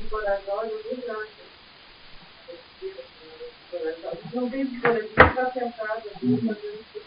[0.10, 1.40] coração, eu não gosto.
[4.34, 7.00] Não tem está sentado fazendo.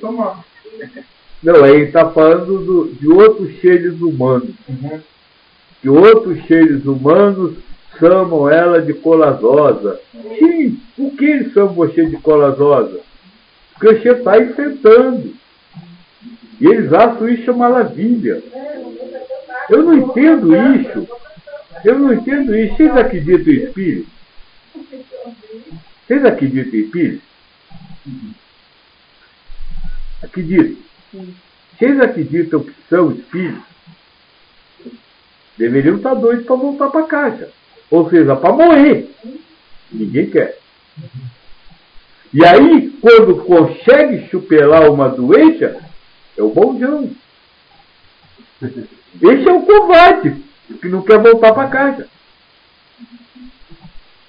[0.00, 0.44] Toma.
[1.42, 4.50] Não, aí está falando do- de outros seres humanos.
[5.80, 7.54] Que outros seres humanos
[7.98, 9.98] chamam ela de colazosa.
[10.38, 13.00] Sim, por que eles chamam você de colazosa?
[13.74, 15.32] Porque você está enfrentando.
[16.60, 18.42] E eles acham isso uma maravilha.
[19.70, 21.08] Eu não entendo isso.
[21.82, 22.76] Eu não entendo isso.
[22.76, 24.08] Vocês acreditam em espírito?
[26.06, 27.22] Vocês acreditam em espírito?
[31.10, 31.50] Acreditam.
[31.80, 33.62] Vocês acreditam que são espíritos?
[35.56, 37.50] Deveriam estar doidos para voltar para casa.
[37.90, 39.10] Ou seja, para morrer.
[39.90, 40.58] Ninguém quer.
[42.32, 45.82] E aí, quando consegue superar uma doença,
[46.36, 47.10] é o bonzão.
[48.62, 50.36] Esse é o covarde
[50.80, 52.06] que não quer voltar para casa.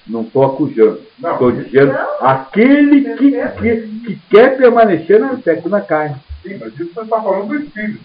[0.06, 1.00] Não estou acusando.
[1.16, 6.16] Estou dizendo aquele que, que, que quer permanecer na, na carne.
[6.42, 8.00] Sim, mas isso você está falando do espírito.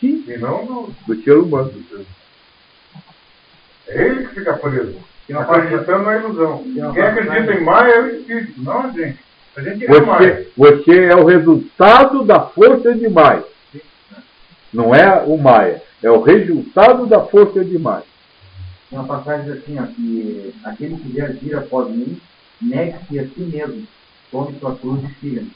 [0.00, 0.94] Sim, E não do.
[1.06, 1.72] do ser humano.
[3.88, 4.96] É ele que fica preso.
[5.32, 6.64] Acreditando na ilusão.
[6.92, 9.18] Quem acredita em Maia é o espírito, não a gente.
[9.56, 10.46] A gente é Maia.
[10.56, 13.44] Você, você é o resultado da força de Maia.
[14.72, 15.82] Não é o Maia.
[16.02, 18.04] É o resultado da força de Maia.
[18.88, 22.20] Tem uma passagem assim, ó, que aquele que quiser vir após mim,
[22.60, 23.86] negue-se a si mesmo,
[24.32, 25.52] tome sua cruz e siga-me.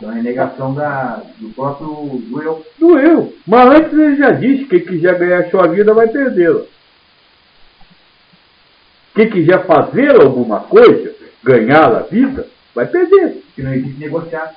[0.00, 2.66] Então é negação da, do próprio do eu.
[2.78, 3.34] Doeu.
[3.46, 6.62] Mas antes ele já disse que quem quiser ganhar a sua vida vai perdê-la.
[9.14, 13.42] Quem quiser fazer alguma coisa, ganhar a vida, vai perder.
[13.54, 14.54] Que não existe negociar.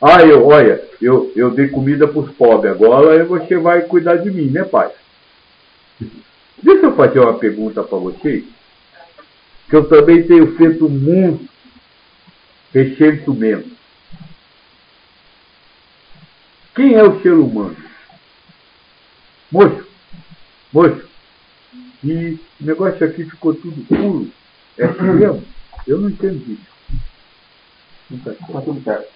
[0.00, 4.30] Ah, eu, olha, eu, eu dei comida para os pobres, agora você vai cuidar de
[4.30, 4.92] mim, né, pai?
[6.62, 8.44] Deixa eu fazer uma pergunta para vocês,
[9.68, 11.48] que eu também tenho feito muito
[12.72, 13.79] ressentimento.
[16.74, 17.76] Quem é o ser humano?
[19.50, 19.86] Moço,
[20.72, 21.08] moço,
[22.04, 24.30] e o negócio aqui ficou tudo puro.
[24.78, 25.44] É assim mesmo?
[25.86, 26.58] Eu não entendi.
[28.24, 29.08] Tá tudo certo.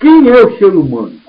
[0.00, 1.20] Quem é o ser humano?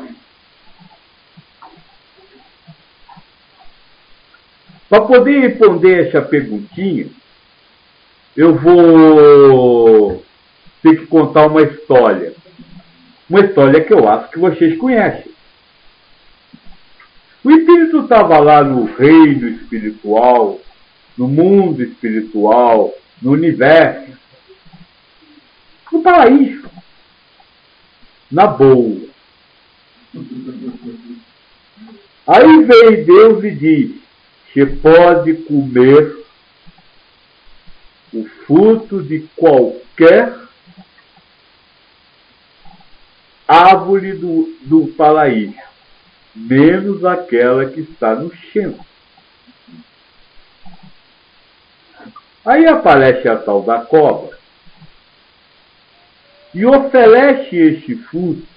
[4.87, 7.07] Para poder responder essa perguntinha,
[8.37, 10.23] eu vou
[10.83, 12.34] ter que contar uma história.
[13.29, 15.31] Uma história que eu acho que vocês conhecem.
[17.43, 20.59] O espírito estava lá no reino espiritual,
[21.17, 24.11] no mundo espiritual, no universo,
[25.91, 26.65] no paraíso
[28.31, 29.01] na boa.
[32.27, 33.91] Aí veio Deus e diz:
[34.53, 36.25] Você pode comer
[38.13, 40.44] o fruto de qualquer
[43.47, 45.55] árvore do, do paraíso,
[46.35, 48.83] menos aquela que está no centro.
[52.45, 54.37] Aí aparece a tal da cobra
[56.53, 58.47] e oferece este fruto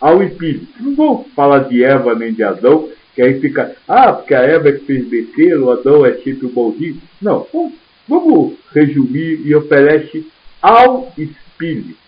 [0.00, 0.66] ao espírito.
[0.80, 4.68] Não vou falar de Eva nem de Adão, que aí fica, ah, porque a Eva
[4.68, 7.00] é que fez besteira, o Adão é sempre o bonzinho.
[7.22, 7.74] Não, vamos,
[8.08, 10.26] vamos resumir e oferece
[10.60, 12.04] ao espírito.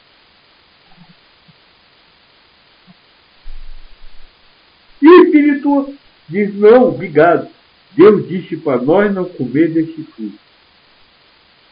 [4.95, 5.95] E o espírito
[6.28, 7.49] diz, não, obrigado.
[7.93, 10.39] Deus disse para nós não comer desse fruto.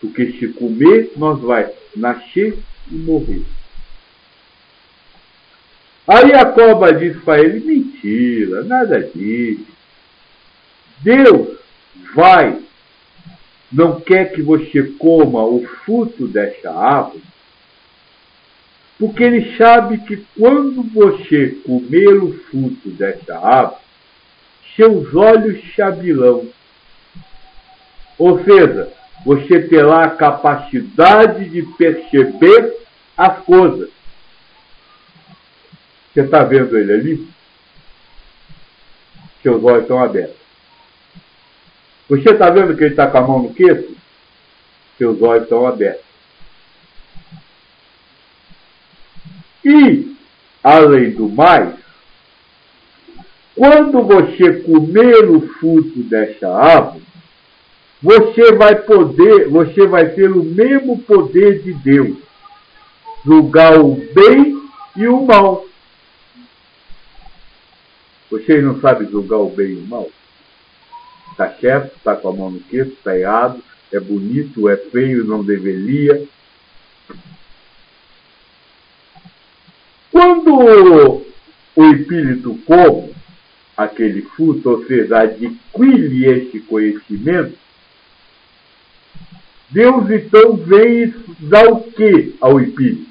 [0.00, 2.58] Porque se comer, nós vai nascer
[2.90, 3.42] e morrer.
[6.06, 9.66] Aí a cobra diz para ele: mentira, nada disso.
[11.00, 11.58] Deus
[12.14, 12.58] vai,
[13.72, 17.22] não quer que você coma o fruto dessa árvore,
[18.98, 23.82] porque ele sabe que quando você comer o fruto dessa árvore,
[24.76, 26.48] seus olhos chabilão.
[28.18, 28.92] Ou seja,
[29.24, 32.76] você terá a capacidade de perceber
[33.16, 33.90] as coisas.
[36.12, 37.28] Você está vendo ele ali?
[39.42, 40.36] Seus olhos estão abertos.
[42.08, 43.96] Você está vendo que ele está com a mão no queixo?
[44.96, 46.04] Seus olhos estão abertos.
[49.64, 50.16] E,
[50.62, 51.74] além do mais,
[53.54, 57.04] quando você comer o fruto desta árvore,
[58.02, 62.18] você vai poder, você vai ter o mesmo poder de Deus,
[63.24, 64.60] julgar o bem
[64.96, 65.64] e o mal.
[68.30, 70.10] Vocês não sabem julgar o bem e o mal?
[71.30, 73.62] Está certo, está com a mão no queixo, está errado,
[73.92, 76.26] é bonito, é feio, não deveria.
[80.14, 81.24] Quando
[81.74, 83.12] o espírito come
[83.76, 87.58] aquele fruto, ou seja, adquire este conhecimento,
[89.70, 93.08] Deus então vem dar o que ao espírito?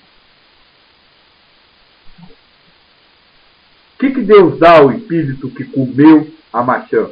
[2.21, 7.09] O que, que Deus dá ao espírito que comeu a maçã?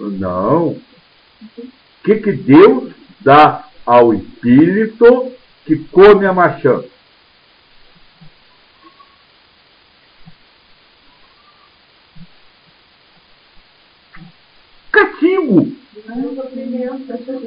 [0.00, 0.70] Não.
[0.70, 0.82] O
[2.02, 5.32] que, que Deus dá ao espírito
[5.64, 6.84] que come a maçã?
[14.90, 15.72] Castigo.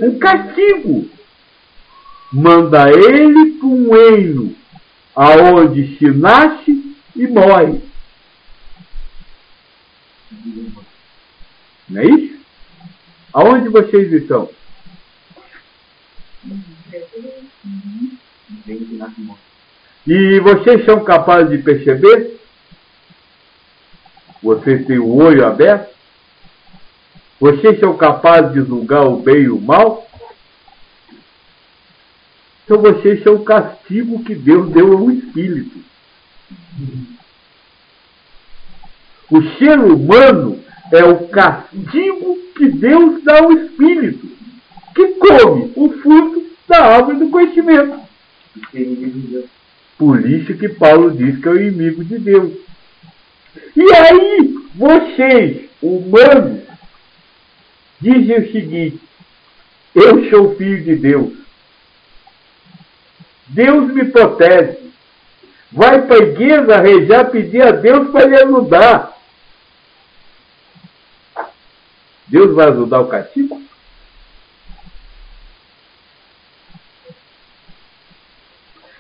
[0.02, 1.10] Um castigo.
[2.32, 4.56] Manda ele para um reino
[5.16, 7.82] aonde se nasce e morre.
[11.90, 12.38] Não é isso?
[13.34, 14.50] Aonde vocês estão?
[20.06, 22.40] E vocês são capazes de perceber?
[24.42, 25.96] Vocês têm o olho aberto?
[27.40, 30.08] Vocês são capazes de julgar o bem e o mal?
[32.64, 35.80] Então vocês são o castigo que Deus deu ao Espírito.
[39.30, 44.37] O ser humano é o castigo que Deus dá ao Espírito,
[44.98, 48.00] que come o fruto da árvore do conhecimento.
[49.96, 52.54] Por isso que Paulo diz que é o inimigo de Deus.
[53.76, 56.64] E aí, vocês, humanos,
[58.02, 59.00] dizem o seguinte:
[59.94, 61.34] Eu sou filho de Deus.
[63.50, 64.88] Deus me protege.
[65.72, 69.16] Vai para a igreja rejar, pedir a Deus para lhe ajudar.
[72.28, 73.67] Deus vai ajudar o castigo?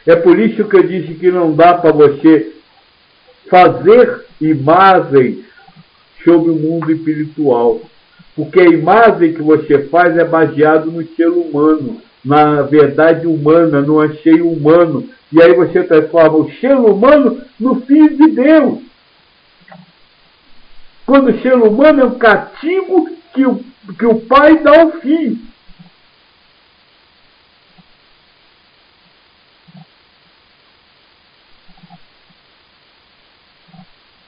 [0.08, 2.54] É por isso que eu disse que não dá para você
[3.50, 5.40] fazer imagens
[6.24, 7.82] sobre o mundo espiritual.
[8.34, 14.00] Porque a imagem que você faz é baseada no ser humano, na verdade humana, no
[14.00, 15.10] anseio humano.
[15.30, 18.80] E aí você transforma o ser humano no filho de Deus.
[21.06, 23.60] Quando o ser humano é um cativo que o,
[23.98, 25.38] que o pai dá ao filho.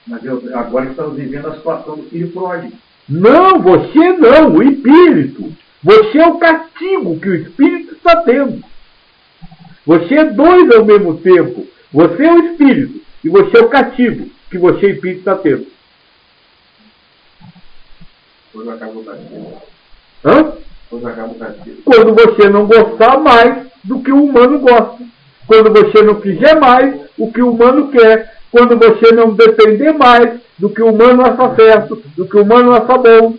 [0.10, 2.74] Mas eu, agora estamos vivendo a situação do filho pródigo.
[3.08, 5.54] Não, você não, o espírito.
[5.84, 8.64] Você é o castigo que o espírito está tendo.
[9.86, 11.66] Você é dois ao mesmo tempo.
[11.94, 15.68] Você é o espírito e você é o castigo que você, o espírito, está tendo.
[18.52, 19.62] Quando acaba o castigo.
[20.26, 20.54] Hã?
[20.90, 21.82] Quando acaba o castigo.
[21.86, 25.04] Quando você não gostar mais do que o humano gosta.
[25.46, 28.39] Quando você não quiser mais o que o humano quer.
[28.52, 32.74] Quando você não depender mais do que o humano acha certo, do que o humano
[32.74, 33.38] acha bom.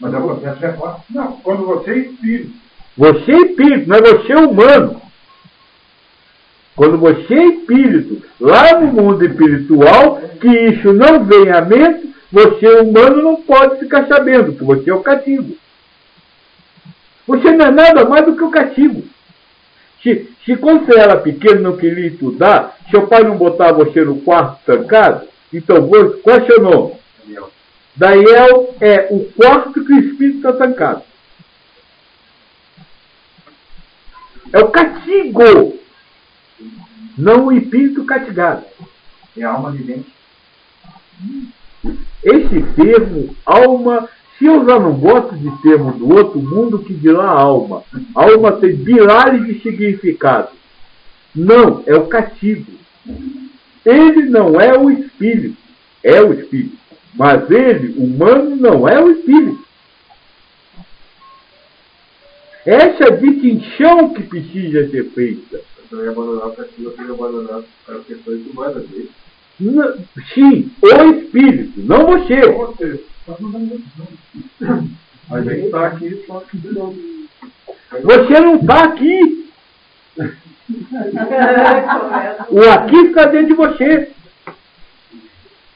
[0.00, 1.02] Mas o processo é fácil.
[1.10, 2.52] Não, quando você é espírito.
[2.96, 5.02] Você é espírito, não é você é humano.
[6.74, 12.68] Quando você é espírito, lá no mundo espiritual, que isso não vem à mente, você
[12.80, 15.56] humano não pode ficar sabendo, que você é o cativo.
[17.26, 19.02] Você não é nada mais do que o cativo.
[20.06, 24.20] Se, se quando você era pequeno não queria estudar, seu pai não botava você no
[24.20, 25.88] quarto trancado, então
[26.22, 26.94] qual é o seu nome?
[27.24, 27.50] Daniel.
[27.96, 31.02] Daniel é o quarto que o espírito está trancado.
[34.52, 35.76] É o castigo,
[37.18, 38.64] não o espírito castigado.
[39.36, 40.14] É a alma vivente.
[42.22, 44.08] Esse termo, alma,
[44.38, 47.82] se eu já não gosto de termo do outro mundo, que dirá alma.
[48.14, 50.48] Alma tem bilhares de significado.
[51.34, 52.72] Não, é o castigo.
[53.84, 55.56] Ele não é o espírito,
[56.02, 56.76] é o espírito.
[57.14, 59.64] Mas ele, humano, não é o espírito.
[62.64, 65.60] Essa distinção que precisa ser feita.
[65.86, 69.10] Então abandonar o castigo, abandonar as questões humanas dele.
[69.60, 70.04] N-
[70.34, 72.40] Sim, o espírito, não você.
[72.50, 73.04] Você.
[73.28, 73.80] Não vamos-
[75.30, 76.94] A gente está aqui só que não.
[78.02, 79.50] Você não está aqui.
[82.50, 84.10] O aqui está dentro de você.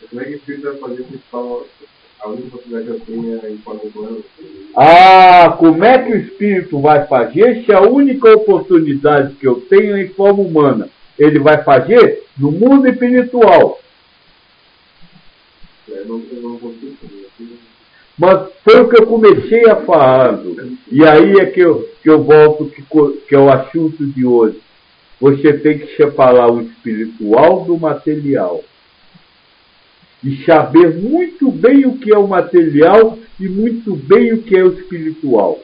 [0.08, 1.64] Como é que o Espírito vai fazer só
[2.20, 4.18] a única possibilidade que eu tenho é em forma humana?
[4.76, 9.96] Ah, como é que o espírito vai fazer se a única oportunidade que eu tenho
[9.96, 10.88] é em forma humana?
[11.18, 13.80] Ele vai fazer no mundo espiritual.
[15.90, 16.96] É, não, eu não consigo.
[18.20, 20.76] Mas foi o que eu comecei a falando.
[20.92, 24.60] E aí é que eu, que eu volto, que, que é o assunto de hoje.
[25.18, 28.62] Você tem que separar o espiritual do material.
[30.22, 34.64] E saber muito bem o que é o material e muito bem o que é
[34.64, 35.58] o espiritual.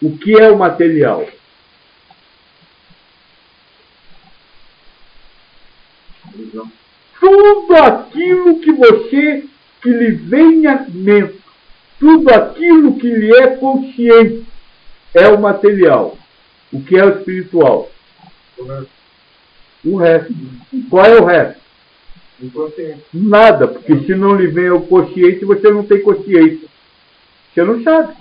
[0.00, 1.28] O que é o material?
[7.20, 9.44] Tudo aquilo que você,
[9.88, 11.38] que lhe vem à mente,
[11.98, 14.44] tudo aquilo que lhe é consciente
[15.14, 16.18] é o material.
[16.70, 17.90] O que é o espiritual?
[19.84, 20.34] O resto.
[20.90, 21.60] Qual é o resto?
[22.40, 23.02] Inconsciente.
[23.14, 26.68] Nada, porque se não lhe vem o consciente, você não tem consciência.
[27.52, 28.14] Você não sabe.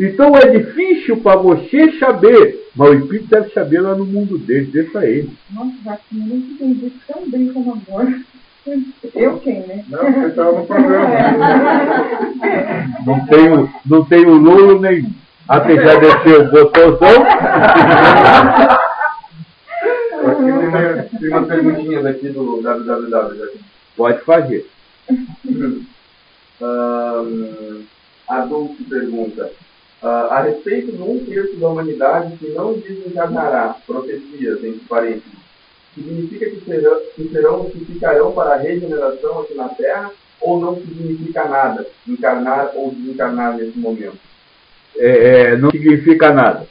[0.00, 4.66] Então é difícil para você saber, mas o Espírito deve saber lá no mundo dele,
[4.66, 5.30] deixa ele.
[5.50, 8.20] Nossa, eu não entendi tão bem como agora.
[9.14, 9.84] Eu quem, né?
[9.88, 11.08] Não, você estava no programa.
[13.06, 15.10] Não tenho, não tenho louro nenhum.
[15.48, 17.08] Apesar de ser o botãozão,
[20.20, 23.42] tem uma- tem umas perguntinhas aqui do www.
[23.44, 23.60] aqui.
[23.96, 24.66] pode fazer.
[28.28, 29.50] A Dulce pergunta:
[30.02, 35.32] ah, a respeito de um terço da humanidade que não desencarnará, profecias, entre parênteses,
[35.94, 40.76] significa que serão, que serão que ficarão para a regeneração aqui na Terra ou não
[40.76, 44.18] significa nada, encarnar ou desencarnar nesse momento?
[44.96, 46.66] É, é, não significa nada.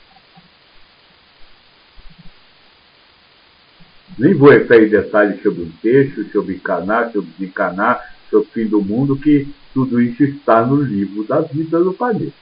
[4.18, 8.65] Nem vou entrar em detalhes sobre o texto, sobre encanar, sobre desencanar, sobre o fim
[8.65, 12.34] do mundo, que tudo isso está no livro da vida do planeta.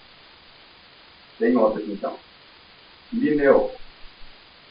[1.38, 2.16] Tem outra então.
[3.12, 3.72] Lineu.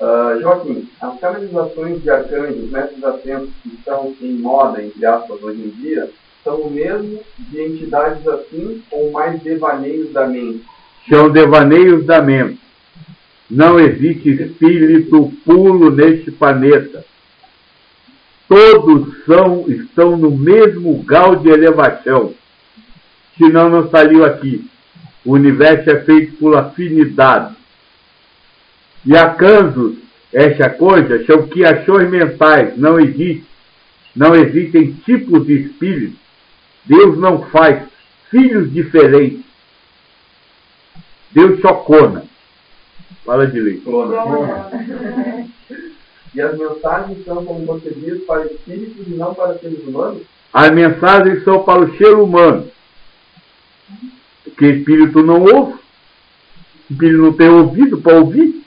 [0.00, 5.60] Ah, Joaquim, as canalizações de arcanjos, mestres ascensos que estão em moda, entre aspas, hoje
[5.60, 6.10] em dia,
[6.42, 10.62] são o mesmo de entidades assim ou mais devaneios da mente?
[11.08, 12.60] São devaneios da mente.
[13.50, 17.04] Não existe espírito puro neste planeta.
[18.48, 22.34] Todos são, estão no mesmo grau de elevação.
[23.38, 24.68] Senão não estariam aqui.
[25.24, 27.54] O universo é feito por afinidade.
[29.06, 29.97] E acansos,
[30.32, 32.76] essa coisa, são criações mentais.
[32.76, 33.47] Não existe.
[34.14, 36.18] Não existem tipos de espíritos.
[36.85, 37.82] Deus não faz
[38.31, 39.44] filhos diferentes.
[41.32, 42.24] Deus só cona.
[43.24, 43.90] Fala direito.
[46.35, 50.22] E as mensagens são como você diz para espíritos e não para seres humanos?
[50.52, 52.68] As mensagens são para o ser humano.
[54.44, 55.74] Porque espírito não ouve.
[56.90, 58.63] Espírito não tem ouvido para ouvir.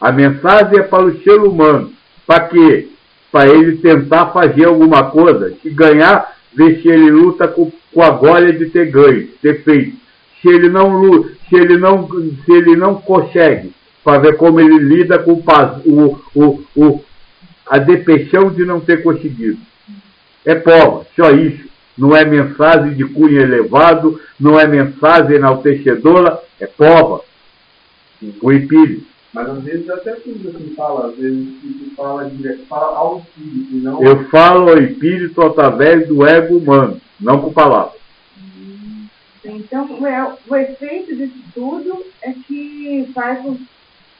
[0.00, 1.92] A mensagem é para o ser humano.
[2.26, 2.88] Para quê?
[3.30, 5.54] Para ele tentar fazer alguma coisa.
[5.62, 9.96] Se ganhar, ver se ele luta com, com a glória de ter ganho, ter feito.
[10.40, 13.72] Se ele não se ele não, se ele não consegue,
[14.02, 17.04] para ver como ele lida com o, o, o,
[17.66, 19.58] a depressão de não ter conseguido.
[20.46, 21.68] É prova, só isso.
[21.98, 27.20] Não é mensagem de cunho elevado, não é mensagem enaltecedora, é prova.
[28.40, 29.09] O espírito.
[29.32, 33.18] Mas às vezes até tudo assim fala, às vezes o espírito fala, direto, fala ao
[33.18, 38.00] espírito, e não Eu falo ao espírito através do ego humano, não com palavras.
[39.44, 43.56] Então, o o efeito disso tudo é que faz com.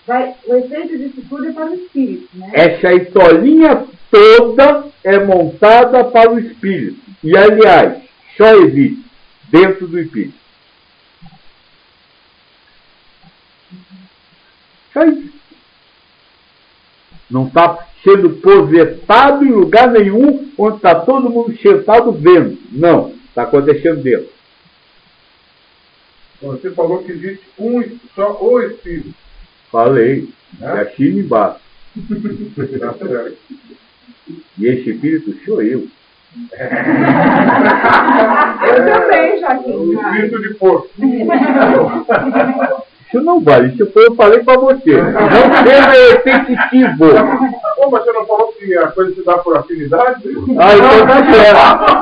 [0.07, 2.51] Vai, o efeito disso tudo é para o espírito, né?
[2.53, 7.01] Essa historinha toda é montada para o espírito.
[7.23, 8.03] E, aliás,
[8.37, 9.05] só existe
[9.51, 10.39] dentro do espírito.
[14.93, 15.33] Só isso.
[17.31, 22.59] Não está sendo projetado em lugar nenhum onde está todo mundo sentado vendo.
[22.73, 24.29] Não, está acontecendo dentro.
[26.43, 27.83] Você falou que existe um,
[28.15, 29.15] só o Espírito.
[29.71, 30.29] Falei,
[30.61, 30.81] é Né?
[30.81, 31.61] assina embaixo.
[32.81, 33.37] Tá certo.
[34.59, 35.87] E esse espírito sou eu.
[38.63, 39.93] Eu também, O Joaquim.
[39.93, 40.89] Espírito de porco.
[43.13, 45.03] Isso não vale, isso foi eu falei para você.
[45.03, 47.09] Não seja repetitivo.
[47.75, 50.23] Pô, mas você não falou que a coisa se dá por afinidade?
[50.57, 51.99] Ah, então tá certo.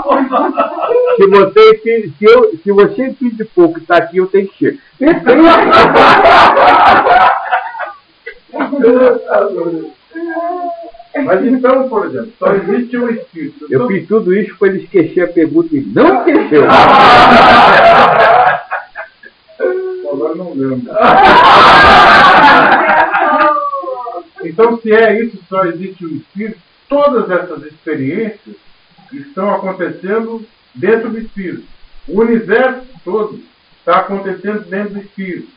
[1.16, 4.58] Se você, se, se, eu, se você entende pouco e está aqui, eu tenho que
[4.58, 4.78] ser.
[11.24, 13.66] Mas então, por exemplo, só existe um espírito.
[13.70, 16.64] Eu fiz tudo isso para ele esquecer a pergunta e não esqueceu.
[20.12, 20.90] Agora não lembro.
[24.44, 26.58] Então, se é isso, só existe um espírito,
[26.88, 28.56] todas essas experiências
[29.12, 30.44] estão acontecendo
[30.74, 31.64] dentro do espírito.
[32.06, 33.40] O universo todo
[33.78, 35.48] está acontecendo dentro do espírito.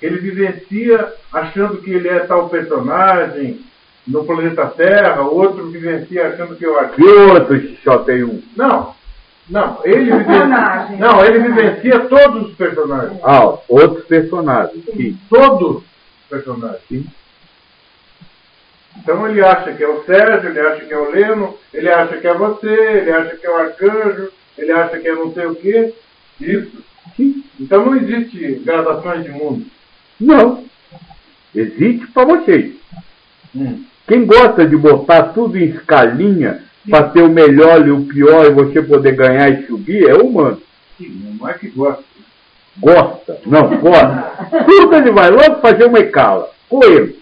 [0.00, 3.60] Ele vivencia achando que ele é tal personagem
[4.06, 8.40] no planeta Terra, outro vivencia achando que é o E outros só tem um.
[8.56, 8.94] Não,
[9.48, 10.46] não, ele vivencia,
[10.98, 13.18] não, ele vivencia todos os personagens.
[13.22, 14.84] Ah, outros personagens.
[14.84, 15.18] Sim.
[15.30, 15.84] Todos os
[16.28, 16.82] personagens.
[16.88, 17.06] Sim.
[18.98, 22.16] Então ele acha que é o Sérgio, ele acha que é o Leno, ele acha
[22.18, 25.46] que é você, ele acha que é o Arcanjo, ele acha que é não sei
[25.46, 25.94] o quê.
[26.40, 26.84] Isso.
[27.16, 27.42] Sim.
[27.58, 29.64] Então não existe gradações de mundo.
[30.20, 30.64] Não.
[31.54, 32.74] Existe para vocês.
[33.54, 33.84] Hum.
[34.06, 38.50] Quem gosta de botar tudo em escalinha para ter o melhor e o pior e
[38.50, 40.60] você poder ganhar e subir é humano.
[40.96, 42.04] Sim, não é que gosta.
[42.78, 43.40] Gosta.
[43.46, 44.32] Não, gosta.
[44.66, 46.50] Tudo ele vai logo fazer uma escala.
[46.68, 47.14] Coelho.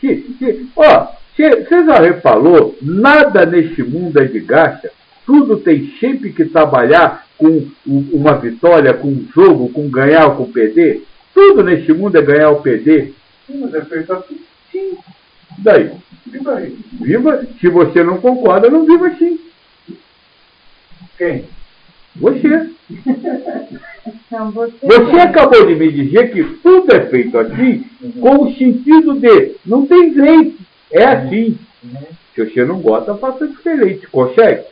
[0.00, 4.90] Se, se, ó, você já reparou, nada neste mundo é de graça.
[5.24, 10.52] Tudo tem sempre que trabalhar com uma vitória, com um jogo, com ganhar ou com
[10.52, 11.04] perder.
[11.34, 13.14] Tudo neste mundo é ganhar ou perder.
[13.46, 14.40] Sim, mas é feito assim.
[14.72, 14.96] Sim.
[15.58, 15.92] Daí.
[16.26, 16.78] E daí?
[17.00, 17.46] Viva.
[17.60, 19.38] Se você não concorda, não viva assim.
[21.16, 21.44] Quem?
[22.16, 22.70] Você.
[24.26, 27.84] Então, você, Você acabou de me dizer que tudo é feito assim,
[28.18, 30.58] com o sentido de não tem jeito.
[30.90, 31.58] É assim.
[32.34, 34.06] Se você não gosta, faça diferente.
[34.06, 34.64] Consegue?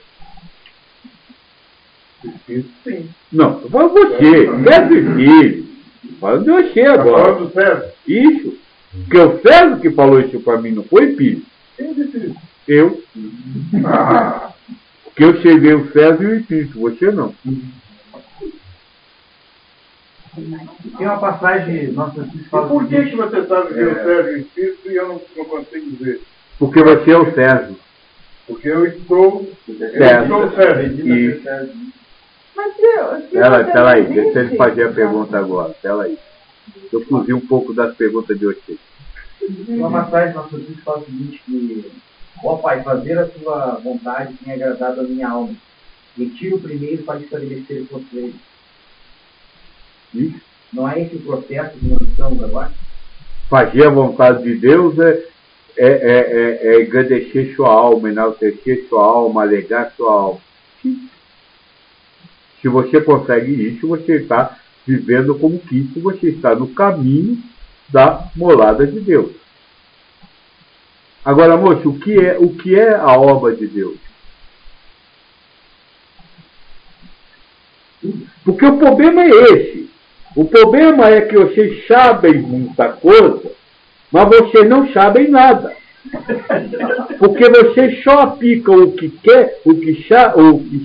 [2.84, 3.08] Sim.
[3.30, 4.46] Não, falando você.
[4.64, 5.66] Quer filho.
[6.18, 7.24] Falando de você Tá agora.
[7.24, 7.92] falando do Sérgio?
[8.08, 8.58] Isso.
[9.04, 11.42] Porque o César que falou isso pra mim não foi filho.
[11.76, 12.36] Quem disse isso?
[12.66, 13.02] Eu.
[13.84, 14.52] Ah,
[15.04, 16.80] Porque eu cheguei o César e o Espírito.
[16.80, 17.34] Você não.
[20.34, 22.68] Tem uma passagem, nossa, que fala.
[22.68, 23.84] Por que, que você sabe que É.
[23.86, 26.20] o Sérgio é espírito e eu não, não consigo ver?
[26.58, 27.70] Porque você é o César.
[28.46, 29.50] Porque eu estou.
[29.68, 30.28] Eu Sérgio.
[30.28, 31.16] sou o Sérgio.
[31.16, 31.42] Isso.
[32.54, 32.86] Mas se
[33.36, 35.74] Ela, você pera aí, não deixa ele fazer a pergunta agora.
[35.82, 36.18] Pera aí.
[36.92, 38.78] Eu fugi um pouco das perguntas de vocês.
[39.68, 41.92] Uma passagem nossa Cristo fala o seguinte, que,
[42.42, 45.54] ó Pai, fazer a tua vontade tem agradado a minha alma.
[46.16, 48.34] Retiro primeiro para estabelecer o conselho.
[50.14, 50.40] Isso.
[50.72, 52.72] Não é esse o processo que nós estamos agora?
[53.48, 55.28] Fazer a vontade de Deus é,
[55.76, 60.40] é, é, é, é engrandecer sua alma, enaltecer sua alma, alegar sua alma.
[60.82, 61.08] Sim.
[62.60, 67.38] Se você consegue isso, você está vivendo como Cristo, você está no caminho
[67.88, 69.32] da morada de Deus.
[71.24, 73.96] Agora, moço, o que é, o que é a obra de Deus?
[78.44, 79.90] Porque o problema é esse.
[80.36, 83.50] O problema é que vocês sabem muita coisa,
[84.12, 85.74] mas vocês não sabem nada.
[87.18, 90.06] Porque vocês só aplicam o que quer, o que,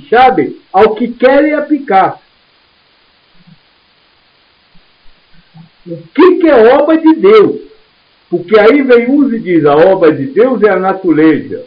[0.10, 2.20] sabem, ao que querem aplicar.
[5.88, 7.62] O que, que é obra de Deus?
[8.30, 11.66] Porque aí vem uns e diz, a obra de Deus é a natureza.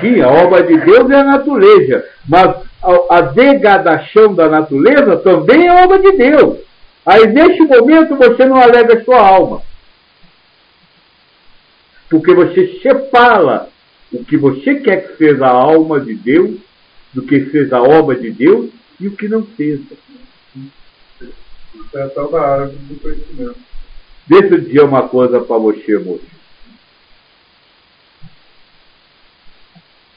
[0.00, 5.66] Sim, a obra de Deus é a natureza, mas a, a degradação da natureza também
[5.66, 6.58] é obra de Deus.
[7.04, 9.62] Aí neste momento você não alega sua alma.
[12.08, 13.68] Porque você separa
[14.12, 16.56] o que você quer que seja a alma de Deus,
[17.12, 18.70] do que seja a obra de Deus
[19.00, 19.82] e o que não seja.
[21.88, 23.56] Isso é a tal da árvore do conhecimento.
[24.26, 26.22] Deixa eu dizer uma coisa para você, moço.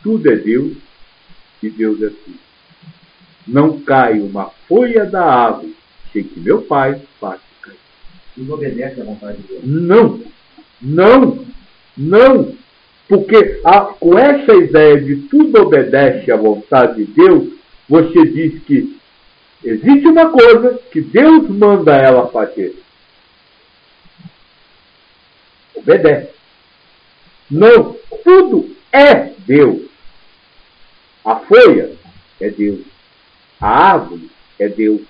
[0.03, 0.73] Tudo é Deus
[1.63, 2.39] e Deus é tudo.
[3.47, 5.75] Não cai uma folha da árvore
[6.11, 7.77] sem que meu pai faça cair.
[8.35, 9.61] Tudo obedece à vontade de Deus.
[9.63, 10.19] Não,
[10.81, 11.45] não,
[11.97, 12.55] não.
[13.07, 17.49] Porque a- com essa ideia de tudo obedece à vontade de Deus,
[17.87, 18.97] você diz que
[19.63, 22.75] existe uma coisa que Deus manda ela fazer.
[25.75, 26.33] Obedece.
[27.49, 29.89] Não, tudo é Deus.
[31.23, 31.95] A folha
[32.39, 32.81] é Deus.
[33.59, 35.01] A árvore é Deus.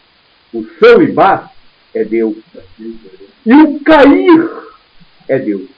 [0.53, 1.49] O chão embaixo
[1.93, 2.37] é Deus.
[3.45, 4.49] E o cair
[5.27, 5.69] é Deus.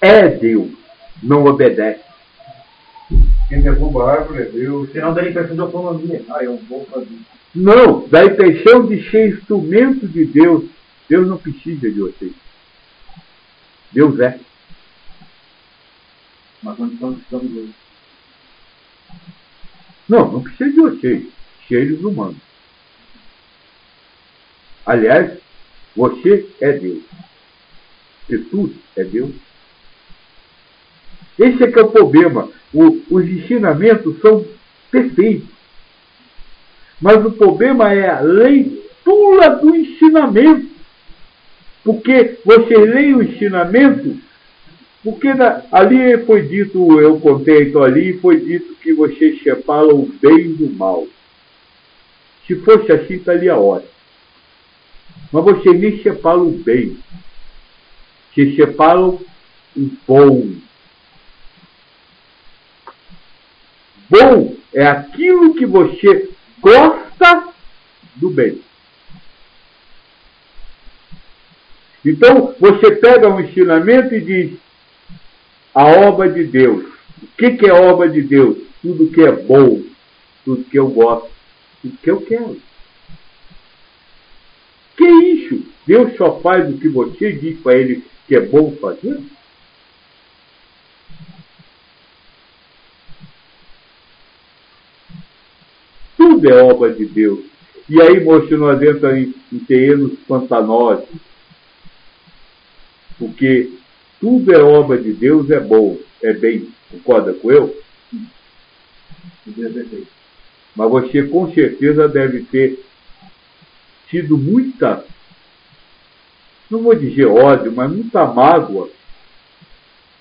[0.00, 0.70] É Deus.
[1.22, 2.05] Não obedece.
[3.48, 4.90] Quem derruba a árvore é Deus.
[4.92, 6.24] Senão daí impressão de autonomia.
[6.30, 7.08] Ah, eu vou fazer.
[7.54, 10.64] Não, dá a impressão de ser instrumento de Deus.
[11.08, 12.32] Deus não precisa de vocês.
[13.92, 14.38] Deus é.
[16.62, 17.74] Mas nós estamos estamos hoje.
[20.08, 21.26] Não, não precisa de vocês.
[21.68, 22.36] Seres humanos.
[24.84, 25.38] Aliás,
[25.96, 27.02] você é Deus.
[28.28, 29.32] E tudo é Deus.
[31.38, 32.48] Esse é que é o problema.
[32.72, 34.44] O, os ensinamentos são
[34.90, 35.48] perfeitos.
[37.00, 40.66] Mas o problema é a leitura do ensinamento.
[41.84, 44.16] Porque você lê o ensinamento,
[45.04, 50.10] porque na, ali foi dito, eu contei então ali, foi dito que você separa o
[50.20, 51.06] bem do mal.
[52.46, 53.90] Se fosse assim, estaria ótimo.
[55.32, 56.96] Mas você nem separa o bem.
[58.34, 59.20] Você separa o
[60.06, 60.48] bom.
[64.08, 66.30] Bom é aquilo que você
[66.60, 67.48] gosta
[68.14, 68.60] do bem.
[72.04, 74.58] Então, você pega um ensinamento e diz:
[75.74, 76.84] a obra de Deus.
[77.22, 78.58] O que, que é obra de Deus?
[78.80, 79.82] Tudo que é bom,
[80.44, 81.28] tudo que eu gosto,
[81.82, 82.60] tudo que eu quero.
[84.96, 85.62] Que isso?
[85.86, 89.20] Deus só faz o que você diz para ele que é bom fazer?
[96.36, 97.46] Tudo é obra de Deus.
[97.88, 101.08] E aí, moço, nós entramos em, em terrenos pantanosos.
[103.18, 103.72] Porque
[104.20, 106.68] tudo é obra de Deus, é bom, é bem.
[106.90, 107.74] Concorda com eu?
[110.76, 112.84] Mas você com certeza deve ter
[114.10, 115.06] tido muita,
[116.70, 118.90] não vou dizer ódio, mas muita mágoa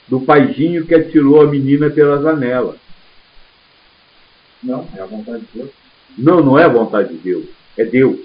[0.08, 2.78] do paizinho que atirou a menina pela janela.
[4.64, 5.85] Não, é a vontade de Deus.
[6.18, 7.46] Não, não é a vontade de Deus.
[7.78, 8.20] É Deus.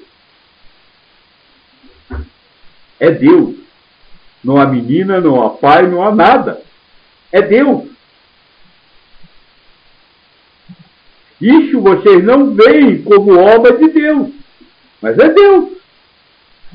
[2.99, 3.57] É Deus.
[4.43, 6.63] Não há menina, não há pai, não há nada.
[7.33, 7.89] É Deus.
[11.41, 14.29] Isso vocês não veem como obra de Deus.
[15.01, 15.71] Mas é Deus.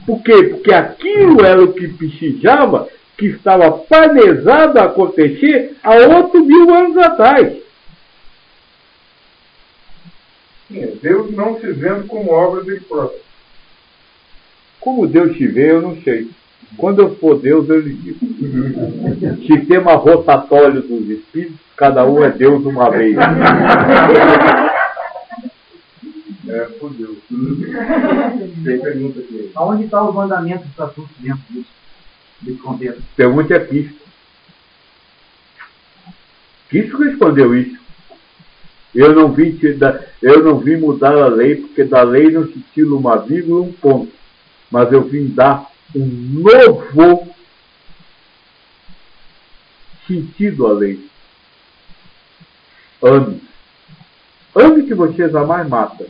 [0.05, 0.43] Por quê?
[0.43, 2.87] Porque aquilo era o que precisava,
[3.17, 7.64] que estava planejado a acontecer há oito mil anos atrás.
[10.67, 13.19] Sim, Deus não se vendo como obra dele próprio.
[14.79, 16.29] Como Deus te vê, eu não sei.
[16.77, 18.19] Quando eu for Deus, eu lhe digo.
[19.47, 23.15] Sistema rotatório dos espíritos, cada um é Deus uma vez.
[26.47, 27.17] É, fodeu.
[28.63, 29.51] Tem pergunta aqui.
[29.55, 31.69] Aonde está os mandamentos dos assuntos dentro disso?
[32.41, 33.01] Desse contexto?
[33.15, 33.99] Pergunte a Cristo.
[36.69, 37.84] Cristo respondeu isso.
[38.95, 39.59] Eu não vim,
[40.21, 43.73] eu não vim mudar a lei, porque da lei não se tira uma vírgula um
[43.73, 44.11] ponto.
[44.71, 47.35] Mas eu vim dar um novo
[50.07, 51.05] sentido à lei.
[53.03, 53.41] Ame.
[54.55, 56.07] Ame que você jamais mata,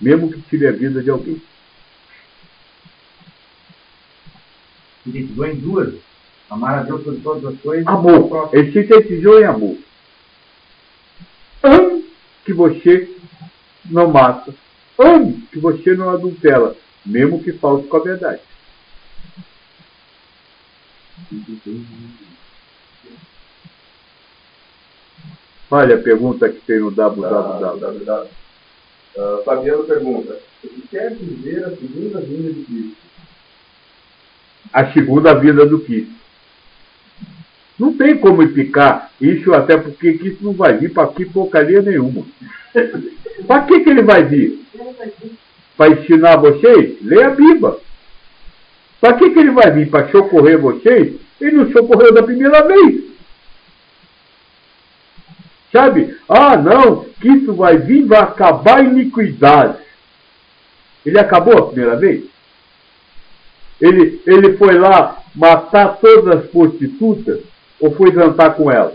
[0.00, 1.42] mesmo que tire a vida de alguém.
[5.04, 5.94] Sintetizou em duas.
[6.48, 7.86] Amar a Deus sobre todas as coisas.
[7.86, 8.48] Amor.
[8.54, 9.76] Ele sintetizou em amor.
[11.62, 11.93] Ame
[12.44, 13.08] que você
[13.84, 14.54] não mata.
[14.98, 18.40] Ame que você não adultera, mesmo que falte com a verdade.
[25.70, 28.28] Olha a pergunta que tem no www.
[29.16, 32.96] Uh, Fabiano pergunta: o que quer dizer a segunda vinda de Cristo?
[34.72, 36.23] A segunda vinda do Cristo.
[37.78, 42.24] Não tem como explicar isso, até porque Cristo não vai vir para aqui porcaria nenhuma.
[43.46, 44.64] para que, que ele vai vir?
[45.76, 47.02] Para ensinar vocês?
[47.02, 47.76] Leia a Bíblia.
[49.00, 49.90] Para que, que ele vai vir?
[49.90, 51.16] Para socorrer vocês?
[51.40, 53.04] Ele não socorreu da primeira vez.
[55.72, 56.16] Sabe?
[56.28, 59.78] Ah, não, que isso vai vir, vai acabar a iniquidade.
[61.04, 62.24] Ele acabou a primeira vez?
[63.80, 67.40] Ele, ele foi lá matar todas as prostitutas
[67.84, 68.94] ou foi jantar com elas?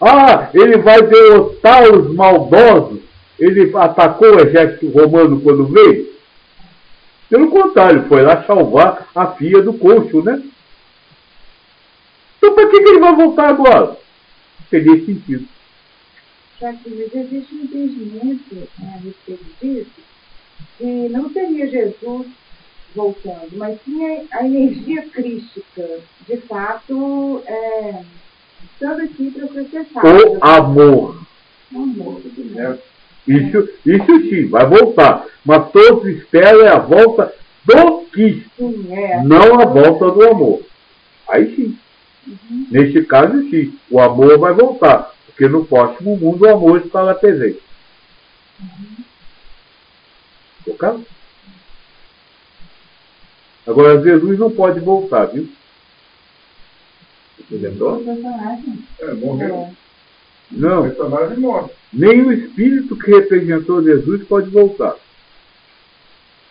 [0.00, 3.00] Ah, ele vai derrotar os maldosos.
[3.36, 6.14] Ele atacou o exército romano quando veio?
[7.28, 10.40] Pelo contrário, foi lá salvar a filha do cônsul, né?
[12.38, 13.96] Então para que, que ele vai voltar agora?
[14.70, 15.48] Teria sentido.
[16.60, 19.90] Jacques, mas existe um entendimento né, a respeito disso,
[20.78, 22.26] que não seria Jesus
[22.96, 28.02] voltando, mas sim a, energia crística, de fato, é,
[28.78, 30.38] Todo recíproco necessário.
[30.38, 31.22] O amor.
[31.72, 32.20] O amor.
[32.56, 32.78] É,
[33.26, 35.26] Isso, isso sim, vai voltar.
[35.44, 37.32] Mas todos esperam a volta
[37.64, 39.22] do que, Sim, é.
[39.22, 40.62] não a volta do amor.
[41.28, 41.78] Aí sim.
[42.70, 45.12] Neste caso, sim, o amor vai voltar.
[45.26, 47.60] Porque no próximo mundo o amor estará presente.
[50.64, 51.04] Tocado?
[53.66, 55.48] Agora, Jesus não pode voltar, viu?
[57.38, 58.02] Você lembrou?
[59.00, 59.54] É, morreu.
[59.54, 59.72] É.
[60.50, 61.70] Não, personagem morre.
[61.92, 64.94] nem o espírito que representou Jesus pode voltar.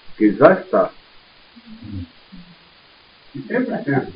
[0.08, 0.92] Porque ele já está.
[3.34, 4.08] E sempre teve.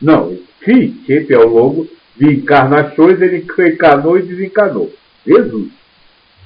[0.00, 4.92] Não, sim, sempre ao longo de encarnações ele encarnou e desencarnou.
[5.26, 5.72] Jesus,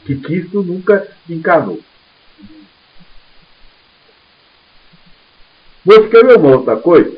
[0.05, 1.81] que Cristo nunca encarnou.
[5.87, 7.17] Você quer ver uma outra coisa?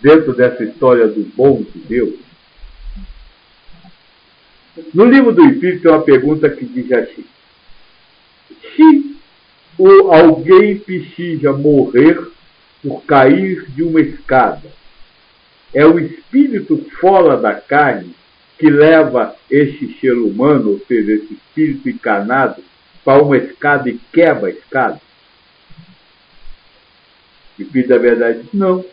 [0.00, 2.14] Dentro dessa história do bom de Deus.
[4.94, 7.26] No livro do Espírito tem uma pergunta que diz assim:
[8.74, 9.16] Se
[9.78, 12.18] o alguém precisa morrer
[12.82, 14.72] por cair de uma escada,
[15.74, 18.14] é o espírito fora da carne
[18.58, 22.62] que leva este ser humano, ou seja, esse espírito encarnado,
[23.04, 25.05] para uma escada e quebra a escada?
[27.58, 28.84] Espírito da verdade diz, não.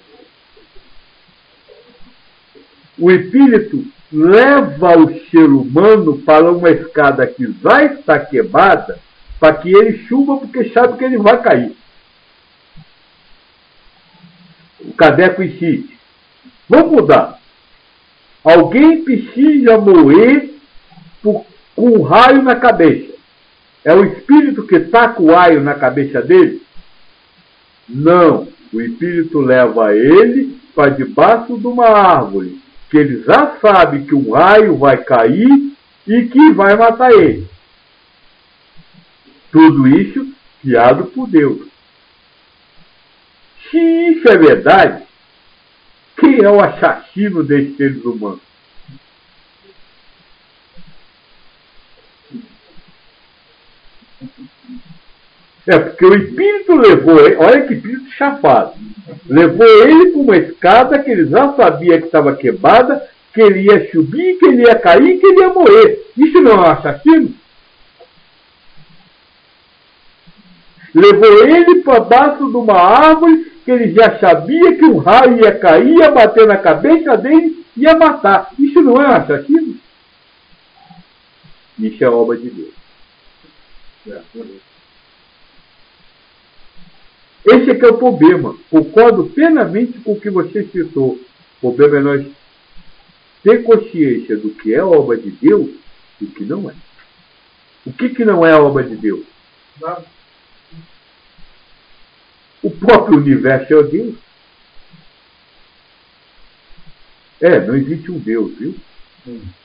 [2.98, 9.00] O espírito leva o ser humano para uma escada que vai estar quebrada
[9.40, 11.76] para que ele suba porque sabe que ele vai cair.
[14.80, 15.98] O cadeco insiste.
[16.70, 17.40] Vamos mudar.
[18.44, 20.54] Alguém precisa morrer
[21.22, 21.46] por,
[21.76, 23.14] com um raio na cabeça.
[23.84, 26.62] É o espírito que está com o raio na cabeça dele?
[27.88, 28.48] Não.
[28.74, 32.60] O espírito leva ele para debaixo de uma árvore,
[32.90, 35.48] que ele já sabe que um raio vai cair
[36.08, 37.48] e que vai matar ele.
[39.52, 40.28] Tudo isso
[40.62, 41.68] criado por Deus.
[43.70, 45.04] Se isso é verdade,
[46.18, 48.42] quem é o assassino desses seres humanos?
[55.66, 58.74] É porque o espírito levou ele, olha que espírito chapado.
[59.28, 63.90] Levou ele para uma escada que ele já sabia que estava quebrada, que ele ia
[63.92, 66.06] subir, que ele ia cair, que ele ia morrer.
[66.18, 67.34] Isso não é um assassino?
[70.94, 75.58] Levou ele para baixo de uma árvore que ele já sabia que um raio ia
[75.58, 78.50] cair, ia bater na cabeça dele e ia matar.
[78.60, 79.76] Isso não é um assassino?
[81.80, 82.74] Isso é obra de Deus.
[87.46, 88.58] Esse é que é o problema.
[88.70, 91.20] Concordo plenamente com o que você citou.
[91.62, 92.28] O problema é nós
[93.44, 95.70] ter consciência do que é obra de Deus
[96.22, 96.74] e o que não é.
[97.86, 99.26] O que, que não é obra de Deus?
[99.82, 100.06] Nada.
[102.62, 104.16] O próprio universo é Deus.
[107.42, 108.74] É, não existe um Deus, viu?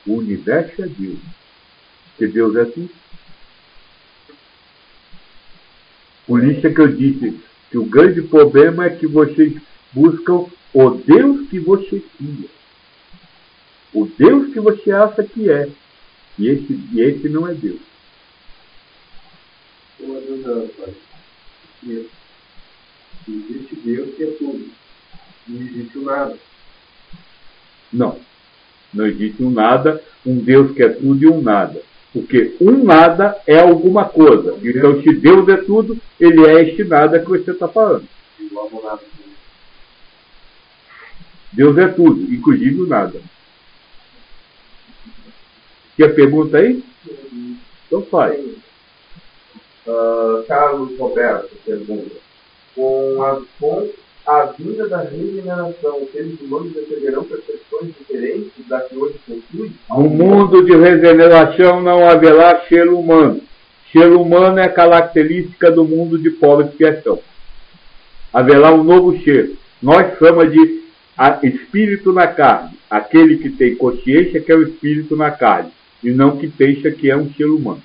[0.05, 1.19] O universo é Deus.
[2.09, 2.91] Porque Deus é tudo.
[6.27, 7.39] Por isso é que eu disse
[7.69, 9.53] que o grande problema é que vocês
[9.93, 12.49] buscam o Deus que você cria.
[13.93, 15.69] O Deus que você acha que é.
[16.37, 17.79] E esse, e esse não é Deus.
[19.99, 20.93] Uma dúvida, pai.
[23.27, 24.69] Existe Deus que é tudo.
[25.47, 26.37] Não existe o nada.
[27.91, 28.19] Não.
[28.93, 31.81] Não existe um nada, um Deus que é tudo e um nada.
[32.11, 34.57] Porque um nada é alguma coisa.
[34.63, 38.07] Então, se Deus é tudo, ele é este nada que você está falando.
[41.51, 43.21] Deus é tudo, inclusive o nada.
[45.95, 46.83] Quer pergunta aí?
[47.85, 48.39] Então faz.
[49.87, 52.15] Ah, Carlos Roberto pergunta:
[52.75, 53.89] com a, com
[54.29, 59.73] a vinda da regeneração, os seres humanos receberão percepções diferentes da que hoje possuem?
[59.89, 63.41] No mundo de regeneração não haverá ser humano.
[63.91, 67.19] Ser humano é característica do mundo de pobre expiação.
[68.31, 69.53] Haverá um novo ser.
[69.81, 70.83] Nós chamamos de
[71.41, 72.77] espírito na carne.
[72.87, 75.71] Aquele que tem consciência que é o espírito na carne.
[76.03, 77.81] E não que pensa que é um ser humano.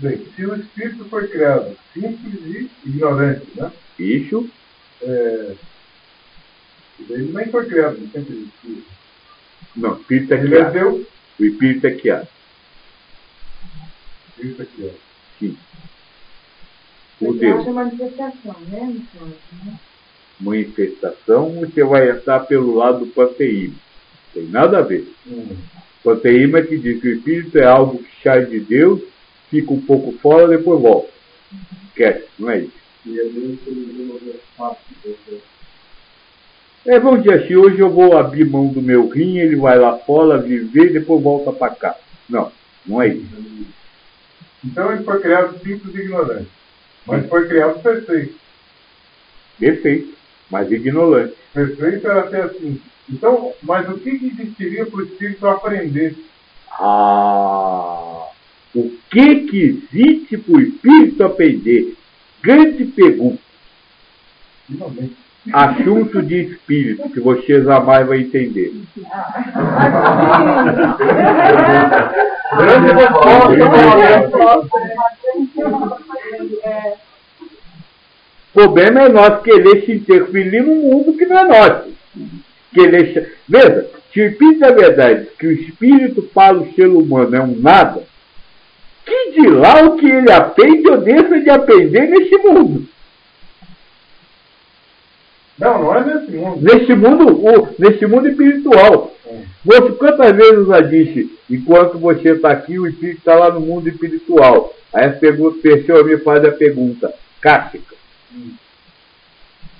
[0.00, 3.72] Bem, se o espírito foi criado simples e ignorante, né?
[3.98, 4.48] Isso
[5.02, 5.54] É,
[7.08, 8.82] ele nem foi criado, sempre existiu.
[9.76, 10.72] não, o espírito é Ele é criado.
[10.72, 11.06] Deus,
[11.38, 12.28] O espírito é criado.
[14.38, 14.98] isso aqui, ó.
[15.38, 15.56] Sim.
[17.20, 17.60] O Deus.
[17.60, 18.96] acha manifestação, né?
[19.64, 19.78] né?
[20.40, 23.78] Manifestação, você vai entrar pelo lado do panteísmo.
[24.34, 25.12] Tem nada a ver.
[25.26, 25.56] Hum.
[26.04, 29.00] Panteísmo é que diz que o espírito é algo que sai de Deus,
[29.50, 31.08] fica um pouco fora, depois volta.
[31.88, 32.72] Esquece, não é isso.
[33.06, 33.58] E às vezes
[34.56, 35.40] porque
[36.86, 39.96] É, vamos dizer assim, hoje eu vou abrir mão do meu rim, ele vai lá
[39.98, 41.96] fora viver, depois volta para cá.
[42.28, 42.52] Não,
[42.86, 43.66] não é isso.
[44.64, 46.48] Então ele foi criado simples e ignorante.
[47.06, 48.34] Mas foi criado perfeito.
[49.58, 50.14] Perfeito,
[50.50, 51.34] mas ignorante.
[51.52, 52.80] Perfeito era até assim.
[53.10, 56.14] Então, mas o que, que existiria para o espírito aprender?
[56.70, 58.28] Ah,
[58.74, 61.94] o que que existe para o espírito aprender?
[62.42, 63.40] Grande pergunta.
[65.52, 68.72] Assunto de espírito, que você jamais vai entender.
[72.56, 73.54] Grande resposta,
[76.64, 76.96] É,
[78.54, 81.92] O problema é nós querer se interferir num mundo que não é nosso.
[82.74, 83.36] Querer...
[83.48, 87.56] Veja, se o espírito é verdade, que o espírito para o ser humano é um
[87.58, 88.02] nada,
[89.08, 92.86] que de lá o que ele aprende ou deixa de aprender neste mundo?
[95.58, 96.60] Não, não é nesse mundo.
[96.62, 99.12] Neste mundo, o, neste mundo espiritual.
[99.64, 103.60] Você quantas vezes eu já disse, enquanto você está aqui, o espírito está lá no
[103.60, 104.72] mundo espiritual.
[104.94, 107.94] Aí a pergunta, pessoa me faz a pergunta, Cássica,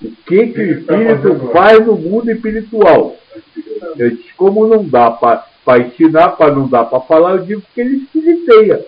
[0.01, 3.15] o que, que o tá espírito faz no mundo espiritual?
[3.97, 7.81] Eu disse, como não dá para ensinar, para não dar para falar, eu digo que
[7.81, 8.85] ele espiriteia.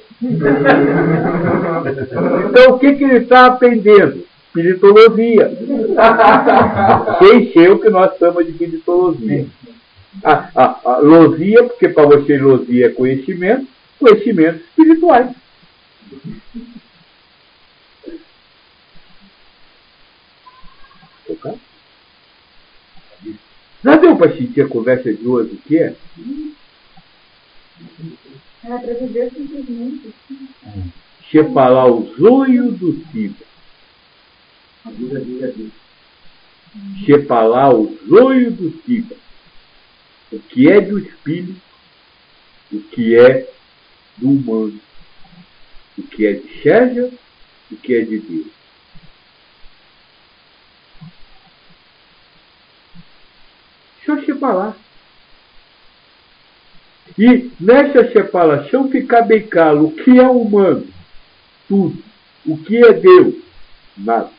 [2.50, 4.24] Então o que, que ele está aprendendo?
[4.48, 5.52] Espiritologia.
[7.20, 9.48] Sem ser o que nós chamamos de espiritologia.
[10.24, 13.66] A, a, a losia, porque para você losia é conhecimento,
[13.98, 15.30] conhecimentos espirituais.
[23.84, 25.96] Já deu para sentir a conversa de hoje o que é?
[28.64, 30.14] É para viver simplesmente.
[31.32, 33.46] Separar o zoio do tiba.
[34.86, 35.72] Diga, diga, diga.
[37.06, 39.16] Separar o zoio do tiba.
[40.32, 41.62] O que é do espírito,
[42.72, 43.52] o que é
[44.18, 44.80] do humano,
[45.98, 47.12] o que é de César,
[47.70, 48.48] o que é de Deus.
[54.06, 54.78] Só separar.
[57.18, 60.88] E nessa separação ficar bem claro o que é humano,
[61.68, 62.02] tudo.
[62.46, 63.36] O que é Deus,
[63.98, 64.32] nada.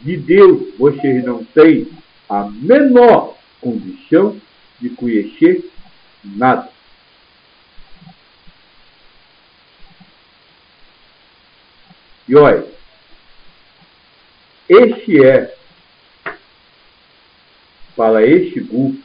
[0.00, 1.88] De Deus vocês não têm
[2.28, 4.36] a menor condição
[4.80, 5.70] de conhecer
[6.22, 6.68] nada.
[12.26, 12.66] E olha,
[14.68, 15.54] este é,
[17.94, 19.03] para este grupo,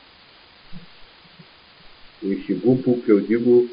[2.23, 3.69] este grupo que eu digo,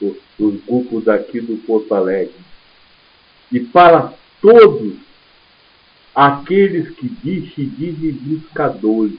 [0.00, 2.34] o- os grupos daqui do Porto Alegre,
[3.52, 4.94] e para todos
[6.14, 9.18] aqueles que diz- dizem buscadores.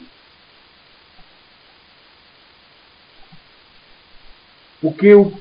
[4.81, 5.33] Porque o,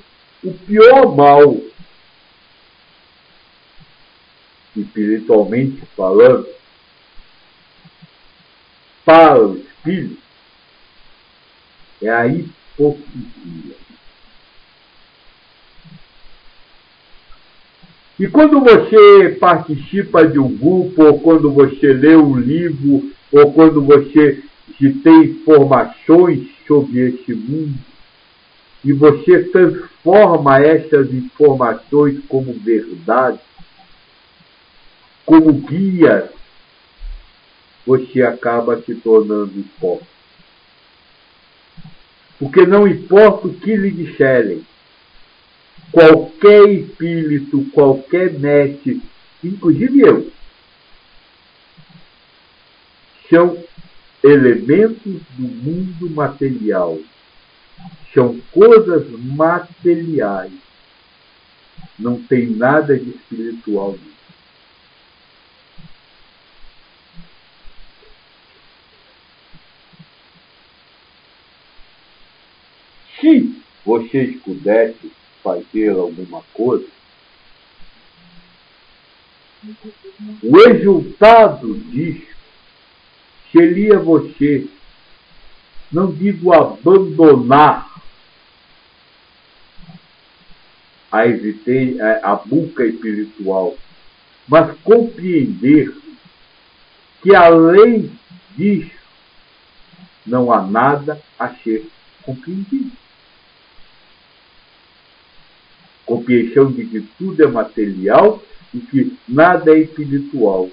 [0.43, 1.61] o pior mal,
[4.77, 6.49] espiritualmente falando,
[9.05, 10.23] para o espírito,
[12.03, 12.27] é a
[12.75, 13.77] hipocrisia.
[18.19, 23.83] E quando você participa de um grupo, ou quando você lê um livro, ou quando
[23.83, 24.43] você
[24.79, 27.79] se tem informações sobre esse mundo,
[28.85, 33.41] e você transforma essas informações como verdade,
[35.25, 36.31] como guia,
[37.87, 40.14] você acaba se tornando hipócrita.
[42.39, 44.67] Porque não importa o que lhe disserem,
[45.93, 49.01] qualquer espírito, qualquer mestre,
[49.43, 50.33] inclusive eu,
[53.31, 53.57] são
[54.23, 56.99] elementos do mundo material.
[58.13, 60.53] São coisas materiais.
[61.99, 64.14] Não tem nada de espiritual nisso.
[73.25, 75.11] Se vocês pudessem
[75.43, 76.87] fazer alguma coisa,
[80.43, 82.37] o resultado disso
[83.51, 84.67] seria você,
[85.91, 87.91] não digo abandonar
[91.11, 93.75] a, existência, a buca espiritual,
[94.47, 95.97] mas compreender
[97.23, 98.13] que além
[98.55, 98.99] disso
[100.27, 101.89] não há nada a ser
[102.23, 103.04] compreendido.
[106.07, 110.71] Compreensão de que tudo é material e que nada é espiritual.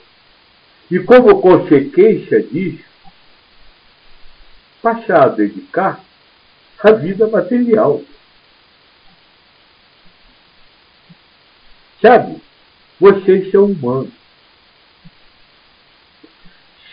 [0.89, 2.83] E como consequência disso,
[4.81, 6.03] passar a dedicar
[6.79, 8.01] a vida material.
[12.01, 12.41] Sabe?
[12.99, 14.11] Vocês são humanos.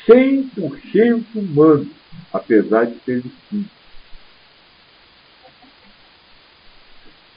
[0.07, 1.89] 100% humanos,
[2.33, 3.79] apesar de serem filhos.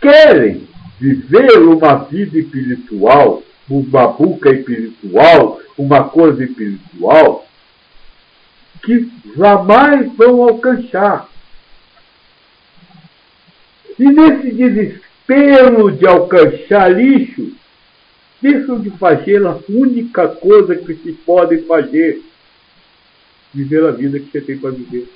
[0.02, 0.68] Querem
[1.02, 7.48] viver uma vida espiritual, uma buca espiritual, uma coisa espiritual,
[8.84, 11.28] que jamais vão alcançar.
[13.98, 17.52] E nesse desespero de alcançar lixo,
[18.40, 22.22] deixam de fazer a única coisa que se pode fazer:
[23.52, 25.08] viver a vida que você tem para viver.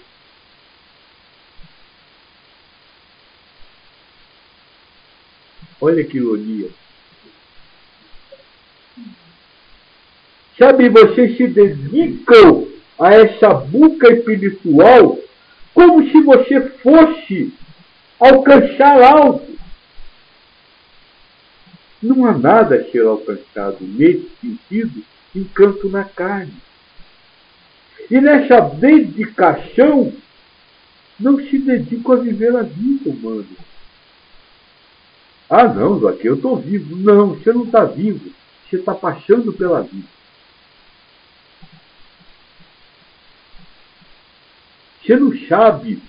[5.81, 6.69] Olha que ironia.
[10.57, 15.19] Sabe, vocês se dedicam a essa buca espiritual
[15.73, 17.53] como se você fosse
[18.17, 19.55] alcançar algo.
[22.01, 25.03] Não há nada a ser alcançado nesse sentido
[25.35, 26.53] encanto na carne.
[28.09, 30.13] E nessa dedicação,
[31.19, 33.64] não se dedica a viver a vida humana.
[35.49, 36.95] Ah, não, Joaquim, eu estou vivo.
[36.95, 38.31] Não, você não está vivo.
[38.69, 40.07] Você está passando pela vida.
[45.01, 46.01] Você não sabe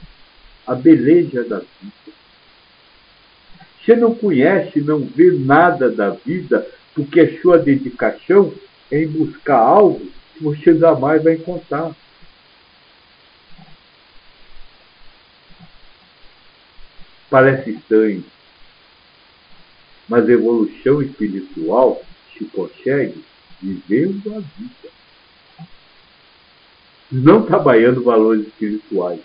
[0.67, 2.17] a beleza da vida.
[3.85, 8.53] Você não conhece, não vê nada da vida, porque a sua dedicação
[8.91, 10.01] é em buscar algo
[10.35, 11.95] que você jamais vai encontrar.
[17.29, 18.25] Parece estranho,
[20.09, 22.03] mas evolução espiritual
[22.37, 23.25] se consegue
[23.61, 24.97] vivendo a vida
[27.11, 29.21] não trabalhando valores espirituais.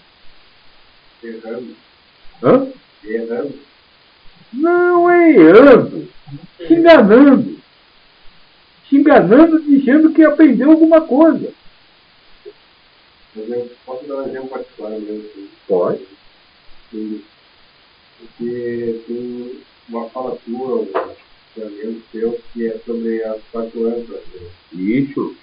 [1.24, 1.76] Errando.
[2.44, 2.68] Hã?
[3.03, 3.60] Errando.
[4.53, 6.10] Não é errando,
[6.58, 7.62] se enganando.
[8.90, 11.53] Se enganando dizendo que aprendeu alguma coisa.
[13.34, 15.48] Mas eu posso dar um exemplo particular mesmo.
[15.68, 16.06] Pode.
[18.20, 19.62] Porque tem
[19.92, 20.88] uma fala tua, um
[21.54, 24.24] treinamento teu, que é sobre as quatro âncoras.
[24.74, 25.36] Isso.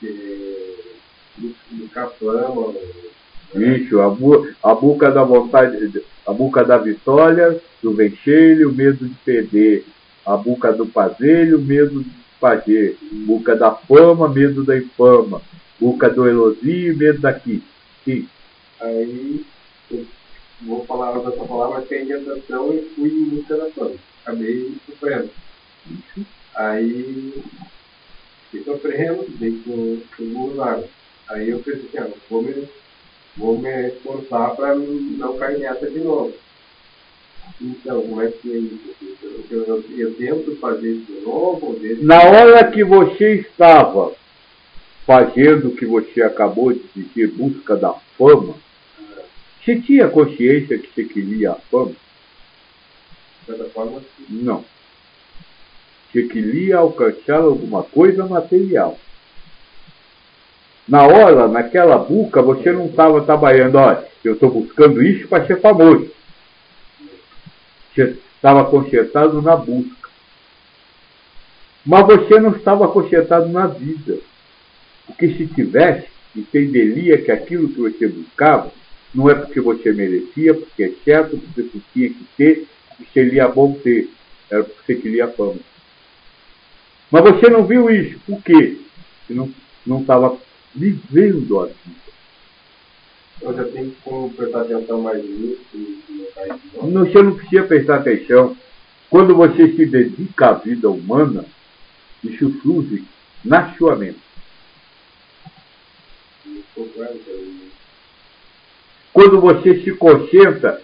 [0.00, 0.92] Que
[1.36, 2.74] do, do Capão,
[3.54, 9.06] Isso, a, bu a boca da vontade, a boca da vitória, do vencer o medo
[9.06, 9.84] de perder.
[10.24, 12.10] A boca do pazelho, o medo de
[12.40, 12.96] fazer.
[13.26, 15.42] Boca da fama, medo da infama.
[15.80, 17.60] Boca do elogio, medo daqui.
[18.04, 18.28] Sim.
[18.80, 19.44] Aí,
[20.66, 23.94] vou falar dessa palavra que é inquietação e fui em busca da fama.
[24.22, 25.30] Acabei sofrendo.
[26.54, 27.42] Aí,
[28.50, 30.88] fiquei sofrendo, dei com o água.
[31.28, 32.68] Aí eu pensei assim, ah, vou me,
[33.36, 36.34] vou me esforçar para não cair nessa de novo.
[37.60, 38.94] Então, como é que é isso?
[39.50, 41.78] Eu, eu, eu tento fazer isso de novo?
[42.00, 44.12] Na hora que você estava
[45.06, 48.54] fazendo o que você acabou de dizer, busca da fama,
[49.64, 51.92] você tinha consciência que você queria a fama?
[53.72, 54.64] Forma, Não.
[56.10, 58.98] Você queria alcançar alguma coisa material.
[60.86, 65.60] Na hora, naquela buca, você não estava trabalhando, olha, eu estou buscando isso para ser
[65.60, 66.10] famoso.
[67.94, 70.10] Você estava concentrado na busca.
[71.86, 74.18] Mas você não estava concentrado na vida.
[75.06, 78.72] Porque se tivesse, entenderia que aquilo que você buscava
[79.14, 83.48] não é porque você merecia, porque é certo, porque você tinha que ter, porque seria
[83.48, 84.08] bom ter.
[84.50, 85.56] Era porque você queria fama.
[87.10, 88.18] Mas você não viu isso.
[88.26, 88.78] Por quê?
[89.26, 89.34] Você
[89.86, 90.38] não estava
[90.74, 92.02] vivendo a vida.
[93.42, 96.26] eu já tenho como prestar atenção mais nisso e
[96.74, 96.90] não.
[96.90, 98.56] Não, Você não precisa prestar atenção.
[99.10, 101.44] Quando você se dedica à vida humana,
[102.24, 103.04] isso surge
[103.44, 104.20] na sua mente.
[106.74, 107.61] Eu-
[109.12, 110.80] Quando você se concentra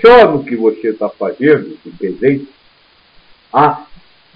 [0.00, 2.48] só no que você está fazendo, no presente,
[3.52, 3.86] a,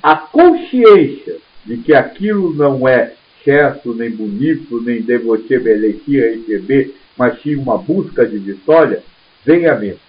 [0.03, 3.15] a consciência de que aquilo não é
[3.45, 9.03] certo, nem bonito, nem de você merecia receber, mas sim uma busca de vitória,
[9.45, 10.01] vem à mente.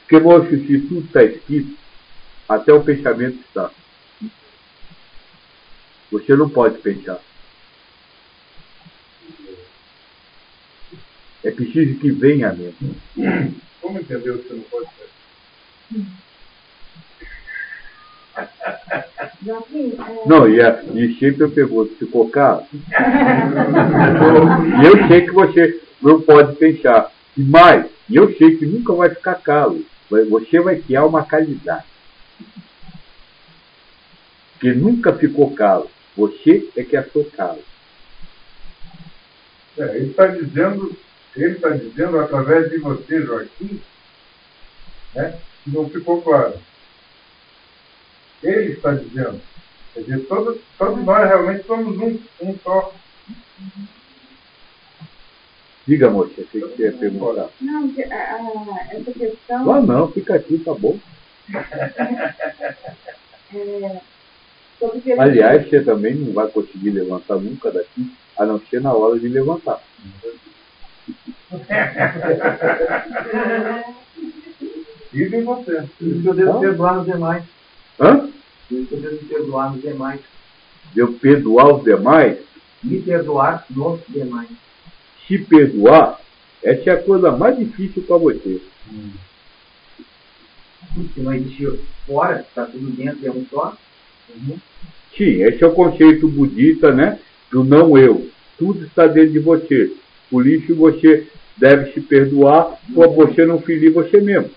[0.00, 1.76] Porque, moço, se tudo está escrito,
[2.48, 3.70] até o pensamento está.
[6.10, 7.20] Você não pode pensar.
[11.44, 12.96] É preciso que venha mesmo.
[13.80, 15.08] Como entender o que você não pode ser?
[19.44, 22.64] Joaquim, é, Não, e, a, e sempre eu pergunto, ficou caro?
[22.72, 22.78] E
[24.86, 27.10] eu sei que você não pode pensar.
[27.36, 29.84] E mais, e eu sei que nunca vai ficar calo.
[30.10, 31.84] Você vai criar uma qualidade.
[34.60, 35.88] Que nunca ficou calo.
[36.16, 37.62] Você é que achou calo.
[39.76, 40.96] É, ele está dizendo,
[41.42, 43.80] ele está dizendo através de você, Joaquim,
[45.14, 46.54] né, que não ficou claro.
[48.42, 49.40] Ele está dizendo.
[49.94, 52.92] Quer dizer, todos, todos nós realmente somos um, um só.
[55.86, 57.48] Diga, moça, você quer perguntar?
[57.60, 59.72] não, que, a- a- essa questão.
[59.72, 60.98] Ah, não, fica aqui, tá bom.
[63.54, 64.00] é,
[65.02, 69.18] que Aliás, você também não vai conseguir levantar nunca daqui, a não ser na hora
[69.18, 69.82] de levantar.
[75.12, 75.84] Diga em você.
[75.98, 77.44] Por isso que eu devo perdoar nos demais.
[78.00, 78.28] Hã?
[78.68, 80.20] Por isso que eu devo perdoar nos demais.
[80.92, 82.38] De eu perdoar os demais,
[82.82, 84.48] Me perdoar nos demais.
[85.26, 86.20] se perdoar,
[86.62, 88.60] essa é a coisa mais difícil para você.
[91.14, 93.76] Se não existe fora, está tudo dentro, é um só.
[95.16, 97.18] Sim, esse é o conceito budista, né?
[97.50, 98.30] Do não eu.
[98.58, 99.92] Tudo está dentro de você.
[100.30, 104.50] Por isso você deve se perdoar por você não ferir você mesmo.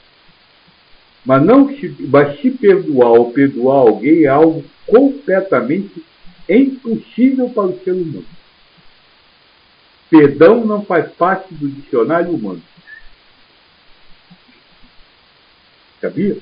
[1.25, 6.03] Mas não se, mas se perdoar ou perdoar alguém é algo completamente
[6.49, 8.25] impossível para o ser humano.
[10.09, 12.61] Perdão não faz parte do dicionário humano.
[16.01, 16.37] Sabia?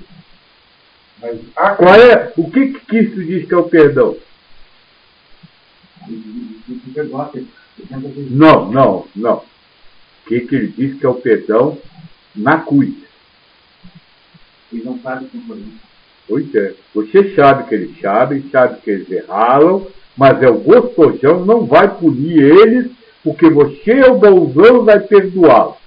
[1.22, 4.18] Mas há Qual é, o que que Cristo diz que é o perdão?
[6.94, 7.32] Perdoar,
[8.32, 9.38] Não, não, não.
[9.38, 11.78] O que, que ele diz que é o perdão
[12.36, 12.94] na cruz?
[14.72, 15.80] Eles não sabem compromisso.
[16.28, 16.76] Pois é.
[16.94, 21.96] Você sabe que eles sabem, sabe que eles erraram, mas é o gostojão não vai
[21.98, 22.92] punir eles,
[23.24, 25.78] porque você é o bonzão vai perdoá-los.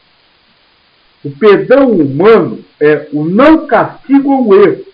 [1.24, 4.85] O perdão humano é o não castigo ao erro.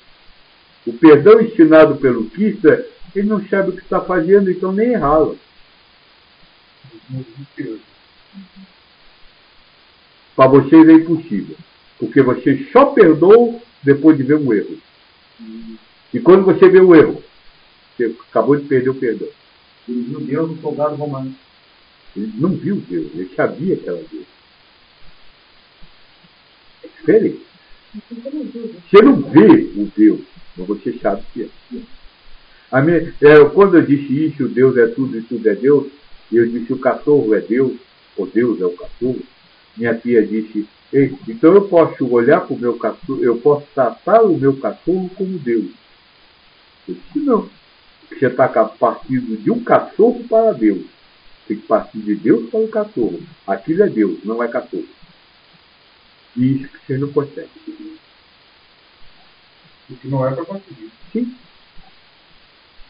[0.86, 2.84] O perdão ensinado pelo Cristo é
[3.14, 5.38] ele não sabe o que está fazendo, então nem errá-lo.
[10.36, 11.56] Para vocês é impossível.
[11.98, 14.78] Porque vocês só perdoam depois de ver um erro.
[16.12, 17.22] E quando você vê o erro,
[17.96, 19.28] você acabou de perder o perdão.
[19.88, 21.34] Ele viu Deus no soldado romano.
[22.16, 24.26] Ele não viu Deus, ele sabia que era Deus.
[26.84, 27.40] É diferente.
[27.94, 30.20] Você não vê o Deus,
[30.56, 31.48] mas você sabe que é.
[32.70, 35.86] A minha, é, quando eu disse isso, Deus é tudo e tudo é Deus,
[36.30, 37.76] e eu disse o cachorro é Deus,
[38.16, 39.20] ou Deus é o cachorro,
[39.76, 44.22] minha tia disse, Ei, então eu posso olhar para o meu cachorro, eu posso tratar
[44.22, 45.70] o meu cachorro como Deus.
[46.88, 47.48] Eu disse, não.
[48.08, 50.86] Você está partindo de um cachorro para Deus.
[51.46, 53.20] Tem que partir de Deus para o cachorro.
[53.46, 54.88] Aquilo é Deus, não é cachorro.
[56.34, 57.50] E isso que você não consegue.
[59.90, 60.90] O que não é para conseguir.
[61.12, 61.34] Sim.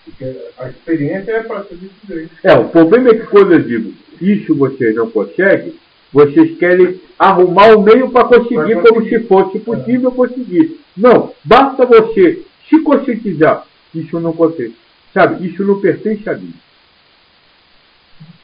[0.09, 0.25] Porque
[0.59, 1.79] a experiência é para ser
[2.09, 2.31] jeito.
[2.43, 5.75] É, o problema é que quando eu digo isso vocês não conseguem,
[6.13, 9.21] vocês querem arrumar o meio para conseguir Pra como conseguir.
[9.21, 10.81] se fosse possível conseguir.
[10.97, 13.67] Não, basta você se conscientizar.
[13.95, 14.75] Isso não consegue.
[15.13, 16.55] Sabe, isso não pertence a mim.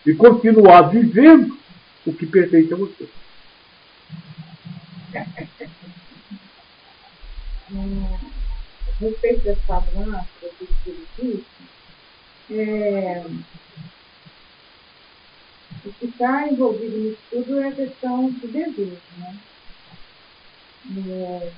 [0.06, 1.56] E continuar vivendo
[2.06, 3.08] o que pertence a você.
[9.00, 11.44] respeito dessa avança do espiritismo,
[12.50, 13.24] é,
[15.84, 19.36] o que está envolvido nisso tudo é a questão do desejo, né?
[20.96, 21.50] É,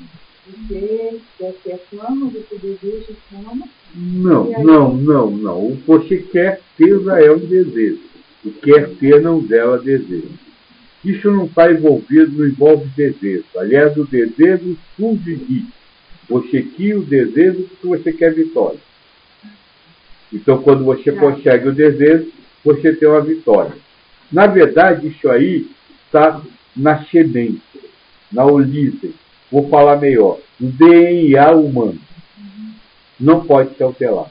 [0.46, 4.64] você quer ter a fama, você deseja a fama, Não, aí?
[4.64, 5.66] não, não, não.
[5.66, 8.00] O que você quer ter já é um desejo.
[8.44, 10.30] O quer ter não dela desejo.
[11.04, 13.44] Isso não está envolvido, não envolve desejo.
[13.56, 15.66] Aliás, o desejo surge de.
[16.28, 18.78] Você cria o desejo porque você quer vitória.
[20.32, 21.20] Então, quando você Tá.
[21.20, 22.32] consegue o desejo,
[22.64, 23.72] você tem uma vitória.
[24.30, 25.66] Na verdade, isso aí
[26.04, 26.40] está
[26.76, 27.62] na semente,
[28.32, 29.14] na origem.
[29.50, 31.98] Vou falar melhor, no DNA humano.
[33.18, 34.26] Não pode se alterar.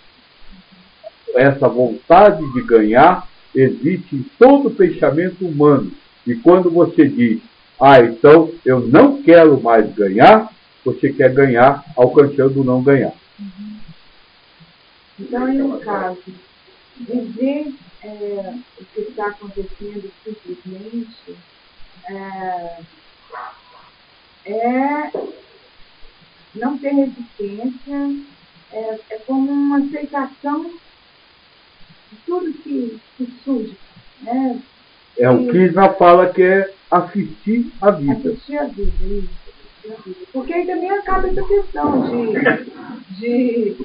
[1.34, 5.92] Essa vontade de ganhar existe em todo o pensamento humano.
[6.28, 7.40] E quando você diz,
[7.80, 10.52] ah, então eu não quero mais ganhar,
[10.86, 13.14] você quer ganhar alcançando o não ganhar.
[15.20, 16.22] Então, em um caso,
[17.00, 21.36] dizer é, o que está acontecendo simplesmente
[22.08, 22.80] é,
[24.46, 25.12] é
[26.54, 28.16] não ter resistência,
[28.72, 30.66] é, é como uma aceitação
[32.12, 33.76] de tudo que, que surge.
[34.22, 34.62] Né?
[35.18, 38.30] É o que já fala que é assistir a vida.
[38.30, 39.45] Assistir a vida, isso.
[40.32, 43.78] Porque aí também acaba essa questão de, de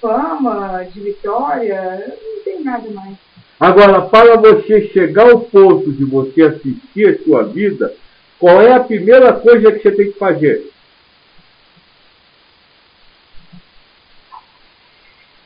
[0.00, 3.16] fama, de vitória, não tem nada mais.
[3.58, 7.94] Agora, para você chegar ao ponto de você assistir a sua vida,
[8.38, 10.70] qual é a primeira coisa que você tem que fazer?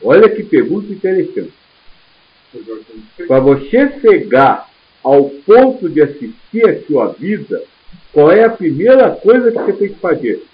[0.00, 1.52] Olha que pergunta interessante.
[3.26, 4.70] Para você chegar
[5.02, 7.64] ao ponto de assistir a sua vida,
[8.14, 10.46] qual é a primeira coisa que você tem que fazer?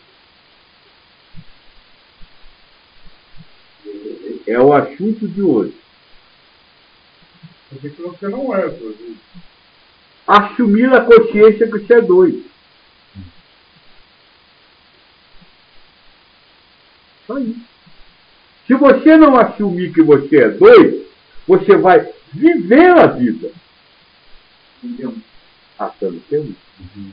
[4.47, 5.77] É o assunto de hoje.
[7.69, 8.75] Porque que você não é.
[10.27, 12.43] Assumir a consciência que você é dois.
[17.27, 17.61] Só isso.
[18.67, 21.07] Se você não assumir que você é dois,
[21.47, 23.53] você vai viver a vida.
[24.83, 25.15] Entendeu?
[25.81, 26.55] Achando que é um.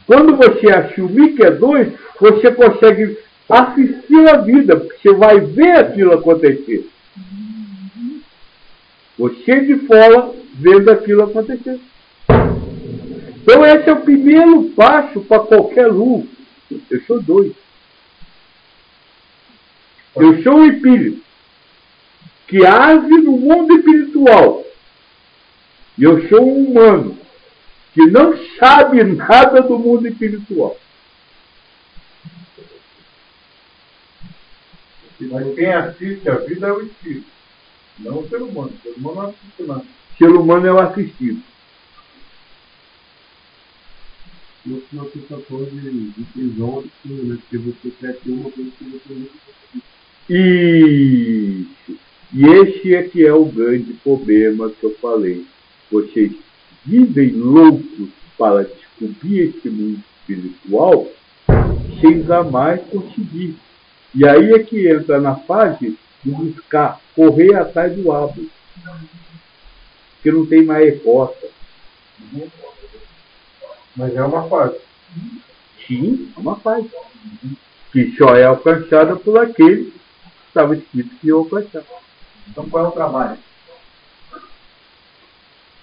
[0.06, 3.18] Quando você assumir que é dois, você consegue
[3.48, 6.85] assistir a vida, porque você vai ver aquilo acontecer.
[9.18, 11.80] Você de fora vendo aquilo acontecer.
[13.41, 16.26] Então esse é o primeiro passo para qualquer luz.
[16.91, 17.53] Eu sou dois.
[20.14, 21.23] Eu sou um espírito
[22.49, 24.65] que age no mundo espiritual.
[25.98, 27.27] E eu sou um humano
[27.98, 30.78] que não sabe nada do mundo espiritual.
[35.19, 37.26] Mas quem assiste a vida é o espírito,
[37.98, 38.72] não o ser humano.
[38.72, 39.82] O ser humano não assiste nada.
[39.82, 41.41] O ser humano é o assistido.
[44.64, 47.40] E o senhor sensação de, de prisão absurda, né?
[47.41, 49.34] Porque você quer ter uma coisa que você nunca
[50.30, 51.99] Isso.
[52.32, 55.48] E esse é que é o grande problema que eu falei.
[55.90, 56.34] Vocês
[56.88, 61.08] vivem loucos para descobrir esse mundo espiritual
[62.00, 63.58] sem jamais conseguir.
[64.16, 68.50] E aí é que entra na fase de buscar correr atrás do hábito.
[70.24, 71.48] Que não tem mais resposta.
[73.96, 74.78] Mas é uma fase.
[75.86, 76.90] Sim, é uma fase.
[77.92, 79.94] Que só é alcançada por aquele que
[80.48, 81.84] estava escrito que ia alcançar.
[82.50, 83.38] Então qual é o trabalho?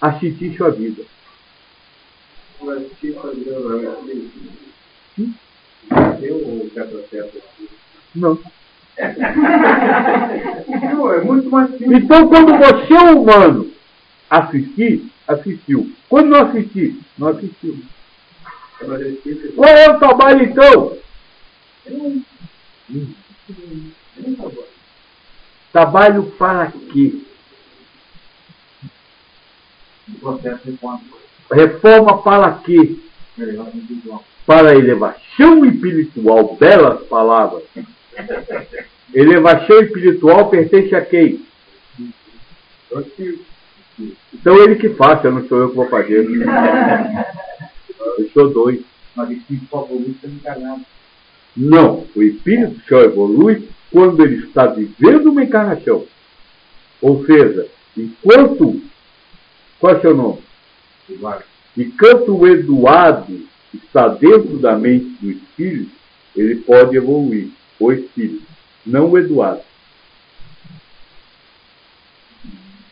[0.01, 1.03] Assistir sua vida.
[8.15, 8.39] Não.
[11.81, 13.71] Então, quando você é humano
[14.29, 15.91] assistir, assistiu.
[16.09, 17.77] Quando não assistir, não assistiu.
[19.55, 20.97] Qual é o trabalho então?
[25.71, 27.21] Trabalho para quê?
[30.07, 30.61] O processo
[31.51, 32.21] reforma.
[32.21, 32.97] Para quê?
[34.45, 36.55] Para a elevação espiritual.
[36.59, 37.63] Belas palavras.
[39.13, 41.45] Elevação espiritual pertence a quem?
[44.33, 46.25] Então ele que faça, não sou eu que vou fazer.
[48.17, 48.81] Eu sou dois.
[49.15, 50.81] Mas espírito só evolui sendo encarnado.
[51.55, 56.05] Não, o espírito só evolui quando ele está vivendo uma encarnação.
[57.01, 57.67] Ou seja,
[57.97, 58.81] enquanto.
[59.79, 60.41] Qual é o seu nome?
[61.09, 61.43] Eduardo.
[61.77, 65.91] Enquanto o Eduardo está dentro da mente do espírito,
[66.35, 67.49] ele pode evoluir.
[67.77, 68.47] O espírito,
[68.85, 69.61] não o Eduardo.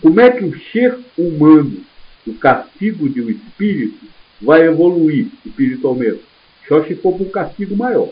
[0.02, 1.82] Como é que o ser humano,
[2.28, 4.06] o castigo de um espírito,
[4.42, 6.22] vai evoluir espiritualmente?
[6.68, 8.10] Só se for um castigo maior.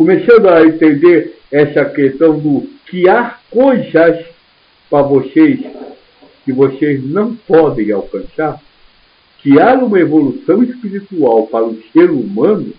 [0.00, 4.24] Começando a entender essa questão do que há coisas
[4.88, 5.60] para vocês
[6.42, 8.58] que vocês não podem alcançar,
[9.40, 12.72] que há uma evolução espiritual para o ser humano,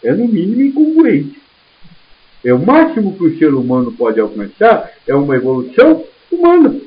[0.00, 1.42] é no mínimo incongruente.
[2.44, 6.80] É o máximo que o ser humano pode alcançar é uma evolução humana.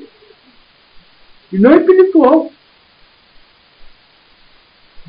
[1.52, 2.50] E não espiritual.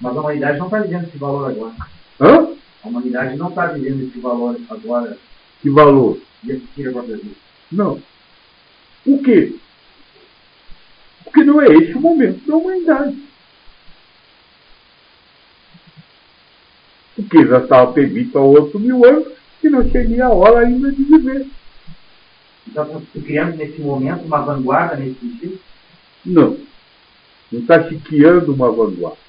[0.02, 1.76] Mas a humanidade não está vivendo esse valor agora.
[2.20, 2.53] Hã?
[2.84, 5.18] A humanidade não está vivendo esse valor agora
[5.62, 6.20] Que valor?
[6.44, 7.36] de assistir a própria vida.
[7.72, 8.02] Não.
[9.06, 9.56] Por quê?
[11.24, 13.18] Porque não é esse o momento da humanidade.
[17.16, 19.28] Porque já estava permitido há outros mil anos
[19.64, 21.48] e não seria a hora ainda de viver.
[22.68, 25.60] Então, estamos criando nesse momento uma vanguarda nesse sentido?
[26.26, 26.58] Não.
[27.52, 29.23] Não está se criando uma vanguarda.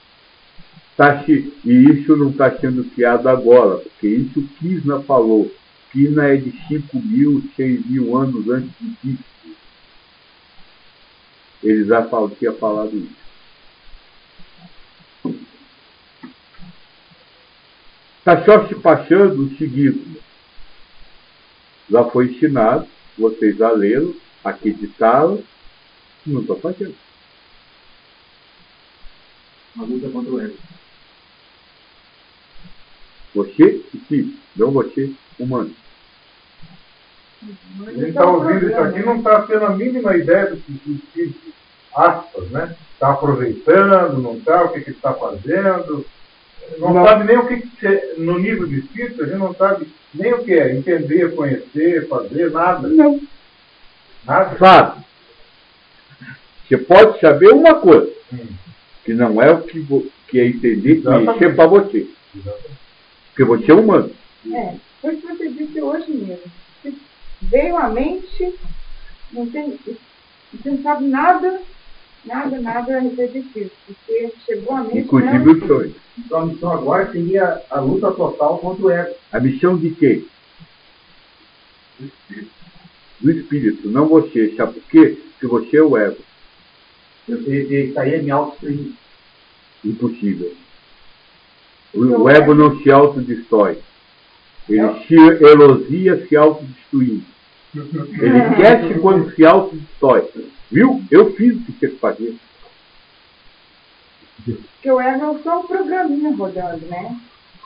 [0.96, 5.52] Tá e isso não está sendo criado agora, porque isso Kisna falou.
[5.90, 9.24] Kisna é de 5 mil, 6 mil anos antes de Cristo.
[11.64, 13.24] Ele já falou, tinha falado isso.
[18.18, 20.22] Está só se passando o seguinte.
[21.90, 22.86] Já foi ensinado,
[23.18, 24.14] vocês já leram,
[24.44, 25.42] acreditaram,
[26.24, 26.94] não estou fazendo.
[29.74, 30.56] Uma luta contra o ego.
[33.34, 35.74] Você, sim, não você, humano.
[37.88, 41.52] Ele está ouvindo isso aqui não está tendo a mínima ideia do que o espírito,
[41.94, 42.74] aspas, né?
[42.94, 46.06] Está aproveitando, não está, o que, que está fazendo.
[46.78, 47.04] Não, Não.
[47.04, 50.32] sabe nem o que, que é, no nível de espírito, a gente não sabe nem
[50.32, 52.88] o que é entender, conhecer, fazer, nada.
[52.88, 53.20] Não.
[54.24, 54.56] Nada.
[54.58, 55.04] Sabe?
[56.66, 58.46] Você pode saber uma coisa, Hum,
[59.04, 59.84] que não é o que,
[60.28, 61.44] que é entender que Exatamente.
[61.44, 62.06] é para você.
[62.34, 62.83] exatamente.
[63.34, 64.12] Porque você é humano.
[64.52, 66.44] É, foi o que você disse hoje mesmo.
[66.80, 66.94] Você
[67.42, 68.54] veio à mente,
[69.32, 69.76] não tem,
[70.52, 71.60] você não sabe nada,
[72.24, 73.72] nada, nada a respeito disso.
[73.86, 74.98] Porque chegou à mente.
[74.98, 75.52] Inclusive né?
[75.52, 75.94] o sonho.
[76.16, 79.14] Então a missão agora seria a luta total contra o ego.
[79.32, 80.24] A missão de quem?
[83.20, 84.54] Do espírito, não você.
[84.56, 85.18] Sabe por quê?
[85.32, 86.18] Porque você é o ego.
[87.28, 88.92] Eu teria que sair me autodestruir.
[89.84, 90.54] Impossível.
[91.94, 93.78] O, o ego não se autodestrói.
[94.68, 97.24] Ele se elogia se autodestruindo.
[97.74, 100.28] Ele quer quando se autodestrói.
[100.70, 101.02] Viu?
[101.10, 102.34] Eu fiz o que tinha que fazer.
[104.44, 107.16] Porque o ego é só um programinha rodando, né?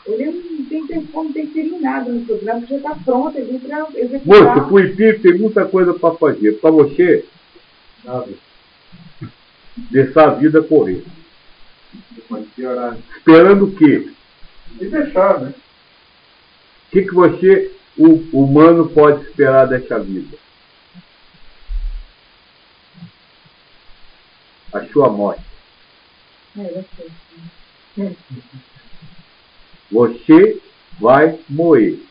[0.07, 3.59] Ele não tem, tem como interferir em nada no programa, que já está pronto ali
[3.59, 4.25] para executar.
[4.25, 6.53] Moço, para o espírito tem muita coisa para fazer.
[6.53, 7.25] Para você,
[8.05, 8.29] Nada.
[9.91, 11.05] deixar a vida correr.
[12.29, 12.97] Pode piorar.
[13.17, 14.09] Esperando o quê?
[14.81, 15.51] E deixar, né?
[15.51, 20.37] O que, que você, o humano, pode esperar dessa vida?
[24.73, 25.43] A sua morte.
[26.59, 26.85] É.
[29.91, 30.61] Você
[31.01, 32.03] vai morrer.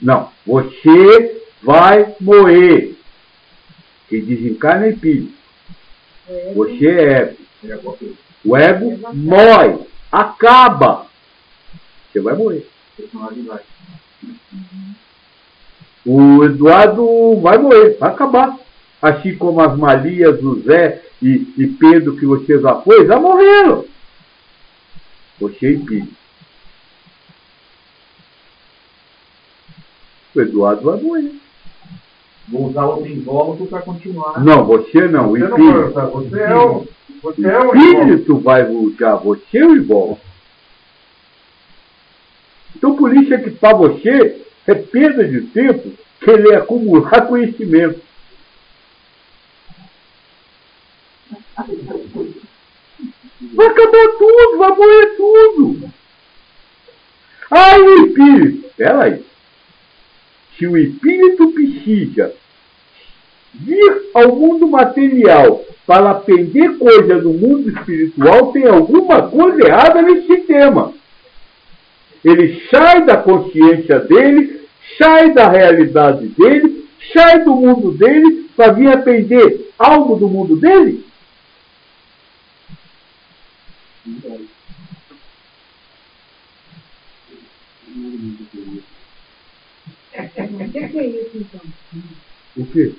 [0.00, 2.96] Não, você vai morrer.
[4.08, 4.94] Quem desencarna é.
[6.28, 7.36] É, Você é ego.
[7.82, 8.08] Qualquer
[8.44, 11.06] O ego morre, acaba.
[12.14, 12.64] Você vai morrer.
[13.44, 13.60] vai.
[16.06, 18.56] O Eduardo vai morrer, vai acabar.
[19.02, 23.84] Assim como as Marias, o Zé e, e Pedro que você já foi, já morreram.
[25.40, 26.08] Você e Pedro.
[30.36, 31.32] O Eduardo vai morrer.
[32.48, 34.44] Vou usar outro invólucro para continuar.
[34.44, 35.92] Não, você não, o Você não espírito.
[35.94, 36.86] vai, você é o.
[37.22, 40.20] Você é O o espírito vai voltar, você é o igual.
[42.76, 48.00] Então por isso é que para você é perda de tempo querer acumular conhecimento.
[53.54, 55.92] Vai acabar tudo, vai morrer tudo.
[57.50, 59.24] Aí o espírito, peraí.
[60.56, 62.34] Se o espírito precisa
[63.54, 70.26] vir ao mundo material para aprender coisa do mundo espiritual, tem alguma coisa errada nesse
[70.26, 70.92] sistema.
[72.24, 78.88] Ele sai da consciência dele, sai da realidade dele, sai do mundo dele para vir
[78.88, 81.04] aprender algo do mundo dele.
[84.06, 84.10] O
[90.70, 91.60] que, é isso, então?
[92.56, 92.94] O quê?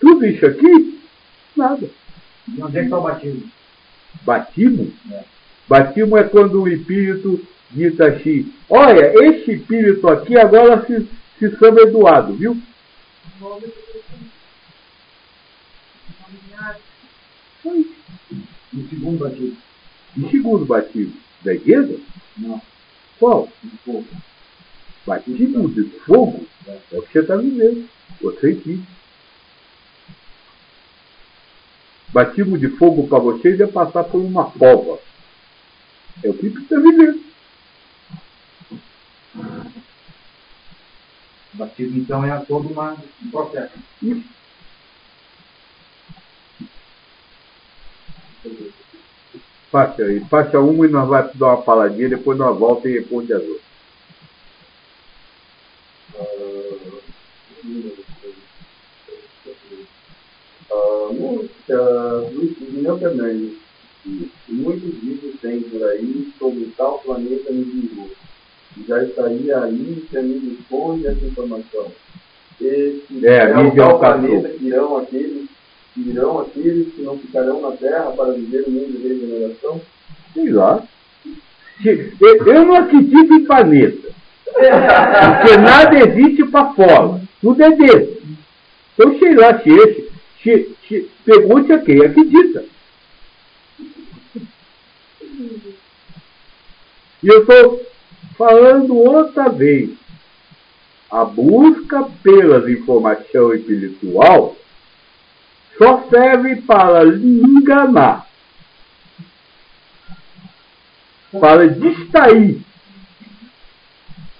[0.00, 1.00] Tudo isso aqui?
[1.56, 1.88] Nada.
[2.48, 3.50] E onde é que está o batismo?
[4.22, 4.92] Batismo?
[5.10, 5.33] É.
[5.68, 11.08] Batismo é quando o espírito diz assim: Olha, esse espírito aqui agora se,
[11.38, 12.56] se chama Eduardo, viu?
[17.64, 17.94] Isso.
[18.72, 19.56] No segundo batismo.
[20.16, 21.98] E segundo batismo da igreja?
[22.36, 22.60] Não,
[23.18, 23.48] Qual?
[23.62, 24.06] no fogo.
[25.06, 27.88] Batismo de fogo é o que você está vivendo.
[28.20, 28.82] Você aqui.
[32.12, 34.98] Batismo de fogo para vocês é passar por uma cova.
[36.22, 37.24] É o que está vivendo.
[41.52, 43.78] O batismo, então, é todo uma, um processo.
[49.70, 53.32] Faça aí, faça uma e nós vamos dar uma paladinha, depois nós volta e responde
[53.32, 53.64] as outras.
[60.70, 63.63] Uh, uh, Fernandes,
[64.48, 68.10] muitos livros tem por aí sobre tal planeta Nibiru.
[68.88, 71.92] Já estaria aí se a mídia esconde essa informação.
[72.60, 75.48] Esse É, é o tal planeta que irão aqueles,
[75.94, 79.80] que irão aqueles que não ficarão na Terra para viver o mundo de regeneração?
[80.32, 80.82] Sei lá.
[82.46, 84.08] Eu não acredito em planeta.
[84.44, 87.20] Porque nada existe para fora.
[87.40, 88.22] Tudo é dentro.
[88.94, 90.14] Então, sei lá se esse.
[90.42, 92.64] Se, se, pergunte a quem acredita.
[97.24, 97.82] E eu estou
[98.36, 99.88] falando outra vez.
[101.10, 104.54] A busca pela informação espiritual
[105.78, 108.26] só serve para lhe enganar,
[111.32, 112.60] para distrair.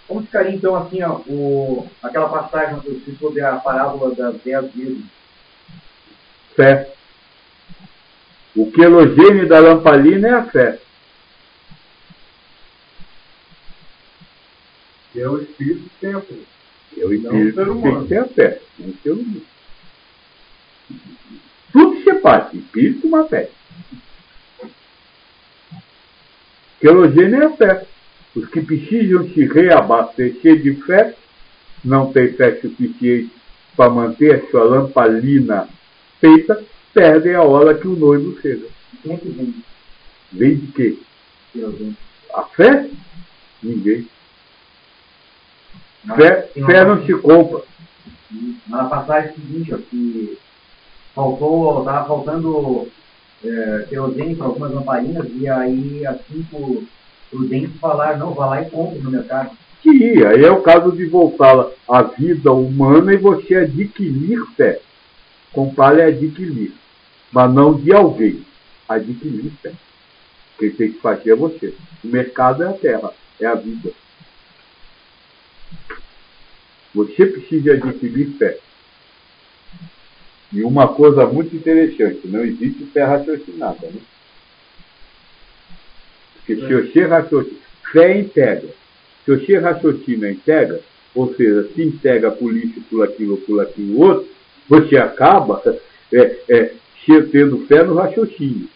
[0.07, 5.07] Como ficaria então assim, ó, o, aquela passagem se sobre a parábola das dez virgens?
[6.55, 6.93] Fé.
[8.55, 10.79] O quelogênio da lamparina é a fé.
[15.15, 16.35] Que é o espírito que tem a fé.
[16.99, 18.61] É o Não o ser espírito que tem ter a fé.
[18.81, 19.43] Não o ser humano.
[21.73, 22.59] Tudo se parte.
[22.59, 23.49] Espírito uma fé.
[26.81, 27.87] Quelogênio é a fé.
[28.35, 31.15] Os que precisam se reabastecer de fé
[31.85, 33.31] não têm fé suficiente
[33.77, 35.69] para manter a sua lamparina
[36.21, 38.67] feita, perdem a hora que o noivo chega.
[39.01, 39.55] Quem é que vem?
[40.33, 40.99] Vem de quê?
[42.35, 42.89] A fé?
[43.63, 44.09] Ninguém.
[46.07, 46.51] Fé,
[46.85, 47.63] não se compra.
[48.67, 50.39] Na passagem seguinte, ó, que
[51.15, 52.89] faltou, estava faltando
[53.45, 56.85] é, querosene para algumas lamparinas, e aí as cinco
[57.31, 59.51] prudentes falaram, não, vá lá e compre no mercado.
[59.83, 64.81] Que aí é o caso de voltar à vida humana e você adquirir fé.
[65.53, 66.73] Comprar é adquirir,
[67.31, 68.45] mas não de alguém.
[68.89, 69.73] Adquirir fé.
[70.59, 71.75] Quem tem que fazer é você.
[72.03, 73.91] O mercado é a terra, é a vida.
[76.95, 78.59] Você precisa adquirir fé.
[80.53, 83.89] E uma coisa muito interessante, não existe fé raciocinada.
[83.89, 84.01] Né?
[86.35, 87.59] Porque se você raciocina,
[87.91, 88.69] fé é integra.
[89.25, 90.81] Se você raciocina integra,
[91.15, 94.29] ou seja, se integra por lixo, por aquilo, por aquilo outro,
[94.69, 95.63] você acaba
[96.13, 96.75] é, é,
[97.33, 98.69] tendo fé no raciocínio,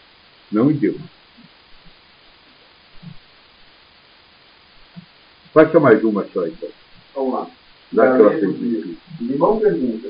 [0.51, 0.99] não em Deus.
[5.53, 6.69] Faça mais uma só, então.
[7.15, 7.58] Vamos lá.
[7.91, 8.97] Diz, isso.
[9.19, 10.09] Limão pergunta.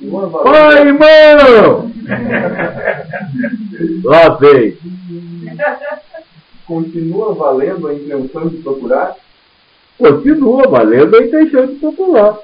[0.00, 1.92] Valendo, Oi, irmão!
[4.04, 4.78] Lá vem.
[6.66, 9.16] continua valendo a intenção de procurar?
[9.98, 12.38] Continua valendo a intenção de popular.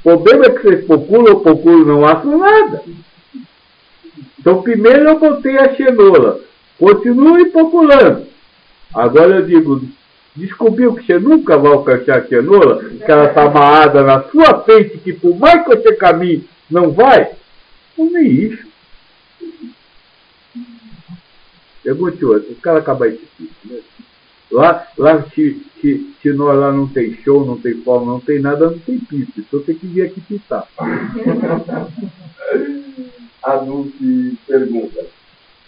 [0.00, 2.82] O problema é que vocês procuram, procuram, não acham nada.
[4.38, 6.40] Então, primeiro eu botei a cenoura.
[6.78, 8.26] Continue procurando.
[8.94, 9.80] Agora eu digo,
[10.36, 14.98] descobriu que você nunca vai alcançar a cenoura, que ela está amarrada na sua frente,
[14.98, 17.32] que por mais que você caminhe, não vai?
[17.96, 18.66] Não é isso.
[21.82, 23.80] Pergunte outra, o cara acabar esse tipo, né?
[24.50, 28.40] Lá, lá se, se, se nós lá não tem show, não tem forma, não tem
[28.40, 29.40] nada, não tem pista.
[29.40, 30.68] Então tem que vir aqui pintar.
[33.42, 33.58] A
[34.46, 35.06] pergunta.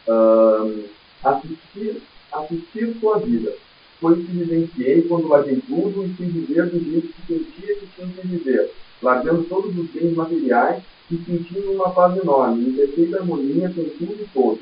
[0.09, 0.83] ahn,
[1.23, 3.53] assistir, assistir sua vida.
[4.01, 7.87] Foi o que vivenciei quando larguei tudo e fui viver do jeito que sentia que
[7.97, 8.71] tinha que viver,
[9.03, 14.17] largando todos os bens materiais e sentindo uma paz enorme, em perfeita harmonia com tudo
[14.21, 14.61] e todos.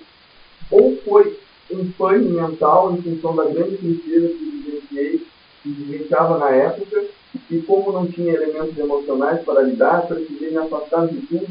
[0.71, 1.37] Ou foi
[1.71, 5.27] um pane mental em função da grande tristeza que vivenciei,
[5.63, 7.05] que vivenciava na época,
[7.51, 11.47] e como não tinha elementos emocionais para lidar, precisei me afastar de tudo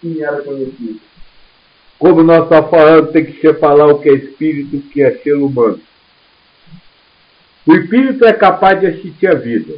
[0.00, 1.00] que me era conhecido.
[1.98, 5.34] Como nós estamos falando, tem que separar o que é espírito o que é ser
[5.34, 5.80] humano.
[7.70, 9.74] O espírito é capaz de assistir a vida.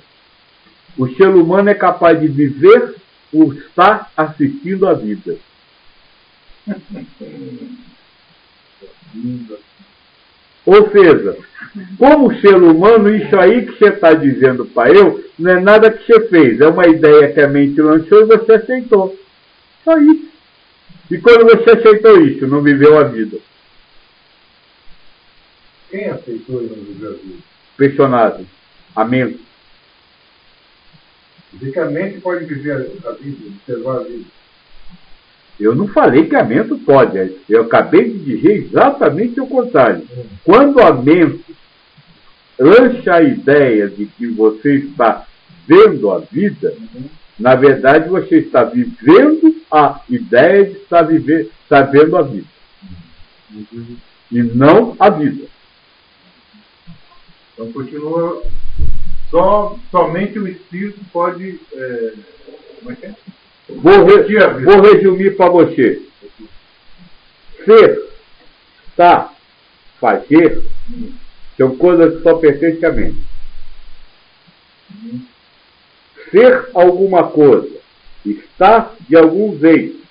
[0.96, 2.94] O ser humano é capaz de viver
[3.30, 5.36] ou estar assistindo a vida.
[10.64, 11.36] Ou seja,
[11.98, 16.06] como ser humano, isso aí que você está dizendo para eu, não é nada que
[16.06, 16.62] você fez.
[16.62, 19.14] É uma ideia que a mente lançou e você aceitou.
[19.84, 20.30] Só isso.
[21.10, 23.36] E quando você aceitou isso, não viveu a vida.
[25.90, 27.51] Quem aceitou e não viveu a vida?
[27.76, 28.46] Personagem.
[28.94, 29.40] A mente.
[31.52, 34.24] Dizer que a mente pode viver a vida, observar a vida.
[35.60, 37.36] Eu não falei que a mente pode.
[37.48, 40.02] Eu acabei de dizer exatamente o contrário.
[40.44, 41.54] Quando a mente
[42.58, 45.26] lança a ideia de que você está
[45.66, 46.74] vendo a vida,
[47.38, 52.46] na verdade você está vivendo a ideia de estar, viver, estar vendo a vida.
[54.30, 55.46] E não a vida.
[57.62, 58.42] Então continua.
[59.30, 61.60] Só, somente o espírito pode.
[61.72, 62.12] É,
[62.80, 63.14] como é que é?
[63.68, 66.02] Vou, re, vou resumir para você.
[67.64, 68.02] Ser,
[68.88, 69.32] estar,
[70.00, 70.62] fazer,
[71.56, 73.18] são coisas que só pertencem à mente.
[76.30, 77.76] Ser alguma coisa,
[78.26, 80.02] estar de algum jeito,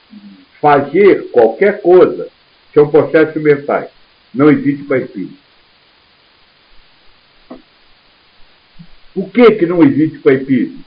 [0.62, 2.30] fazer qualquer coisa,
[2.74, 3.90] são processos mentais.
[4.34, 5.41] Não existe para espírito.
[9.14, 10.80] Por que, que não existe para espírito?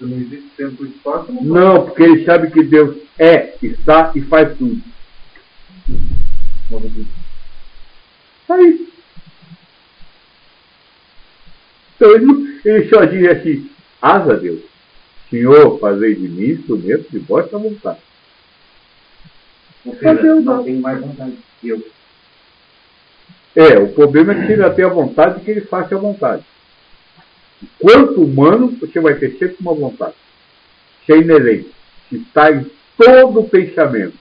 [0.00, 1.32] Não existe tempo e espaço?
[1.32, 4.82] Não, não, porque ele sabe que Deus é, está e faz tudo.
[8.46, 8.92] Só isso.
[11.94, 13.70] Então ele, ele só diz assim,
[14.00, 14.62] asa Deus,
[15.30, 18.00] Senhor, fazei de mim instrumento de vossa vontade.
[19.84, 21.84] Ou seja, não tem mais vontade que eu.
[23.54, 26.44] É, o problema é que ele tem a vontade que ele faça a vontade.
[27.78, 30.14] Quanto humano, você vai ter sempre uma vontade.
[31.02, 31.70] Isso é inerente.
[32.10, 34.16] Está em todo o pensamento.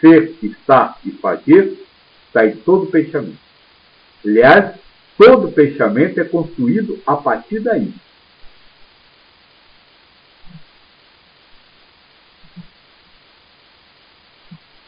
[0.00, 1.76] Ser, estar e fazer
[2.28, 3.38] está em todo o pensamento.
[4.24, 4.76] Aliás,
[5.16, 7.92] todo pensamento é construído a partir daí.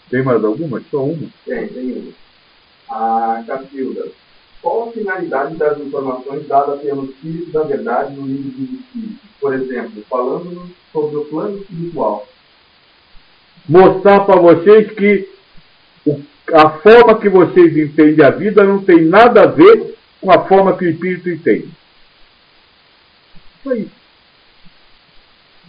[0.08, 0.82] Tem mais alguma?
[0.90, 1.28] Só uma?
[1.44, 2.29] Tem, tem uma.
[2.90, 4.08] A Cacilda.
[4.60, 9.30] Qual a finalidade das informações dadas pelo Espírito da Verdade no livro dos Espíritos?
[9.40, 12.26] Por exemplo, falando sobre o plano espiritual.
[13.68, 15.28] Mostrar para vocês que
[16.52, 20.76] a forma que vocês entendem a vida não tem nada a ver com a forma
[20.76, 21.70] que o Espírito entende.
[23.66, 24.00] Isso.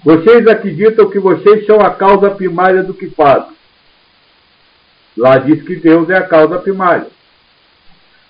[0.03, 3.55] Vocês acreditam que vocês são a causa primária do que fazem.
[5.17, 7.07] Lá diz que Deus é a causa primária.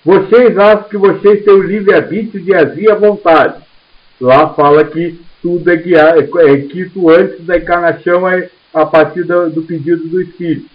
[0.04, 3.62] Vocês acham que vocês têm o livre-arbítrio de agir à vontade.
[4.20, 9.50] Lá fala que tudo é, guiado, é, quito antes da encarnação é a partir do,
[9.50, 10.70] do pedido do Espírito.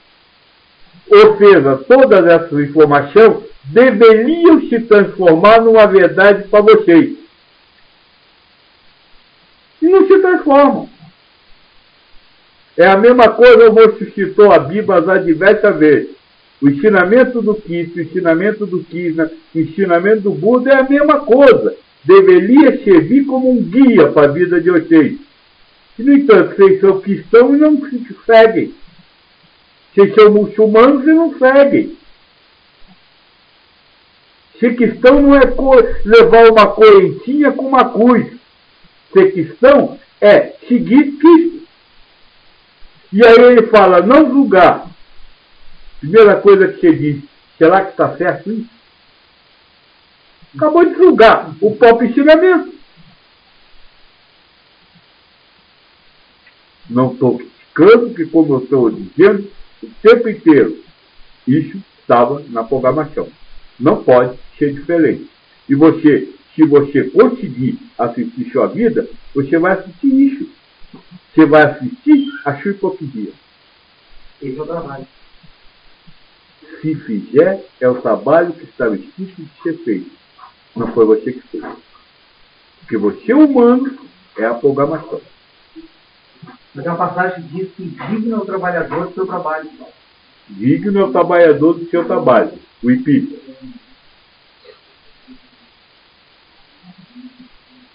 [1.10, 7.18] Ou seja, todas essas informações deveriam se transformar numa verdade para vocês.
[9.82, 10.90] E não se transformam.
[12.78, 16.10] É a mesma coisa, você citou a Bíblia diversas vezes.
[16.62, 21.20] O ensinamento do Cristo, o ensinamento do Krishna, o ensinamento do Buda é a mesma
[21.22, 21.76] coisa.
[22.04, 25.18] Deveria servir como um guia para a vida de vocês.
[25.98, 28.74] E, no entanto, vocês são cristãos e não se seguem.
[29.94, 31.98] Vocês são muçulmanos e não seguem.
[34.60, 35.42] Ser cristão não é
[36.06, 38.28] levar uma correntinha com uma cruz.
[39.14, 41.57] Ser cristão é seguir Cristo.
[43.12, 44.90] E aí ele fala, não julgar.
[46.00, 47.24] Primeira coisa que você diz,
[47.58, 48.70] será que está certo isso?
[50.56, 52.74] Acabou de julgar o próprio ensinamento.
[56.90, 59.52] Não estou criticando, que como eu estou dizendo,
[59.84, 60.84] o tempo inteiro,
[61.48, 63.28] isso estava na programação.
[63.80, 65.30] Não pode ser diferente.
[65.70, 70.50] E você, se você conseguir assistir sua vida, você vai assistir isso.
[71.38, 73.32] Você vai assistir a hipocrisia.
[74.42, 75.08] Esse é o trabalho.
[76.82, 80.12] Se fizer, é o trabalho que estava escrito de ser feito.
[80.76, 81.64] Não foi você que fez.
[82.80, 84.00] Porque você é humano,
[84.36, 85.22] é a programação.
[86.74, 89.70] Mas tem uma passagem que diz que digno é o trabalhador do seu trabalho.
[90.50, 92.54] Digno é o trabalhador do seu trabalho.
[92.84, 93.40] O Ipí.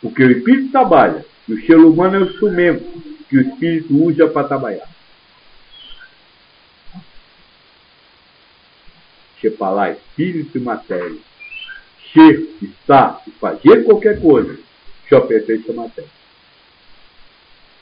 [0.01, 1.27] Porque o espírito trabalha.
[1.49, 4.89] E o ser humano é o instrumento que o espírito usa para trabalhar.
[9.41, 11.19] Separar espírito e matéria.
[12.13, 14.59] Ser, estar fazer qualquer coisa
[15.09, 16.22] só pertence à matéria.